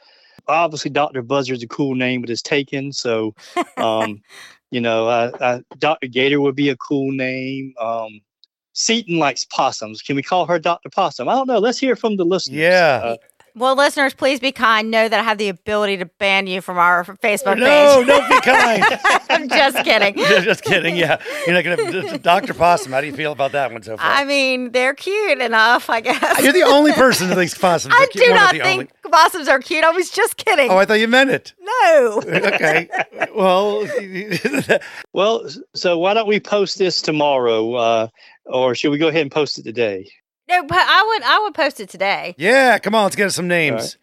Obviously, 0.49 0.91
Dr. 0.91 1.23
Buzzard's 1.23 1.63
a 1.63 1.69
cool 1.69 1.95
name, 1.95 2.21
but 2.21 2.29
it's 2.31 2.43
taken. 2.43 2.93
So, 2.93 3.35
um, 3.77 4.21
you 4.71 4.81
know, 4.81 5.09
uh, 5.09 5.31
uh, 5.41 5.61
Dr. 5.79 6.07
Gator 6.09 6.41
would 6.41 6.57
be 6.57 6.69
a 6.69 6.77
cool 6.77 7.13
name. 7.13 7.73
Um, 7.81 8.21
Seton 8.73 9.19
likes 9.19 9.45
possums. 9.45 10.03
Can 10.03 10.17
we 10.17 10.23
call 10.23 10.47
her 10.47 10.59
Dr. 10.59 10.91
Possum? 10.91 11.29
I 11.29 11.35
don't 11.35 11.47
know. 11.47 11.61
Let's 11.61 11.79
hear 11.79 11.95
from 11.95 12.17
the 12.17 12.25
listeners. 12.25 12.59
Yeah. 12.59 13.01
Uh, 13.05 13.17
Well, 13.57 13.77
listeners, 13.77 14.15
please 14.15 14.41
be 14.41 14.51
kind. 14.51 14.91
Know 14.91 15.09
that 15.09 15.21
I 15.21 15.23
have 15.23 15.39
the 15.39 15.49
ability 15.49 15.99
to 15.99 16.07
ban 16.07 16.49
you 16.49 16.61
from 16.61 16.77
our 16.77 17.05
Facebook 17.05 17.57
no, 17.57 17.65
page. 17.67 18.07
don't 18.09 18.29
be 18.29 18.41
kind. 18.41 18.85
I'm 19.31 19.49
just 19.49 19.85
kidding. 19.85 20.15
Just 20.45 20.65
kidding. 20.65 20.97
Yeah. 20.97 21.21
You're 21.47 21.55
not 21.55 21.63
going 21.65 22.09
to. 22.09 22.19
Dr. 22.19 22.53
Possum, 22.55 22.91
how 22.93 23.01
do 23.01 23.07
you 23.07 23.13
feel 23.13 23.31
about 23.33 23.53
that 23.53 23.71
one 23.73 23.83
so 23.83 23.97
far? 23.97 24.11
I 24.11 24.25
mean, 24.25 24.73
they're 24.73 24.95
cute 24.95 25.41
enough, 25.41 25.89
I 25.89 26.01
guess. 26.01 26.43
You're 26.43 26.53
the 26.53 26.63
only 26.65 26.93
person 26.93 27.29
who 27.29 27.35
thinks 27.37 27.57
possums 27.57 27.95
I 27.97 28.03
are 28.05 28.07
cute. 28.09 28.25
I 28.25 28.27
do 28.27 28.33
One 28.33 28.41
not 28.41 28.53
the 28.53 28.59
think 28.61 28.81
only- 29.05 29.11
possums 29.13 29.49
are 29.49 29.61
cute. 29.61 29.85
I 29.85 29.91
was 29.91 30.11
just 30.11 30.37
kidding. 30.37 30.71
Oh, 30.71 30.77
I 30.77 30.85
thought 30.85 30.95
you 30.95 31.09
meant 31.09 31.31
it. 31.31 31.53
no. 31.61 32.23
Okay. 32.55 32.89
well, 33.35 33.87
well, 35.13 35.49
so 35.75 35.99
why 35.99 36.15
don't 36.15 36.27
we 36.29 36.41
post 36.41 36.79
this 36.79 37.01
tomorrow? 37.03 37.75
Uh, 37.75 38.09
or 38.47 38.75
should 38.75 38.91
we 38.91 38.99
go 38.99 39.09
ahead 39.09 39.23
and 39.23 39.31
post 39.31 39.59
it 39.59 39.63
today? 39.63 40.11
No, 40.49 40.63
but 40.65 40.79
I 40.79 41.03
would 41.03 41.23
I 41.23 41.39
would 41.41 41.55
post 41.55 41.81
it 41.81 41.89
today. 41.89 42.35
Yeah, 42.39 42.79
come 42.79 42.95
on, 42.95 43.05
let's 43.05 43.17
get 43.17 43.27
us 43.27 43.35
some 43.35 43.49
names. 43.49 43.97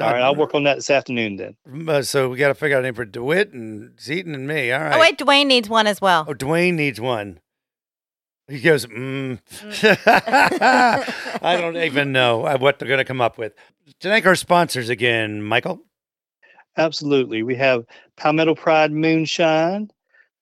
All 0.00 0.12
right, 0.12 0.22
I'll 0.22 0.36
work 0.36 0.54
on 0.54 0.62
that 0.64 0.76
this 0.76 0.90
afternoon 0.90 1.36
then. 1.36 1.88
Uh, 1.88 2.02
so 2.02 2.28
we 2.28 2.36
got 2.36 2.48
to 2.48 2.54
figure 2.54 2.76
out 2.76 2.80
a 2.80 2.82
name 2.84 2.94
for 2.94 3.04
DeWitt 3.04 3.52
and 3.52 3.92
Seton 3.96 4.34
and 4.34 4.46
me. 4.46 4.70
All 4.70 4.80
right. 4.80 4.94
Oh 4.94 5.00
wait, 5.00 5.18
Dwayne 5.18 5.46
needs 5.46 5.68
one 5.68 5.88
as 5.88 6.00
well. 6.00 6.24
Oh, 6.28 6.34
Dwayne 6.34 6.74
needs 6.74 7.00
one. 7.00 7.40
He 8.48 8.60
goes, 8.60 8.86
mm. 8.86 9.38
I 11.42 11.56
don't 11.60 11.76
even 11.76 12.12
know 12.12 12.46
uh, 12.46 12.56
what 12.56 12.78
they're 12.78 12.88
going 12.88 12.98
to 12.98 13.04
come 13.04 13.20
up 13.20 13.36
with. 13.36 13.52
To 14.00 14.08
thank 14.08 14.24
our 14.24 14.36
sponsors 14.36 14.88
again, 14.88 15.42
Michael. 15.42 15.80
Absolutely. 16.76 17.42
We 17.42 17.56
have 17.56 17.84
Palmetto 18.16 18.54
Pride 18.54 18.92
Moonshine, 18.92 19.90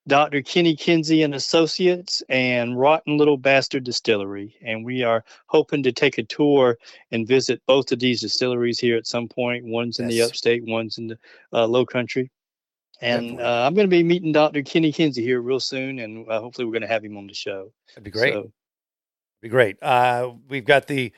Dr. 0.09 0.41
Kenny 0.43 0.77
Kinsey 0.77 1.23
and 1.23 1.35
Associates, 1.35 2.23
and 2.29 2.79
Rotten 2.79 3.17
Little 3.19 3.37
Bastard 3.37 3.85
Distillery. 3.85 4.57
And 4.63 4.85
we 4.85 5.03
are 5.03 5.25
hoping 5.47 5.83
to 5.83 5.93
take 5.93 6.19
a 6.19 6.23
tour 6.23 6.79
and 7.11 7.27
visit 7.27 7.61
both 7.67 7.91
of 7.91 7.99
these 7.99 8.21
distilleries 8.21 8.79
here 8.79 8.97
at 8.97 9.07
some 9.07 9.29
point. 9.29 9.65
One's 9.65 9.99
in 9.99 10.07
the 10.07 10.23
upstate, 10.23 10.65
one's 10.65 10.99
in 10.99 11.09
the 11.09 11.19
uh, 11.53 11.67
low 11.67 11.85
country. 11.85 12.31
And 13.01 13.41
uh, 13.41 13.65
I'm 13.67 13.75
going 13.75 13.87
to 13.87 13.91
be 13.91 14.03
meeting 14.03 14.33
Dr. 14.33 14.63
Kenny 14.63 14.91
Kinsey 14.93 15.23
here 15.23 15.41
real 15.41 15.61
soon, 15.61 15.99
and 15.99 16.27
uh, 16.31 16.41
hopefully 16.41 16.65
we're 16.65 16.73
going 16.73 16.83
to 16.83 16.89
have 16.89 17.05
him 17.05 17.17
on 17.17 17.27
the 17.27 17.35
show. 17.35 17.73
That'd 17.89 18.05
be 18.05 18.11
great. 18.11 18.33
So, 18.33 18.53
be 19.43 19.49
great. 19.49 19.77
Uh, 19.83 20.31
we've 20.49 20.65
got 20.65 20.87
the 20.87 21.13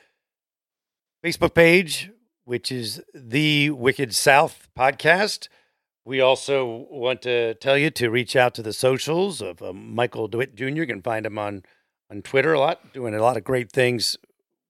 Facebook 1.23 1.53
page, 1.53 2.11
which 2.43 2.71
is 2.71 3.01
the 3.13 3.69
Wicked 3.69 4.13
South 4.13 4.67
podcast. 4.77 5.47
We 6.09 6.21
also 6.21 6.87
want 6.89 7.21
to 7.21 7.53
tell 7.53 7.77
you 7.77 7.91
to 7.91 8.09
reach 8.09 8.35
out 8.35 8.55
to 8.55 8.63
the 8.63 8.73
socials 8.73 9.43
of 9.43 9.61
um, 9.61 9.93
Michael 9.93 10.27
DeWitt 10.27 10.55
Jr. 10.55 10.69
You 10.69 10.87
can 10.87 11.03
find 11.03 11.23
him 11.23 11.37
on 11.37 11.61
on 12.09 12.23
Twitter 12.23 12.51
a 12.51 12.59
lot, 12.59 12.93
doing 12.93 13.13
a 13.13 13.21
lot 13.21 13.37
of 13.37 13.43
great 13.43 13.71
things 13.71 14.17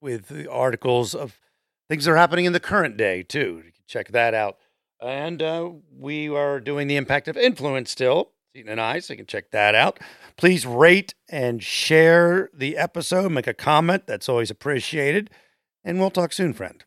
with 0.02 0.28
the 0.28 0.52
articles 0.52 1.16
of 1.16 1.40
things 1.88 2.04
that 2.04 2.12
are 2.12 2.18
happening 2.18 2.44
in 2.44 2.52
the 2.52 2.60
current 2.60 2.98
day 2.98 3.24
too. 3.24 3.62
You 3.66 3.72
can 3.72 3.84
check 3.88 4.10
that 4.10 4.34
out. 4.34 4.58
And 5.02 5.42
uh, 5.42 5.70
we 5.98 6.28
are 6.28 6.60
doing 6.60 6.90
the 6.90 6.98
impact 6.98 7.30
of 7.30 7.38
influence 7.38 7.90
still, 7.90 8.34
Seton 8.54 8.74
and 8.74 8.82
I, 8.82 9.00
so 9.00 9.14
you 9.14 9.18
can 9.20 9.26
check 9.26 9.52
that 9.52 9.76
out. 9.76 9.98
Please 10.36 10.66
rate 10.66 11.14
and 11.30 11.64
share 11.64 12.50
the 12.54 12.76
episode, 12.76 13.32
make 13.32 13.48
a 13.48 13.54
comment. 13.54 14.08
That's 14.08 14.28
always 14.28 14.52
appreciated. 14.52 15.30
And 15.86 16.02
we'll 16.02 16.12
talk 16.12 16.34
soon, 16.34 16.52
friend. 16.52 16.84